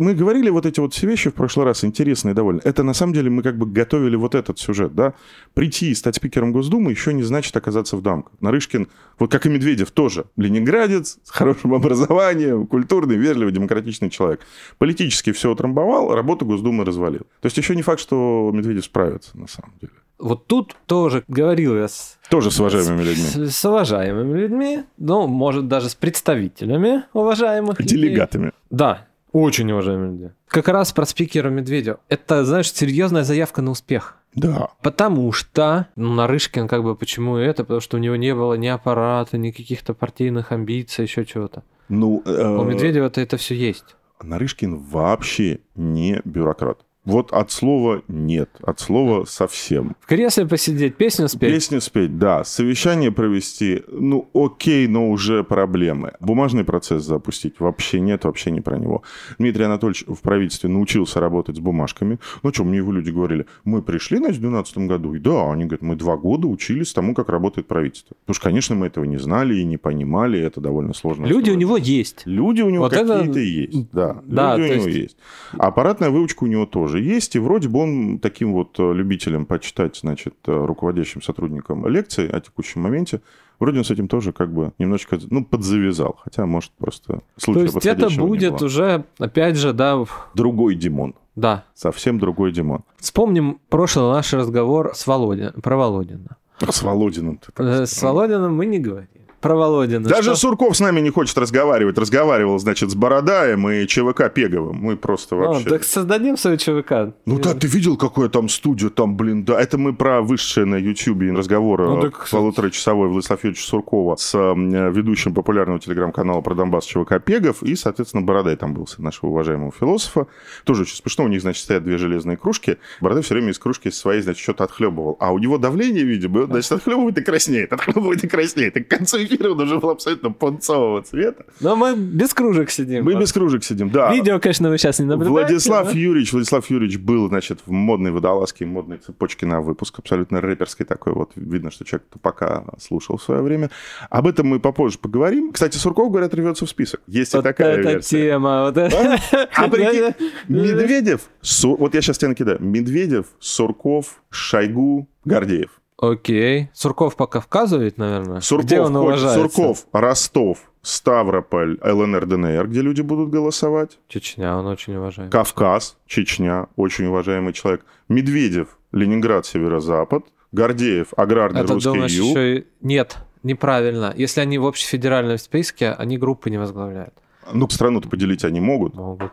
мы 0.00 0.14
говорили 0.14 0.48
вот 0.50 0.66
эти 0.66 0.80
вот 0.80 0.94
все 0.94 1.06
вещи 1.06 1.30
в 1.30 1.34
прошлый 1.34 1.66
раз, 1.66 1.84
интересные 1.84 2.34
довольно. 2.34 2.60
Это 2.64 2.82
на 2.82 2.94
самом 2.94 3.12
деле 3.12 3.30
мы 3.30 3.42
как 3.42 3.58
бы 3.58 3.66
готовили 3.66 4.16
вот 4.16 4.34
этот 4.34 4.58
сюжет, 4.58 4.94
да. 4.94 5.14
Прийти 5.54 5.90
и 5.90 5.94
стать 5.94 6.16
спикером 6.16 6.52
Госдумы 6.52 6.90
еще 6.90 7.12
не 7.12 7.22
значит 7.22 7.56
оказаться 7.56 7.96
в 7.96 8.02
дамках. 8.02 8.32
Нарышкин, 8.40 8.88
вот 9.18 9.30
как 9.30 9.46
и 9.46 9.48
Медведев, 9.50 9.90
тоже 9.90 10.24
ленинградец, 10.36 11.18
с 11.22 11.30
хорошим 11.30 11.74
образованием, 11.80 12.66
культурный, 12.66 13.16
вежливый, 13.16 13.52
демократичный 13.52 14.10
человек. 14.10 14.40
Политически 14.78 15.32
все 15.32 15.50
утрамбовал, 15.50 16.14
работу 16.14 16.46
Госдумы 16.46 16.84
развалил. 16.84 17.26
То 17.40 17.46
есть 17.46 17.56
еще 17.58 17.76
не 17.76 17.82
факт, 17.82 18.00
что 18.00 18.50
Медведев 18.54 18.84
справится 18.86 19.36
на 19.38 19.46
самом 19.46 19.74
деле. 19.80 19.92
Вот 20.18 20.46
тут 20.46 20.76
тоже 20.86 21.24
говорил 21.28 21.76
я 21.76 21.88
с, 21.88 22.18
Тоже 22.28 22.50
с 22.50 22.60
уважаемыми 22.60 23.02
людьми. 23.02 23.24
с, 23.24 23.56
с 23.56 23.64
уважаемыми 23.64 24.38
людьми, 24.38 24.82
ну, 24.98 25.26
может, 25.26 25.66
даже 25.66 25.88
с 25.88 25.94
представителями 25.94 27.04
уважаемых 27.14 27.80
людей. 27.80 27.96
Делегатами. 27.98 28.52
Да, 28.68 29.06
очень 29.32 29.70
уважаемые 29.70 30.12
люди. 30.12 30.32
Как 30.48 30.68
раз 30.68 30.92
про 30.92 31.06
спикера 31.06 31.50
Медведева. 31.50 32.00
Это, 32.08 32.44
знаешь, 32.44 32.72
серьезная 32.72 33.24
заявка 33.24 33.62
на 33.62 33.70
успех. 33.70 34.16
Да. 34.34 34.70
Потому 34.82 35.32
что, 35.32 35.88
ну, 35.96 36.14
Нарышкин, 36.14 36.68
как 36.68 36.82
бы, 36.82 36.94
почему 36.94 37.36
это? 37.36 37.64
Потому 37.64 37.80
что 37.80 37.96
у 37.96 38.00
него 38.00 38.16
не 38.16 38.34
было 38.34 38.54
ни 38.54 38.68
аппарата, 38.68 39.38
ни 39.38 39.50
каких-то 39.50 39.94
партийных 39.94 40.52
амбиций, 40.52 41.04
еще 41.04 41.24
чего-то. 41.24 41.62
Ну, 41.88 42.22
э, 42.24 42.56
У 42.56 42.64
Медведева-то 42.64 43.20
это 43.20 43.36
все 43.36 43.54
есть. 43.54 43.96
Нарышкин 44.22 44.76
вообще 44.76 45.60
не 45.74 46.20
бюрократ. 46.24 46.84
Вот 47.10 47.32
от 47.32 47.50
слова 47.50 48.02
нет, 48.08 48.50
от 48.62 48.80
слова 48.80 49.24
совсем. 49.24 49.96
В 50.00 50.06
кресле 50.06 50.46
посидеть, 50.46 50.96
песню 50.96 51.28
спеть. 51.28 51.52
Песню 51.52 51.80
спеть, 51.80 52.18
да. 52.18 52.44
Совещание 52.44 53.10
провести, 53.12 53.82
ну 53.90 54.28
окей, 54.34 54.86
но 54.86 55.10
уже 55.10 55.42
проблемы. 55.44 56.12
Бумажный 56.20 56.64
процесс 56.64 57.02
запустить 57.04 57.54
вообще 57.58 58.00
нет, 58.00 58.24
вообще 58.24 58.50
не 58.50 58.60
про 58.60 58.78
него. 58.78 59.02
Дмитрий 59.38 59.64
Анатольевич 59.64 60.04
в 60.06 60.20
правительстве 60.20 60.70
научился 60.70 61.20
работать 61.20 61.56
с 61.56 61.60
бумажками. 61.60 62.18
Ну 62.42 62.52
что, 62.52 62.64
мне 62.64 62.78
его 62.78 62.92
люди 62.92 63.10
говорили, 63.10 63.46
мы 63.64 63.82
пришли, 63.82 64.18
значит, 64.18 64.36
в 64.38 64.40
2012 64.42 64.78
году, 64.88 65.14
и 65.14 65.18
да, 65.18 65.50
они 65.52 65.64
говорят, 65.64 65.82
мы 65.82 65.96
два 65.96 66.16
года 66.16 66.46
учились 66.46 66.92
тому, 66.92 67.14
как 67.14 67.28
работает 67.28 67.66
правительство. 67.66 68.16
Потому 68.20 68.34
что, 68.34 68.44
конечно, 68.44 68.74
мы 68.76 68.86
этого 68.86 69.04
не 69.04 69.18
знали 69.18 69.56
и 69.56 69.64
не 69.64 69.76
понимали, 69.76 70.38
это 70.38 70.60
довольно 70.60 70.94
сложно. 70.94 71.26
Люди 71.26 71.50
у 71.50 71.54
него 71.56 71.76
есть. 71.76 72.22
Люди 72.24 72.62
у 72.62 72.70
него 72.70 72.84
Вот 72.84 72.92
какие-то 72.92 73.22
это- 73.30 73.38
есть, 73.40 73.90
да. 73.92 74.20
Да, 74.24 74.56
Люди 74.56 74.66
у 74.66 74.68
то 74.68 74.76
него 74.78 74.88
есть- 74.88 74.98
есть. 75.00 75.16
Аппаратная 75.52 76.10
выучка 76.10 76.44
у 76.44 76.46
него 76.46 76.66
тоже 76.66 76.99
есть, 77.00 77.36
и 77.36 77.38
вроде 77.38 77.68
бы 77.68 77.80
он 77.80 78.18
таким 78.18 78.52
вот 78.52 78.78
э, 78.78 78.92
любителем 78.92 79.46
почитать, 79.46 79.96
значит, 79.96 80.34
э, 80.46 80.64
руководящим 80.64 81.22
сотрудникам 81.22 81.86
лекции 81.88 82.28
о 82.30 82.40
текущем 82.40 82.82
моменте, 82.82 83.20
вроде 83.58 83.78
он 83.78 83.84
с 83.84 83.90
этим 83.90 84.08
тоже 84.08 84.32
как 84.32 84.52
бы 84.52 84.72
немножечко, 84.78 85.18
ну, 85.30 85.44
подзавязал, 85.44 86.18
хотя, 86.22 86.46
может, 86.46 86.72
просто 86.78 87.22
случай 87.36 87.68
То 87.68 87.74
есть 87.76 87.86
это 87.86 88.10
будет 88.10 88.62
уже, 88.62 89.04
опять 89.18 89.56
же, 89.56 89.72
да, 89.72 90.04
Другой 90.34 90.74
Димон, 90.74 91.14
да. 91.36 91.64
совсем 91.74 92.18
другой 92.18 92.52
Димон. 92.52 92.82
Вспомним 92.98 93.60
прошлый 93.68 94.12
наш 94.12 94.32
разговор 94.32 94.92
с 94.94 95.06
Володя, 95.06 95.52
про 95.62 95.76
Володина. 95.76 96.36
С 96.60 96.82
Володиным 96.82 97.38
ты 97.38 97.52
так 97.52 97.66
Э, 97.66 97.86
С 97.86 97.92
сказал. 97.92 98.14
Володиным 98.16 98.54
мы 98.54 98.66
не 98.66 98.78
говорим. 98.78 99.08
Про 99.40 99.56
Володина. 99.56 100.06
Даже 100.06 100.22
что? 100.30 100.36
Сурков 100.36 100.76
с 100.76 100.80
нами 100.80 101.00
не 101.00 101.08
хочет 101.10 101.36
разговаривать. 101.38 101.96
Разговаривал, 101.96 102.58
значит, 102.58 102.90
с 102.90 102.94
Бородаем 102.94 103.68
и 103.70 103.86
ЧВК 103.86 104.30
Пеговым. 104.32 104.76
Мы 104.76 104.96
просто 104.96 105.34
Ну, 105.34 105.42
вообще... 105.46 105.68
так 105.68 105.84
создадим 105.84 106.36
свою 106.36 106.58
ЧВК. 106.58 107.14
Ну 107.24 107.38
да, 107.38 107.54
ты 107.54 107.66
видел, 107.66 107.96
какая 107.96 108.28
там 108.28 108.48
студия, 108.50 108.90
там, 108.90 109.16
блин, 109.16 109.44
да, 109.44 109.58
это 109.60 109.78
мы 109.78 109.94
про 109.94 110.20
высшее 110.20 110.66
на 110.66 110.76
Ютьюбе 110.76 111.32
разговор 111.32 111.80
Ну, 111.82 112.00
так- 112.02 112.28
полуторачасовой 112.30 113.08
Владислава 113.08 113.40
Юрьевича 113.42 113.66
Суркова 113.66 114.16
с 114.16 114.34
э, 114.34 114.90
ведущим 114.90 115.32
популярного 115.32 115.80
телеграм-канала 115.80 116.40
про 116.42 116.54
Донбасс 116.54 116.84
ЧВК 116.84 117.22
Пегов, 117.24 117.62
и, 117.62 117.76
соответственно, 117.76 118.22
Бородай 118.22 118.56
там 118.56 118.74
был, 118.74 118.86
нашего 118.98 119.30
уважаемого 119.30 119.72
философа. 119.72 120.26
Тоже 120.64 120.82
очень 120.82 120.96
смешно, 120.96 121.24
у 121.24 121.28
них, 121.28 121.40
значит, 121.40 121.62
стоят 121.64 121.84
две 121.84 121.96
железные 121.96 122.36
кружки, 122.36 122.76
Бородай 123.00 123.22
все 123.22 123.34
время 123.34 123.50
из 123.50 123.58
кружки 123.58 123.90
своей, 123.90 124.20
значит, 124.20 124.42
что-то 124.42 124.64
отхлебывал, 124.64 125.16
а 125.20 125.32
у 125.32 125.38
него 125.38 125.56
давление, 125.56 126.04
видимо, 126.04 126.44
значит, 126.46 126.72
отхлебывает 126.72 127.16
и 127.18 127.22
краснеет, 127.22 127.72
отхлебывает 127.72 128.22
и 128.24 128.28
краснеет, 128.28 128.76
и 128.76 128.82
к 128.82 128.88
концу 128.88 129.18
эфира 129.34 129.50
он 129.50 129.60
уже 129.60 129.78
был 129.78 129.90
абсолютно 129.90 130.30
пунцового 130.30 131.02
цвета. 131.02 131.44
Но 131.60 131.76
мы 131.76 131.94
без 131.96 132.34
кружек 132.34 132.70
сидим. 132.70 133.04
Мы 133.04 133.14
без 133.14 133.32
кружек 133.32 133.64
сидим, 133.64 133.90
да. 133.90 134.12
Видео, 134.12 134.38
конечно, 134.40 134.68
вы 134.70 134.78
сейчас 134.78 134.98
не 134.98 135.06
наблюдаете. 135.06 135.48
Владислав 135.48 135.92
да? 135.92 135.98
Юрьевич, 135.98 136.32
Владислав 136.32 136.68
Юрьевич 136.70 136.98
был, 136.98 137.28
значит, 137.28 137.60
в 137.66 137.70
модной 137.70 138.10
водолазке, 138.10 138.66
модной 138.66 138.98
цепочке 138.98 139.46
на 139.46 139.60
выпуск, 139.60 139.98
абсолютно 139.98 140.40
рэперской 140.40 140.86
такой 140.86 141.12
вот. 141.12 141.32
Видно, 141.36 141.70
что 141.70 141.84
человек 141.84 142.06
пока 142.22 142.64
слушал 142.80 143.16
в 143.16 143.22
свое 143.22 143.42
время. 143.42 143.70
Об 144.08 144.26
этом 144.26 144.46
мы 144.46 144.60
попозже 144.60 144.98
поговорим. 144.98 145.52
Кстати, 145.52 145.76
Сурков, 145.76 146.10
говорят, 146.10 146.34
рвется 146.34 146.66
в 146.66 146.70
список. 146.70 147.00
Есть 147.06 147.34
и 147.34 147.36
Вот 147.36 147.42
такая 147.44 147.78
эта 147.78 147.90
версия. 147.92 148.30
тема. 148.30 148.64
Вот 148.64 148.76
это. 148.76 149.18
А 149.56 149.68
прикинь, 149.68 150.14
Медведев, 150.48 151.22
Су- 151.40 151.76
вот 151.76 151.94
я 151.94 152.00
сейчас 152.02 152.18
тебя 152.18 152.28
накидаю. 152.28 152.58
Медведев, 152.60 153.26
Сурков, 153.38 154.22
Шойгу, 154.30 155.08
Гордеев. 155.24 155.79
Окей. 156.00 156.70
Сурков 156.72 157.14
по 157.16 157.26
Кавказу 157.26 157.78
ведь, 157.78 157.98
наверное. 157.98 158.40
Сурков, 158.40 158.66
Где 158.66 158.80
он 158.80 158.96
уважается? 158.96 159.40
Сурков, 159.40 159.86
Ростов, 159.92 160.70
Ставрополь, 160.82 161.78
ЛНР, 161.82 162.26
ДНР, 162.26 162.68
где 162.68 162.80
люди 162.80 163.02
будут 163.02 163.28
голосовать. 163.30 163.98
Чечня, 164.08 164.56
он 164.56 164.66
очень 164.66 164.96
уважает. 164.96 165.30
Кавказ, 165.30 165.98
Чечня, 166.06 166.68
очень 166.76 167.04
уважаемый 167.06 167.52
человек. 167.52 167.84
Медведев, 168.08 168.78
Ленинград, 168.92 169.44
Северо-Запад. 169.44 170.24
Гордеев, 170.52 171.12
аграрный 171.16 171.60
Это, 171.60 171.74
русский 171.74 171.90
думаешь, 171.90 172.12
юг. 172.12 172.26
еще 172.30 172.58
и... 172.58 172.66
Нет, 172.80 173.18
неправильно. 173.42 174.12
Если 174.16 174.40
они 174.40 174.58
в 174.58 174.66
общефедеральном 174.66 175.38
списке, 175.38 175.92
они 175.92 176.18
группы 176.18 176.50
не 176.50 176.58
возглавляют. 176.58 177.14
Ну, 177.52 177.68
страну-то 177.68 178.08
поделить 178.08 178.44
они 178.44 178.60
могут. 178.60 178.94
Могут. 178.94 179.32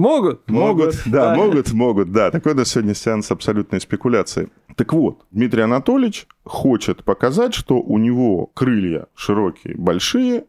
Могут. 0.00 0.48
Могут, 0.48 0.94
да, 1.04 1.34
могут, 1.34 1.72
могут, 1.72 2.10
да. 2.10 2.30
Такой 2.30 2.52
у 2.52 2.56
нас 2.56 2.70
сегодня 2.70 2.94
сеанс 2.94 3.30
абсолютной 3.30 3.82
спекуляции. 3.82 4.48
Так 4.74 4.94
вот, 4.94 5.26
Дмитрий 5.30 5.60
Анатольевич 5.60 6.26
хочет 6.42 7.04
показать, 7.04 7.52
что 7.52 7.78
у 7.78 7.98
него 7.98 8.46
крылья 8.54 9.08
широкие, 9.14 9.76
большие, 9.76 10.46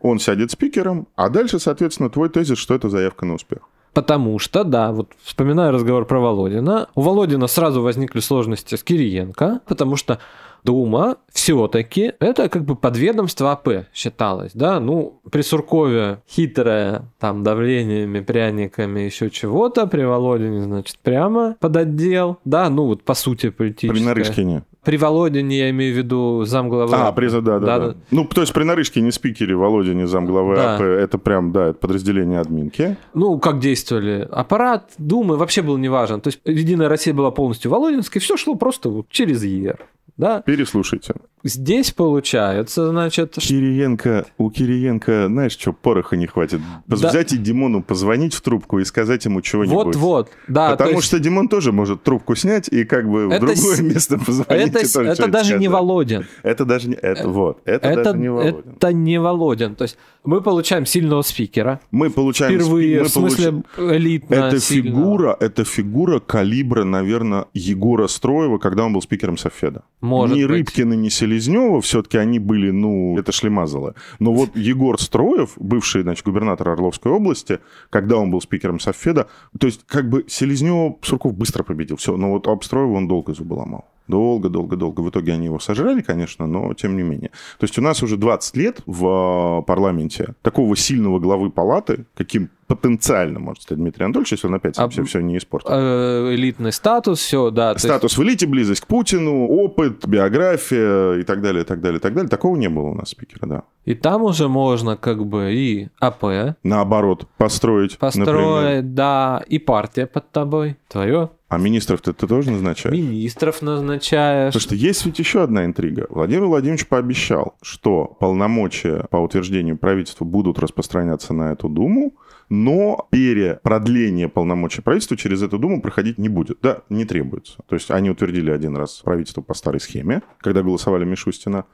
он 0.00 0.20
сядет 0.20 0.52
спикером, 0.52 1.06
а 1.16 1.28
дальше, 1.28 1.58
соответственно, 1.58 2.08
твой 2.08 2.30
тезис, 2.30 2.56
что 2.56 2.74
это 2.74 2.88
заявка 2.88 3.26
на 3.26 3.34
успех. 3.34 3.68
Потому 3.94 4.38
что, 4.40 4.64
да, 4.64 4.92
вот 4.92 5.12
вспоминая 5.22 5.70
разговор 5.70 6.04
про 6.04 6.18
Володина, 6.18 6.88
у 6.94 7.00
Володина 7.00 7.46
сразу 7.46 7.80
возникли 7.80 8.20
сложности 8.20 8.74
с 8.74 8.82
Кириенко, 8.82 9.60
потому 9.66 9.96
что 9.96 10.18
Дума 10.64 11.18
все-таки 11.30 12.14
это 12.20 12.48
как 12.48 12.64
бы 12.64 12.74
подведомство 12.74 13.52
АП 13.52 13.86
считалось, 13.92 14.52
да, 14.54 14.80
ну, 14.80 15.20
при 15.30 15.42
Суркове 15.42 16.22
хитрое, 16.28 17.02
там, 17.18 17.42
давлениями, 17.42 18.20
пряниками, 18.20 19.00
еще 19.00 19.28
чего-то, 19.28 19.86
при 19.86 20.02
Володине, 20.04 20.62
значит, 20.62 20.98
прямо 21.00 21.56
под 21.60 21.76
отдел, 21.76 22.38
да, 22.46 22.70
ну, 22.70 22.86
вот 22.86 23.02
по 23.02 23.12
сути 23.12 23.50
политическое. 23.50 23.98
При 23.98 24.04
Нарышкине. 24.04 24.62
При 24.84 24.96
Володине 24.96 25.58
я 25.58 25.70
имею 25.70 25.94
в 25.94 25.98
виду 25.98 26.44
замглавы. 26.44 26.94
А, 26.94 27.12
при, 27.12 27.28
да, 27.28 27.40
да, 27.40 27.58
да, 27.58 27.66
Да-да. 27.78 27.96
Ну, 28.10 28.24
то 28.26 28.40
есть 28.42 28.52
при 28.52 28.64
Нарышкине, 28.64 29.12
спикере, 29.12 29.56
Володя, 29.56 29.94
не 29.94 30.06
замглавы 30.06 30.56
Да. 30.56 30.76
АП, 30.76 30.82
это 30.82 31.18
прям, 31.18 31.52
да, 31.52 31.68
это 31.68 31.78
подразделение 31.78 32.40
админки. 32.40 32.96
Ну, 33.14 33.38
как 33.38 33.58
действовали? 33.60 34.28
Аппарат 34.30 34.90
Думы 34.98 35.36
вообще 35.36 35.62
был 35.62 35.76
не 35.78 35.88
важен. 35.88 36.20
То 36.20 36.28
есть 36.28 36.40
Единая 36.44 36.88
Россия 36.88 37.14
была 37.14 37.30
полностью 37.30 37.70
Володинской, 37.70 38.20
все 38.20 38.36
шло 38.36 38.54
просто 38.54 38.88
вот 38.90 39.08
через 39.08 39.42
ЕР. 39.42 39.78
Да? 40.16 40.42
Переслушайте. 40.42 41.14
Здесь 41.42 41.90
получается, 41.90 42.88
значит, 42.88 43.34
Кириенко, 43.34 44.24
у 44.38 44.48
Кириенко, 44.50 45.26
знаешь, 45.26 45.52
что, 45.52 45.72
пороха 45.74 46.16
не 46.16 46.26
хватит. 46.26 46.60
Да. 46.86 46.96
Взять 46.96 47.32
и 47.34 47.36
Димону 47.36 47.82
позвонить 47.82 48.32
в 48.32 48.40
трубку 48.40 48.78
и 48.78 48.84
сказать 48.84 49.24
ему 49.26 49.42
чего-нибудь. 49.42 49.84
вот-вот, 49.96 50.30
да, 50.48 50.70
то 50.70 50.76
Потому 50.76 50.96
есть 50.96 51.06
что 51.08 51.18
Димон 51.18 51.48
тоже 51.48 51.72
может 51.72 52.02
трубку 52.02 52.34
снять 52.34 52.68
и 52.68 52.84
как 52.84 53.10
бы 53.10 53.26
в 53.26 53.30
Это 53.32 53.40
другое 53.46 53.76
с- 53.76 53.80
место 53.80 54.18
позвонить. 54.18 54.68
это, 54.74 54.90
тоже 54.92 55.08
это 55.10 55.28
даже 55.28 55.58
не 55.58 55.66
сказать. 55.66 55.72
Володин. 55.72 56.26
Это 56.42 56.64
даже 56.64 56.88
не... 56.88 56.94
Это, 56.94 57.28
вот, 57.28 57.58
это, 57.66 57.88
Это, 57.88 58.04
даже 58.04 58.18
не 58.18 58.28
Володин. 58.30 58.64
это 58.76 58.92
не 58.94 59.20
Володин. 59.20 59.74
То 59.74 59.82
есть 59.82 59.98
мы 60.24 60.40
получаем 60.40 60.86
сильного 60.86 61.20
спикера. 61.22 61.80
Мы 61.90 62.08
получаем... 62.08 62.54
Впервые, 62.58 63.00
мы 63.00 63.04
в 63.04 63.08
смысле, 63.10 63.50
получаем- 63.76 63.96
элитно 63.96 64.34
Это 64.34 64.60
сильного. 64.60 64.96
фигура, 65.02 65.36
это 65.40 65.64
фигура 65.64 66.20
калибра, 66.20 66.84
наверное, 66.84 67.46
Егора 67.52 68.06
Строева, 68.06 68.56
когда 68.56 68.84
он 68.86 68.94
был 68.94 69.02
спикером 69.02 69.36
Софеда. 69.36 69.82
Может 70.04 70.36
ни 70.36 70.42
быть. 70.42 70.50
Рыбкина, 70.50 70.92
ни 70.92 71.08
Селезнева, 71.08 71.80
все-таки 71.80 72.18
они 72.18 72.38
были, 72.38 72.70
ну, 72.70 73.16
это 73.18 73.32
шлемазало. 73.32 73.94
Но 74.18 74.34
вот 74.34 74.54
Егор 74.54 75.00
Строев, 75.00 75.52
бывший, 75.56 76.02
значит, 76.02 76.26
губернатор 76.26 76.68
Орловской 76.68 77.10
области, 77.10 77.60
когда 77.88 78.18
он 78.18 78.30
был 78.30 78.42
спикером 78.42 78.80
Софеда, 78.80 79.28
то 79.58 79.66
есть 79.66 79.80
как 79.86 80.10
бы 80.10 80.26
Селезнева 80.28 80.98
Сурков 81.00 81.34
быстро 81.34 81.62
победил, 81.62 81.96
все, 81.96 82.18
но 82.18 82.32
вот 82.32 82.46
об 82.48 82.62
Строева 82.64 82.92
он 82.92 83.08
долго 83.08 83.32
зубы 83.32 83.54
ломал. 83.54 83.86
Долго, 84.06 84.50
долго, 84.50 84.76
долго. 84.76 85.00
В 85.00 85.08
итоге 85.08 85.32
они 85.32 85.46
его 85.46 85.58
сожрали, 85.58 86.02
конечно, 86.02 86.46
но 86.46 86.74
тем 86.74 86.96
не 86.96 87.02
менее. 87.02 87.30
То 87.58 87.64
есть 87.64 87.78
у 87.78 87.82
нас 87.82 88.02
уже 88.02 88.18
20 88.18 88.56
лет 88.56 88.80
в 88.84 89.60
э, 89.60 89.62
парламенте 89.62 90.34
такого 90.42 90.76
сильного 90.76 91.18
главы 91.18 91.50
палаты, 91.50 92.04
каким 92.14 92.50
потенциально 92.66 93.38
может 93.40 93.62
стать 93.62 93.78
Дмитрий 93.78 94.04
Анатольевич, 94.04 94.32
если 94.32 94.46
он 94.46 94.54
опять 94.54 94.78
А, 94.78 94.88
все, 94.88 95.04
все 95.04 95.20
не 95.20 95.36
испортит. 95.38 95.68
Э, 95.70 96.34
элитный 96.34 96.72
статус, 96.72 97.20
все, 97.20 97.50
да. 97.50 97.72
то 97.72 97.76
есть- 97.76 97.86
Статус 97.86 98.16
в 98.18 98.22
элите, 98.22 98.46
близость 98.46 98.80
к 98.82 98.86
Путину, 98.86 99.46
опыт, 99.46 100.06
биография 100.06 101.14
и 101.14 101.22
так 101.22 101.42
далее, 101.42 101.62
и 101.62 101.66
так 101.66 101.80
далее, 101.80 101.98
и 101.98 102.02
так 102.02 102.14
далее. 102.14 102.28
Такого 102.28 102.56
не 102.56 102.68
было 102.68 102.88
у 102.88 102.94
нас 102.94 103.10
спикера, 103.10 103.46
да. 103.46 103.62
И 103.84 103.94
там 103.94 104.22
уже 104.22 104.48
можно 104.48 104.96
как 104.96 105.26
бы 105.26 105.52
и 105.52 105.88
АП 106.00 106.56
Наоборот, 106.62 107.26
построить, 107.36 107.98
построить, 107.98 108.26
например. 108.28 108.82
да, 108.82 109.42
и 109.46 109.58
партия 109.58 110.06
под 110.06 110.30
тобой, 110.30 110.76
твое. 110.88 111.30
А 111.48 111.58
министров-то 111.58 112.12
ты 112.12 112.26
тоже 112.26 112.50
назначаешь? 112.50 112.96
Министров 112.96 113.62
назначаешь. 113.62 114.54
Потому 114.54 114.60
что 114.62 114.74
есть 114.74 115.04
ведь 115.06 115.18
еще 115.18 115.42
одна 115.42 115.64
интрига. 115.66 116.06
Владимир 116.10 116.46
Владимирович 116.46 116.88
пообещал, 116.88 117.54
что 117.62 118.06
полномочия 118.18 119.06
по 119.10 119.18
утверждению 119.18 119.76
правительства 119.76 120.24
будут 120.24 120.58
распространяться 120.58 121.32
на 121.34 121.52
эту 121.52 121.68
Думу, 121.68 122.14
но 122.48 123.08
перепродление 123.10 124.28
полномочий 124.28 124.82
правительства 124.82 125.16
через 125.16 125.42
эту 125.42 125.58
Думу 125.58 125.80
проходить 125.80 126.18
не 126.18 126.28
будет. 126.28 126.58
Да, 126.62 126.82
не 126.88 127.04
требуется. 127.04 127.58
То 127.68 127.74
есть 127.74 127.90
они 127.90 128.10
утвердили 128.10 128.50
один 128.50 128.76
раз 128.76 129.02
правительство 129.04 129.40
по 129.40 129.54
старой 129.54 129.80
схеме, 129.80 130.22
когда 130.40 130.62
голосовали 130.62 131.04
Мишустина. 131.04 131.64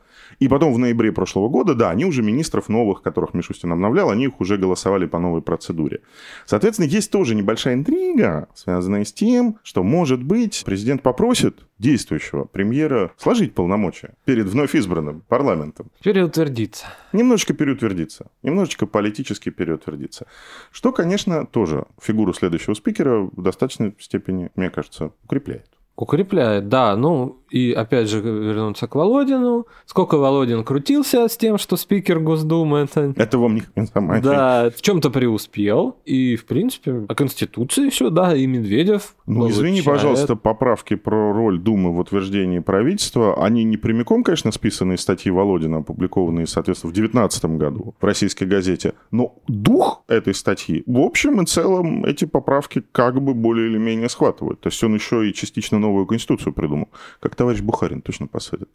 И 0.40 0.48
потом 0.48 0.72
в 0.72 0.78
ноябре 0.78 1.12
прошлого 1.12 1.48
года, 1.48 1.74
да, 1.74 1.90
они 1.90 2.06
уже 2.06 2.22
министров 2.22 2.70
новых, 2.70 3.02
которых 3.02 3.34
Мишустин 3.34 3.70
обновлял, 3.72 4.10
они 4.10 4.24
их 4.24 4.40
уже 4.40 4.56
голосовали 4.56 5.06
по 5.06 5.18
новой 5.18 5.42
процедуре. 5.42 6.00
Соответственно, 6.46 6.86
есть 6.86 7.10
тоже 7.10 7.34
небольшая 7.34 7.74
интрига, 7.74 8.48
связанная 8.54 9.04
с 9.04 9.12
тем, 9.12 9.58
что, 9.62 9.82
может 9.82 10.22
быть, 10.22 10.62
президент 10.64 11.02
попросит 11.02 11.66
действующего 11.78 12.44
премьера 12.44 13.12
сложить 13.18 13.54
полномочия 13.54 14.14
перед 14.24 14.46
вновь 14.46 14.74
избранным 14.74 15.22
парламентом. 15.28 15.90
Переутвердиться. 16.02 16.86
Немножечко 17.12 17.52
переутвердиться. 17.52 18.30
Немножечко 18.42 18.86
политически 18.86 19.50
переутвердиться. 19.50 20.26
Что, 20.72 20.92
конечно, 20.92 21.46
тоже 21.46 21.84
фигуру 22.00 22.32
следующего 22.32 22.72
спикера 22.74 23.20
в 23.20 23.42
достаточной 23.42 23.94
степени, 23.98 24.50
мне 24.56 24.70
кажется, 24.70 25.12
укрепляет. 25.24 25.68
Укрепляет, 25.96 26.68
да. 26.68 26.96
Ну, 26.96 27.40
и 27.50 27.72
опять 27.72 28.08
же 28.08 28.20
вернуться 28.20 28.86
к 28.86 28.94
Володину. 28.94 29.66
Сколько 29.84 30.16
Володин 30.16 30.64
крутился 30.64 31.28
с 31.28 31.36
тем, 31.36 31.58
что 31.58 31.76
спикер 31.76 32.20
Госдумы 32.20 32.78
это... 32.78 33.12
Это 33.16 33.38
вам 33.38 33.56
не 33.56 33.62
информация. 33.74 34.22
Да, 34.22 34.70
в 34.70 34.80
чем-то 34.80 35.10
преуспел. 35.10 35.96
И, 36.04 36.36
в 36.36 36.46
принципе, 36.46 37.04
о 37.08 37.14
Конституции 37.14 37.90
все, 37.90 38.10
да, 38.10 38.34
и 38.34 38.46
Медведев 38.46 39.14
Ну, 39.26 39.40
получает. 39.40 39.58
извини, 39.58 39.82
пожалуйста, 39.82 40.36
поправки 40.36 40.94
про 40.94 41.32
роль 41.32 41.58
Думы 41.58 41.92
в 41.92 41.98
утверждении 41.98 42.60
правительства, 42.60 43.44
они 43.44 43.64
не 43.64 43.76
прямиком, 43.76 44.22
конечно, 44.22 44.52
списаны 44.52 44.94
из 44.94 45.00
статьи 45.00 45.30
Володина, 45.30 45.78
опубликованные, 45.78 46.46
соответственно, 46.46 46.92
в 46.92 46.94
2019 46.94 47.44
году 47.58 47.94
в 48.00 48.04
российской 48.04 48.44
газете, 48.44 48.94
но 49.10 49.34
дух 49.48 50.04
этой 50.08 50.34
статьи, 50.34 50.82
в 50.86 50.98
общем 51.00 51.42
и 51.42 51.46
целом, 51.46 52.04
эти 52.04 52.24
поправки 52.24 52.82
как 52.92 53.20
бы 53.20 53.34
более 53.34 53.68
или 53.68 53.78
менее 53.78 54.08
схватывают. 54.08 54.60
То 54.60 54.68
есть 54.68 54.82
он 54.84 54.94
еще 54.94 55.28
и 55.28 55.34
частично 55.34 55.78
новую 55.90 56.06
Конституцию 56.06 56.52
придумал. 56.52 56.88
Как 57.20 57.34
товарищ 57.34 57.60
Бухарин 57.60 58.00
точно 58.00 58.26
посадят. 58.28 58.68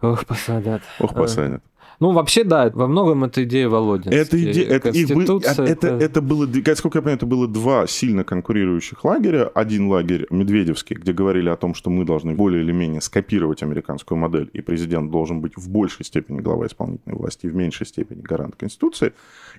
Ох, 0.00 0.26
посадят. 0.26 0.82
Ох, 1.00 1.14
посадят. 1.14 1.62
Ну, 2.00 2.12
вообще, 2.12 2.44
да, 2.44 2.70
во 2.74 2.86
многом 2.86 3.24
это 3.24 3.44
идея 3.44 3.68
Володина. 3.68 4.14
Это, 4.14 4.42
иде... 4.42 4.62
это, 4.62 4.88
их 4.88 5.08
бы- 5.08 5.14
Конституция 5.16 5.66
это, 5.66 5.88
это 5.88 6.22
было, 6.22 6.48
сколько 6.74 6.98
я 6.98 7.02
понимаю, 7.02 7.16
это 7.16 7.26
было 7.26 7.46
два 7.46 7.86
сильно 7.86 8.24
конкурирующих 8.24 9.04
лагеря. 9.04 9.48
Один 9.48 9.88
лагерь 9.88 10.26
Медведевский, 10.30 10.96
где 10.96 11.12
говорили 11.12 11.50
о 11.50 11.56
том, 11.56 11.74
что 11.74 11.90
мы 11.90 12.06
должны 12.06 12.32
более 12.32 12.62
или 12.62 12.72
менее 12.72 13.02
скопировать 13.02 13.62
американскую 13.62 14.16
модель, 14.16 14.48
и 14.54 14.62
президент 14.62 15.10
должен 15.10 15.42
быть 15.42 15.52
в 15.56 15.68
большей 15.68 16.06
степени 16.06 16.40
глава 16.40 16.66
исполнительной 16.66 17.16
власти, 17.18 17.46
в 17.46 17.54
меньшей 17.54 17.86
степени 17.86 18.22
гарант 18.22 18.56
Конституции. 18.56 19.12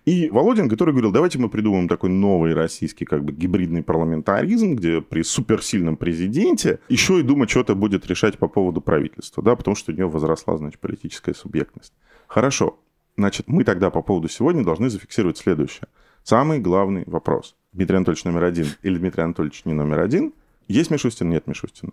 И 0.05 0.29
Володин, 0.31 0.67
который 0.67 0.91
говорил, 0.91 1.11
давайте 1.11 1.37
мы 1.37 1.47
придумаем 1.47 1.87
такой 1.87 2.09
новый 2.09 2.55
российский 2.55 3.05
как 3.05 3.23
бы 3.23 3.33
гибридный 3.33 3.83
парламентаризм, 3.83 4.75
где 4.75 5.01
при 5.01 5.21
суперсильном 5.21 5.95
президенте 5.95 6.79
еще 6.89 7.19
и 7.19 7.23
Дума 7.23 7.47
что-то 7.47 7.75
будет 7.75 8.07
решать 8.07 8.39
по 8.39 8.47
поводу 8.47 8.81
правительства, 8.81 9.43
да, 9.43 9.55
потому 9.55 9.75
что 9.75 9.91
у 9.91 9.95
нее 9.95 10.09
возросла, 10.09 10.57
значит, 10.57 10.79
политическая 10.79 11.35
субъектность. 11.35 11.93
Хорошо. 12.31 12.79
Значит, 13.17 13.49
мы 13.49 13.65
тогда 13.65 13.89
по 13.89 14.01
поводу 14.01 14.29
сегодня 14.29 14.63
должны 14.63 14.89
зафиксировать 14.89 15.37
следующее. 15.37 15.89
Самый 16.23 16.59
главный 16.59 17.03
вопрос. 17.05 17.57
Дмитрий 17.73 17.97
Анатольевич 17.97 18.23
номер 18.23 18.45
один 18.45 18.67
или 18.83 18.97
Дмитрий 18.97 19.23
Анатольевич 19.23 19.65
не 19.65 19.73
номер 19.73 19.99
один? 19.99 20.31
Есть 20.69 20.91
Мишустин, 20.91 21.29
нет 21.29 21.45
Мишустина. 21.47 21.91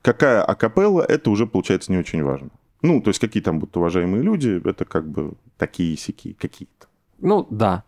Какая 0.00 0.42
акапелла, 0.42 1.02
это 1.02 1.28
уже 1.28 1.46
получается 1.46 1.92
не 1.92 1.98
очень 1.98 2.22
важно. 2.22 2.48
Ну, 2.80 3.02
то 3.02 3.10
есть 3.10 3.20
какие 3.20 3.42
там 3.42 3.58
будут 3.58 3.76
уважаемые 3.76 4.22
люди, 4.22 4.58
это 4.66 4.86
как 4.86 5.06
бы 5.06 5.34
такие 5.58 5.94
сики 5.98 6.32
какие-то. 6.32 6.86
Ну, 7.18 7.46
да. 7.50 7.84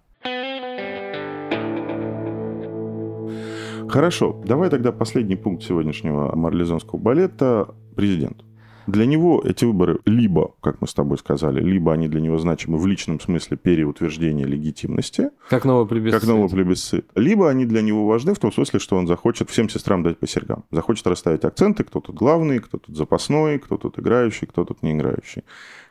Хорошо, 3.88 4.42
давай 4.44 4.68
тогда 4.68 4.92
последний 4.92 5.36
пункт 5.36 5.64
сегодняшнего 5.64 6.36
марлезонского 6.36 6.98
балета– 6.98 7.74
президент. 7.96 8.44
Для 8.86 9.06
него 9.06 9.42
эти 9.44 9.64
выборы 9.64 9.98
либо, 10.04 10.54
как 10.60 10.80
мы 10.80 10.86
с 10.88 10.94
тобой 10.94 11.18
сказали, 11.18 11.60
либо 11.62 11.92
они 11.92 12.08
для 12.08 12.20
него 12.20 12.38
значимы 12.38 12.78
в 12.78 12.86
личном 12.86 13.20
смысле 13.20 13.56
переутверждения 13.56 14.44
легитимности, 14.44 15.30
Как 15.48 15.64
новый 15.64 15.86
плебисцит. 15.88 16.20
как 16.20 16.28
новый 16.28 16.48
плебисцит, 16.48 17.06
либо 17.14 17.48
они 17.50 17.64
для 17.66 17.82
него 17.82 18.06
важны 18.06 18.34
в 18.34 18.38
том 18.38 18.52
смысле, 18.52 18.78
что 18.78 18.96
он 18.96 19.06
захочет 19.06 19.50
всем 19.50 19.68
сестрам 19.68 20.02
дать 20.02 20.18
по 20.18 20.26
серьгам. 20.26 20.64
Захочет 20.70 21.06
расставить 21.06 21.44
акценты, 21.44 21.84
кто 21.84 22.00
тут 22.00 22.14
главный, 22.14 22.58
кто 22.60 22.78
тут 22.78 22.96
запасной, 22.96 23.58
кто 23.58 23.76
тут 23.76 23.98
играющий, 23.98 24.46
кто 24.46 24.64
тут 24.64 24.82
не 24.82 24.92
играющий. 24.92 25.42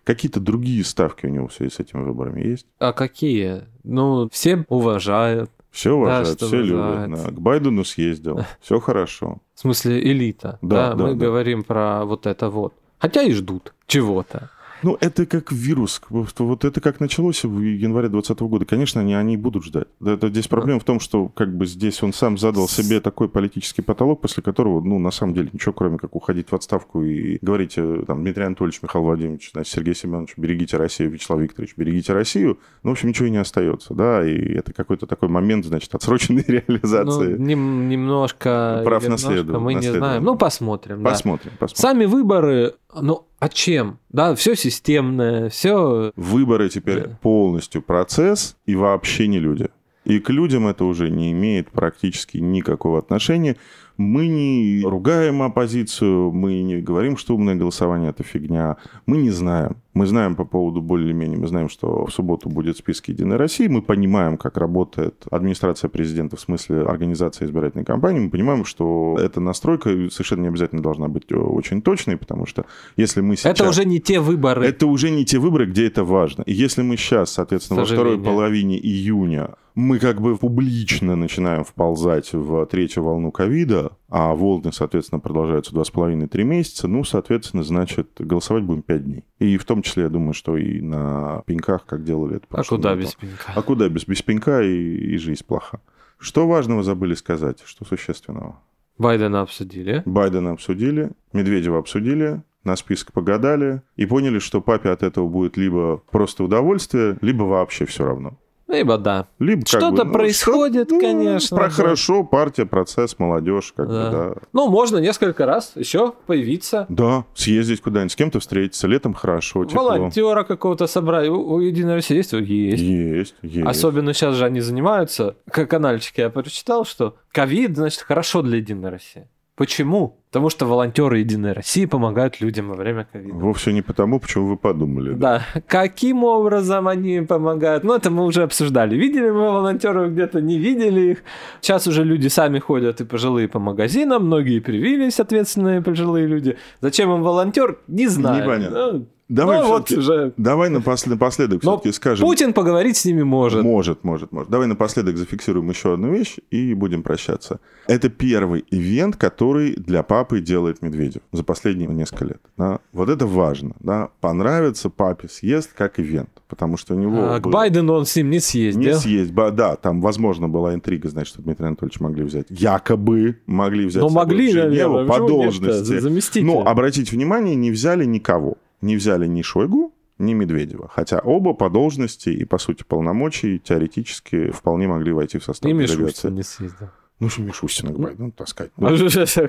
Какие-то 0.04 0.40
другие 0.40 0.84
ставки 0.84 1.26
у 1.26 1.30
него 1.30 1.48
в 1.48 1.54
связи 1.54 1.72
с 1.72 1.80
этими 1.80 2.02
выборами 2.04 2.42
есть? 2.42 2.68
А 2.80 2.94
какие? 2.94 3.64
Ну, 3.84 4.30
все 4.32 4.64
уважают. 4.70 5.50
Все 5.72 5.92
уважают, 5.94 6.38
что 6.38 6.48
все 6.48 6.62
любят. 6.62 7.12
да. 7.12 7.32
К 7.32 7.40
Байдену 7.42 7.84
съездил, 7.84 8.40
все 8.62 8.80
хорошо. 8.80 9.40
В 9.56 9.60
смысле, 9.60 10.00
элита. 10.00 10.58
Да, 10.62 10.92
Да, 10.92 10.94
да, 10.96 11.04
мы 11.04 11.10
да. 11.16 11.26
говорим 11.26 11.64
про 11.64 12.06
вот 12.06 12.28
это 12.28 12.50
вот. 12.50 12.74
Хотя 13.00 13.22
и 13.22 13.32
ждут 13.34 13.74
чего-то. 13.88 14.50
Ну, 14.86 14.96
это 15.02 15.26
как 15.26 15.52
вирус. 15.52 16.00
Вот 16.10 16.64
это 16.64 16.80
как 16.80 17.00
началось 17.00 17.44
в 17.44 17.60
январе 17.60 18.08
2020 18.08 18.42
года. 18.48 18.66
Конечно, 18.66 19.02
они, 19.02 19.16
они 19.16 19.36
будут 19.36 19.64
ждать. 19.64 19.88
Да, 20.00 20.12
Это, 20.12 20.30
здесь 20.30 20.48
проблема 20.48 20.80
в 20.80 20.84
том, 20.84 21.00
что 21.00 21.28
как 21.30 21.58
бы 21.58 21.66
здесь 21.66 22.04
он 22.04 22.14
сам 22.14 22.38
задал 22.38 22.68
себе 22.68 23.00
такой 23.00 23.28
политический 23.28 23.82
потолок, 23.82 24.22
после 24.22 24.44
которого, 24.44 24.82
ну, 24.82 25.00
на 25.00 25.10
самом 25.10 25.34
деле, 25.34 25.50
ничего, 25.52 25.74
кроме 25.74 25.98
как 25.98 26.16
уходить 26.16 26.52
в 26.52 26.54
отставку 26.54 27.02
и 27.02 27.40
говорить, 27.42 27.74
э, 27.78 28.04
там, 28.06 28.22
Дмитрий 28.22 28.44
Анатольевич, 28.44 28.84
Михаил 28.84 29.06
Владимирович, 29.06 29.50
значит, 29.54 29.74
Сергей 29.74 29.96
Семенович, 29.96 30.36
берегите 30.38 30.78
Россию, 30.78 31.10
Вячеслав 31.10 31.40
Викторович, 31.40 31.74
берегите 31.76 32.14
Россию. 32.14 32.60
Ну, 32.84 32.92
в 32.92 32.94
общем, 32.94 33.10
ничего 33.10 33.26
и 33.28 33.32
не 33.32 33.38
остается, 33.38 33.96
да, 33.96 34.24
и 34.24 34.54
это 34.54 34.72
какой-то 34.72 35.08
такой 35.08 35.30
момент, 35.30 35.66
значит, 35.66 35.96
отсроченной 35.96 36.46
Ну, 36.48 36.54
реализации. 36.68 37.38
нем- 37.40 37.90
немножко... 37.90 38.84
Прав 38.86 39.08
наследования, 39.10 39.64
Мы 39.64 39.72
не 39.72 39.76
наследования. 39.78 40.06
знаем. 40.10 40.24
Ну, 40.26 40.36
посмотрим. 40.38 41.02
да. 41.02 41.10
Посмотрим, 41.10 41.54
посмотрим. 41.58 41.82
Сами 41.82 42.06
выборы, 42.06 42.76
ну, 43.02 43.26
а 43.40 43.50
чем? 43.50 44.00
Да, 44.10 44.34
все 44.36 44.56
системное, 44.56 45.50
все... 45.50 46.12
Выборы 46.16 46.70
теперь 46.70 47.02
Да. 47.02 47.18
полностью 47.22 47.82
процесс 47.82 48.58
и 48.66 48.76
вообще 48.76 49.28
не 49.28 49.40
люди. 49.40 49.68
И 50.06 50.20
к 50.20 50.30
людям 50.30 50.68
это 50.68 50.86
уже 50.86 51.10
не 51.10 51.32
имеет 51.32 51.72
практически 51.72 52.38
никакого 52.38 53.00
отношения. 53.00 53.58
Мы 53.98 54.28
не 54.28 54.84
ругаем 54.84 55.42
оппозицию, 55.42 56.32
мы 56.32 56.62
не 56.62 56.82
говорим, 56.82 57.18
что 57.18 57.36
умное 57.36 57.56
голосование 57.56 58.10
это 58.10 58.24
фигня. 58.24 58.78
Мы 59.06 59.18
не 59.18 59.30
знаем. 59.30 59.78
Мы 59.94 60.08
знаем 60.08 60.36
по 60.36 60.44
поводу 60.44 60.82
более-менее, 60.82 61.38
мы 61.38 61.48
знаем, 61.48 61.70
что 61.70 62.06
в 62.06 62.12
субботу 62.12 62.50
будет 62.50 62.76
список 62.76 63.08
Единой 63.08 63.38
России, 63.38 63.68
мы 63.68 63.82
понимаем, 63.82 64.36
как 64.38 64.58
работает 64.58 65.24
администрация 65.32 65.88
президента 65.88 66.36
в 66.36 66.42
смысле 66.42 66.82
организации 66.82 67.46
избирательной 67.46 67.86
кампании, 67.86 68.20
мы 68.20 68.30
понимаем, 68.30 68.66
что 68.66 69.18
эта 69.18 69.40
настройка 69.40 69.90
совершенно 70.10 70.42
не 70.42 70.48
обязательно 70.50 70.82
должна 70.82 71.08
быть 71.08 71.24
э, 71.32 71.36
очень 71.38 71.82
точной, 71.82 72.18
потому 72.18 72.46
что 72.46 72.66
если 72.98 73.22
мы 73.22 73.38
сейчас... 73.38 73.54
Это 73.58 73.70
уже 73.70 73.86
не 73.86 74.02
те 74.02 74.20
выборы. 74.20 74.66
Это 74.66 74.86
уже 74.86 75.10
не 75.12 75.24
те 75.24 75.40
выборы, 75.40 75.66
где 75.66 75.88
это 75.88 76.04
важно. 76.04 76.42
И 76.42 76.52
если 76.52 76.82
мы 76.82 76.98
сейчас, 76.98 77.32
соответственно, 77.32 77.80
во 77.80 77.86
второй 77.86 78.20
половине 78.20 78.78
июня 78.78 79.52
мы 79.76 80.00
как 80.00 80.22
бы 80.22 80.38
публично 80.38 81.16
начинаем 81.16 81.64
вползать 81.64 82.32
в 82.34 82.66
третью 82.66 83.04
волну 83.04 83.32
ковида, 83.32 83.85
а 84.10 84.34
волны, 84.36 84.72
соответственно, 84.72 85.20
продолжаются 85.20 85.74
два 85.74 85.84
с 85.84 85.92
половиной-три 85.92 86.44
месяца, 86.44 86.88
ну, 86.88 87.04
соответственно, 87.04 87.64
значит, 87.64 88.10
голосовать 88.20 88.64
будем 88.64 88.82
пять 88.82 89.04
дней. 89.04 89.24
И 89.40 89.58
в 89.58 89.66
том 89.66 89.82
числе, 89.82 90.04
я 90.04 90.10
думаю, 90.10 90.34
что 90.34 90.58
и 90.58 90.82
на 90.82 91.44
пеньках, 91.46 91.86
как 91.86 92.04
делали 92.04 92.38
это 92.38 92.48
А 92.52 92.64
куда 92.64 92.94
летом. 92.94 93.06
без 93.06 93.16
пенька? 93.16 93.54
А 93.56 93.62
куда 93.62 93.90
без, 93.90 94.06
без 94.06 94.22
пенька 94.22 94.62
и, 94.62 95.14
и 95.14 95.18
жизнь 95.18 95.44
плоха. 95.46 95.80
Что 96.18 96.48
важного 96.48 96.84
забыли 96.84 97.14
сказать? 97.14 97.62
Что 97.66 97.86
существенного? 97.86 98.60
Байдена 98.98 99.42
обсудили. 99.42 100.02
Байдена 100.06 100.52
обсудили, 100.52 101.12
Медведева 101.34 101.80
обсудили, 101.80 102.42
на 102.64 102.76
список 102.76 103.12
погадали 103.12 103.82
и 103.96 104.06
поняли, 104.06 104.40
что 104.40 104.62
папе 104.62 104.90
от 104.90 105.04
этого 105.04 105.28
будет 105.28 105.58
либо 105.58 105.98
просто 106.10 106.44
удовольствие, 106.44 107.18
либо 107.22 107.44
вообще 107.44 107.86
все 107.86 108.06
равно. 108.06 108.38
Либо 108.68 108.98
да. 108.98 109.28
Либо 109.40 109.66
Что-то 109.66 109.92
бы, 109.92 110.04
ну, 110.06 110.14
происходит, 110.14 110.90
ну, 110.90 111.00
конечно, 111.00 111.56
Про 111.56 111.68
да. 111.68 111.72
хорошо, 111.72 112.24
партия, 112.24 112.66
процесс, 112.66 113.20
молодежь, 113.20 113.74
как 113.76 113.88
Да. 113.88 113.94
бы, 114.06 114.12
да. 114.12 114.34
Ну, 114.54 114.70
можно 114.70 114.98
несколько 114.98 115.46
раз 115.46 115.74
еще 115.76 116.14
появиться. 116.26 116.88
Да, 116.90 117.26
съездить 117.36 117.82
куда-нибудь, 117.82 118.12
с 118.12 118.16
кем-то 118.16 118.40
встретиться, 118.40 118.88
летом 118.88 119.14
хорошо, 119.14 119.66
тепло. 119.66 119.84
Волонтера 119.84 120.44
какого-то 120.44 120.88
собрать. 120.88 121.30
У, 121.30 121.36
у 121.36 121.60
России 121.94 122.18
есть? 122.18 122.34
Есть. 122.34 122.82
Есть, 122.82 123.36
есть. 123.44 123.68
Особенно 123.68 124.14
сейчас 124.14 124.36
же 124.36 124.46
они 124.46 124.62
занимаются. 124.62 125.36
Как 125.52 125.70
канальчики 125.70 126.22
я 126.22 126.30
прочитал, 126.30 126.86
что 126.86 127.18
ковид, 127.32 127.76
значит, 127.76 128.02
хорошо 128.02 128.42
для 128.42 128.58
Единой 128.58 128.90
России. 128.90 129.28
Почему? 129.56 130.18
Потому 130.32 130.50
что 130.50 130.66
волонтеры 130.66 131.20
Единой 131.20 131.54
России 131.54 131.86
помогают 131.86 132.42
людям 132.42 132.68
во 132.68 132.76
время 132.76 133.08
ковида. 133.10 133.38
Вовсе 133.38 133.72
не 133.72 133.82
потому, 133.82 134.20
почему 134.20 134.48
вы 134.48 134.58
подумали. 134.58 135.14
Да, 135.14 135.44
каким 135.66 136.26
образом 136.26 136.90
они 136.90 137.22
помогают? 137.22 137.86
Ну, 137.86 137.96
это 137.96 138.12
мы 138.12 138.26
уже 138.26 138.44
обсуждали. 138.44 138.98
Видели 138.98 139.30
мы 139.30 139.52
волонтеров 139.54 140.12
где-то, 140.12 140.42
не 140.42 140.60
видели 140.60 141.12
их. 141.12 141.24
Сейчас 141.62 141.88
уже 141.88 142.04
люди 142.04 142.28
сами 142.28 142.60
ходят 142.60 143.00
и 143.00 143.06
пожилые 143.06 143.48
по 143.48 143.60
магазинам, 143.60 144.26
многие 144.26 144.60
привились, 144.60 145.22
ответственные 145.22 145.82
пожилые 145.82 146.28
люди. 146.28 146.58
Зачем 146.82 147.14
им 147.14 147.24
волонтер? 147.24 147.80
Не 147.88 148.08
знаю. 148.08 148.44
Непонятно. 148.44 149.06
Ну, 149.28 149.36
Давай 149.38 149.62
Ну, 149.62 149.68
вот 149.70 149.92
уже... 149.92 150.34
Давай 150.38 150.70
напос- 150.70 151.10
напоследок 151.10 151.64
Но 151.64 151.78
все-таки 151.78 151.92
скажем. 151.96 152.28
Путин 152.28 152.54
поговорить 152.54 152.96
с 152.98 153.06
ними 153.06 153.24
может. 153.24 153.64
Может, 153.64 154.04
может, 154.04 154.32
может. 154.32 154.52
Давай 154.52 154.68
напоследок 154.68 155.18
зафиксируем 155.18 155.68
еще 155.70 155.94
одну 155.94 156.12
вещь 156.14 156.36
и 156.52 156.76
будем 156.76 157.02
прощаться. 157.02 157.60
Это 157.88 158.10
первый 158.10 158.64
ивент, 158.70 159.16
который 159.16 159.74
для 159.76 160.04
папы 160.04 160.42
делает 160.42 160.84
Медведев 160.84 161.24
за 161.32 161.44
последние 161.44 161.90
несколько 161.90 162.26
лет. 162.26 162.42
да. 162.56 162.80
Вот 162.94 163.10
это 163.10 163.26
важно. 163.26 163.72
Да. 163.80 164.10
Понравится 164.22 164.92
папе 164.92 165.28
съезд 165.28 165.72
как 165.76 166.00
ивент, 166.00 166.30
потому 166.48 166.78
что 166.78 166.94
у 166.94 167.00
него 167.00 167.18
А, 167.34 167.40
к 167.40 167.44
был- 167.46 167.52
Байдену 167.52 167.94
он 167.94 168.06
с 168.06 168.16
ним 168.16 168.28
не 168.30 168.36
не 168.36 168.40
съездил. 168.40 168.96
съесть. 169.00 169.32
ба- 169.32 169.50
Да, 169.50 169.76
там, 169.76 170.02
возможно, 170.02 170.48
была 170.50 170.76
интрига, 170.76 171.10
значит, 171.10 171.34
что 171.34 171.42
Дмитрия 171.42 171.68
Анатольевича 171.68 172.04
могли 172.04 172.24
взять. 172.26 172.46
Якобы 172.50 173.40
могли 173.48 173.88
взять 173.88 174.04
Но 174.04 174.10
собой 174.10 174.24
могли, 174.26 174.52
Женеву 174.52 174.94
наверное, 174.98 175.06
по 175.08 175.28
должности. 175.28 175.84
За- 175.84 176.00
заместителя. 176.02 176.46
Но, 176.46 176.62
обратите 176.68 177.12
внимание, 177.16 177.56
не 177.56 177.72
взяли 177.72 178.06
никого. 178.06 178.58
Не 178.86 178.96
взяли 178.98 179.26
ни 179.28 179.42
Шойгу, 179.42 179.94
ни 180.20 180.34
Медведева. 180.36 180.88
Хотя 180.94 181.20
оба 181.20 181.54
по 181.54 181.70
должности 181.70 182.30
и, 182.30 182.46
по 182.46 182.60
сути, 182.60 182.84
полномочий 182.88 183.58
теоретически 183.58 184.52
вполне 184.52 184.88
могли 184.88 185.12
войти 185.12 185.40
в 185.40 185.44
состав 185.44 185.72
И 185.72 185.74
делегации. 185.74 186.30
Не 186.30 186.44
съездил. 186.44 186.88
Ну, 187.20 187.30
что 187.30 187.42
Мишустина 187.42 187.94
к 187.94 187.98
Байдену 188.00 188.32
таскать? 188.32 188.72
Ну, 188.78 188.90
Ну, 188.90 188.98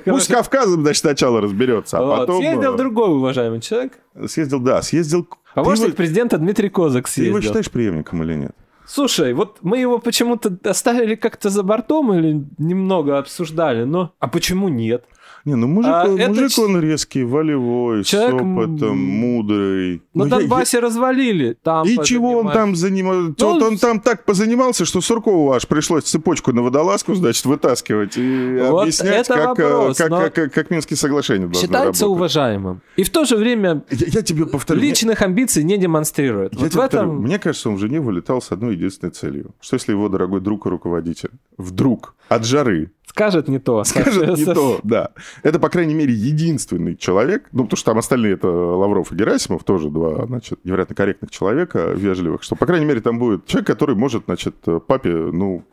Пусть 0.06 0.26
с 0.26 0.28
Кавказом, 0.28 0.82
значит, 0.82 1.00
сначала 1.00 1.40
разберется, 1.40 1.98
а 1.98 2.02
Вот, 2.02 2.16
потом... 2.20 2.38
Съездил 2.40 2.74
э, 2.74 2.76
другой 2.78 3.10
уважаемый 3.10 3.60
человек. 3.60 3.98
Съездил, 4.26 4.60
да, 4.60 4.80
съездил... 4.82 5.28
Помощник 5.54 5.88
его- 5.88 5.96
президента 5.96 6.38
Дмитрий 6.38 6.68
Козак 6.70 7.08
Ты 7.08 7.24
его 7.24 7.34
съездил. 7.34 7.42
считаешь 7.48 7.70
преемником 7.70 8.22
или 8.22 8.34
нет? 8.34 8.52
Слушай, 8.86 9.34
вот 9.34 9.58
мы 9.62 9.78
его 9.78 9.98
почему-то 9.98 10.56
оставили 10.64 11.16
как-то 11.16 11.50
за 11.50 11.62
бортом 11.64 12.14
или 12.14 12.44
немного 12.56 13.18
обсуждали, 13.18 13.82
но... 13.84 14.12
А 14.20 14.28
почему 14.28 14.68
нет? 14.68 15.04
Не, 15.46 15.54
ну 15.54 15.68
мужик, 15.68 15.92
А, 15.94 16.04
он, 16.08 16.18
это 16.18 16.28
мужик 16.30 16.50
ч- 16.50 16.60
он 16.60 16.80
резкий, 16.80 17.22
волевой, 17.22 18.02
Человек, 18.04 18.32
с 18.40 18.42
опытом, 18.42 18.98
мудрый. 18.98 20.02
На 20.12 20.24
Ну, 20.24 20.30
я- 20.30 20.30
Донбассе 20.40 20.80
развалили. 20.80 21.56
Там 21.62 21.86
я- 21.86 22.02
И 22.02 22.04
чего 22.04 22.38
он 22.38 22.50
там 22.52 22.74
занимался? 22.74 23.34
Ну, 23.38 23.52
вот 23.52 23.62
он 23.62 23.78
там 23.78 24.00
так 24.00 24.24
позанимался, 24.24 24.84
что 24.84 25.00
Суркову 25.00 25.52
аж 25.52 25.66
пришлось 25.68 26.02
цепочку 26.04 26.52
на 26.52 26.62
водолазку, 26.62 27.14
значит, 27.14 27.44
вытаскивать 27.44 28.16
и 28.16 28.58
Вот 28.60 28.80
объяснять, 28.82 29.26
это 29.30 29.34
как, 29.34 29.58
э, 29.60 29.62
вопрос, 29.72 29.96
как, 29.98 30.10
но- 30.10 30.18
как, 30.20 30.34
как, 30.34 30.52
как 30.52 30.70
Минские 30.70 30.96
соглашения 30.96 31.46
должны 31.46 31.60
Считается 31.62 32.04
работать. 32.04 32.16
уважаемым. 32.18 32.80
И 32.96 33.04
в 33.04 33.10
то 33.10 33.24
же 33.24 33.36
время 33.36 33.84
Я, 33.90 34.06
я 34.08 34.22
тебе 34.22 34.46
повторю. 34.46 34.80
мне- 34.80 34.88
личных 34.90 35.22
амбиций 35.22 35.62
не 35.62 35.78
демонстрирует. 35.78 36.54
я 36.54 36.58
вот 36.58 36.66
в 36.68 36.70
тебе 36.72 36.82
повторю, 36.82 37.02
этом... 37.12 37.22
Мне 37.22 37.38
кажется, 37.38 37.68
он 37.70 37.76
в 37.76 37.78
Женеву 37.78 38.10
летал 38.10 38.42
с 38.42 38.50
одной 38.50 38.74
единственной 38.74 39.10
целью. 39.12 39.54
Что 39.60 39.74
если 39.76 39.92
его 39.92 40.08
дорогой 40.08 40.40
друг 40.40 40.66
и 40.66 40.70
руководитель 40.70 41.30
вдруг 41.56 42.14
от 42.28 42.44
жары 42.44 42.90
Скажет 43.16 43.48
не 43.48 43.58
то. 43.58 43.82
скажет 43.84 44.36
не 44.36 44.44
то, 44.44 44.78
да. 44.82 45.08
Это, 45.42 45.58
по 45.58 45.70
крайней 45.70 45.94
мере, 45.94 46.12
единственный 46.12 46.96
человек, 46.96 47.48
ну, 47.50 47.64
потому 47.64 47.78
что 47.78 47.92
там 47.92 47.98
остальные 47.98 48.34
это 48.34 48.46
Лавров 48.46 49.10
и 49.10 49.14
Герасимов, 49.14 49.64
тоже 49.64 49.88
два, 49.88 50.26
значит, 50.26 50.62
невероятно 50.64 50.94
корректных 50.94 51.30
человека, 51.30 51.92
вежливых, 51.94 52.42
что, 52.42 52.56
по 52.56 52.66
крайней 52.66 52.84
мере, 52.84 53.00
там 53.00 53.18
будет 53.18 53.46
человек, 53.46 53.68
который 53.68 53.96
может, 53.96 54.24
значит, 54.26 54.56
папе, 54.86 55.14
ну... 55.14 55.64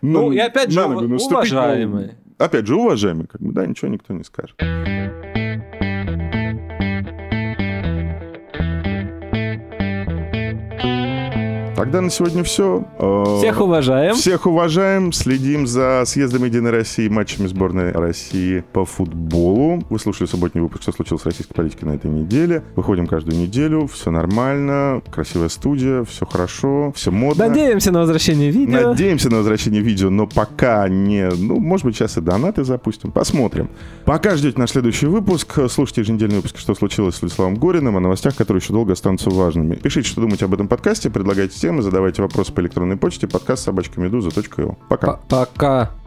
Ну, 0.00 0.30
и 0.30 0.38
опять 0.38 0.70
же, 0.70 0.80
ну, 0.80 1.16
уважаемый. 1.16 2.12
Опять 2.38 2.68
же, 2.68 2.76
уважаемый, 2.76 3.26
как 3.26 3.40
бы, 3.40 3.52
да, 3.52 3.66
ничего 3.66 3.88
никто 3.88 4.12
не 4.12 4.22
скажет. 4.22 4.56
Тогда 11.84 12.00
на 12.00 12.08
сегодня 12.08 12.42
все. 12.44 12.82
Всех 13.40 13.60
уважаем. 13.60 14.14
Всех 14.14 14.46
уважаем, 14.46 15.12
следим 15.12 15.66
за 15.66 16.02
съездом 16.06 16.44
Единой 16.44 16.70
России, 16.70 17.08
матчами 17.08 17.46
сборной 17.46 17.92
России 17.92 18.64
по 18.72 18.86
футболу. 18.86 19.84
Вы 19.90 19.98
слушали 19.98 20.26
субботний 20.26 20.62
выпуск 20.62 20.80
«Что 20.80 20.92
случилось 20.92 21.20
с 21.20 21.26
российской 21.26 21.52
политикой 21.52 21.84
на 21.84 21.90
этой 21.90 22.10
неделе». 22.10 22.62
Выходим 22.74 23.06
каждую 23.06 23.36
неделю, 23.36 23.86
все 23.86 24.10
нормально, 24.10 25.02
красивая 25.12 25.50
студия, 25.50 26.04
все 26.04 26.24
хорошо, 26.24 26.90
все 26.96 27.10
модно. 27.10 27.48
Надеемся 27.48 27.92
на 27.92 27.98
возвращение 27.98 28.50
видео. 28.50 28.88
Надеемся 28.88 29.28
на 29.28 29.36
возвращение 29.36 29.82
видео, 29.82 30.08
но 30.08 30.26
пока 30.26 30.88
не... 30.88 31.28
Ну, 31.28 31.60
может 31.60 31.84
быть, 31.84 31.96
сейчас 31.96 32.16
и 32.16 32.22
донаты 32.22 32.64
запустим. 32.64 33.12
Посмотрим. 33.12 33.68
Пока 34.06 34.36
ждете 34.36 34.58
наш 34.58 34.70
следующий 34.70 35.04
выпуск. 35.04 35.58
Слушайте 35.68 36.00
еженедельный 36.00 36.36
выпуск 36.36 36.56
«Что 36.56 36.74
случилось» 36.74 37.16
с 37.16 37.20
Владиславом 37.20 37.56
Гориным 37.56 37.98
о 37.98 38.00
новостях, 38.00 38.34
которые 38.36 38.62
еще 38.62 38.72
долго 38.72 38.94
останутся 38.94 39.28
важными. 39.28 39.74
Пишите, 39.74 40.08
что 40.08 40.22
думаете 40.22 40.46
об 40.46 40.54
этом 40.54 40.66
подкасте, 40.66 41.10
предлагайте 41.10 41.60
темы, 41.60 41.73
задавайте 41.82 42.22
вопросы 42.22 42.52
по 42.52 42.60
электронной 42.60 42.96
почте 42.96 43.26
подкаст 43.26 43.64
собачка 43.64 44.00
Пока. 44.88 45.20
Пока. 45.28 46.03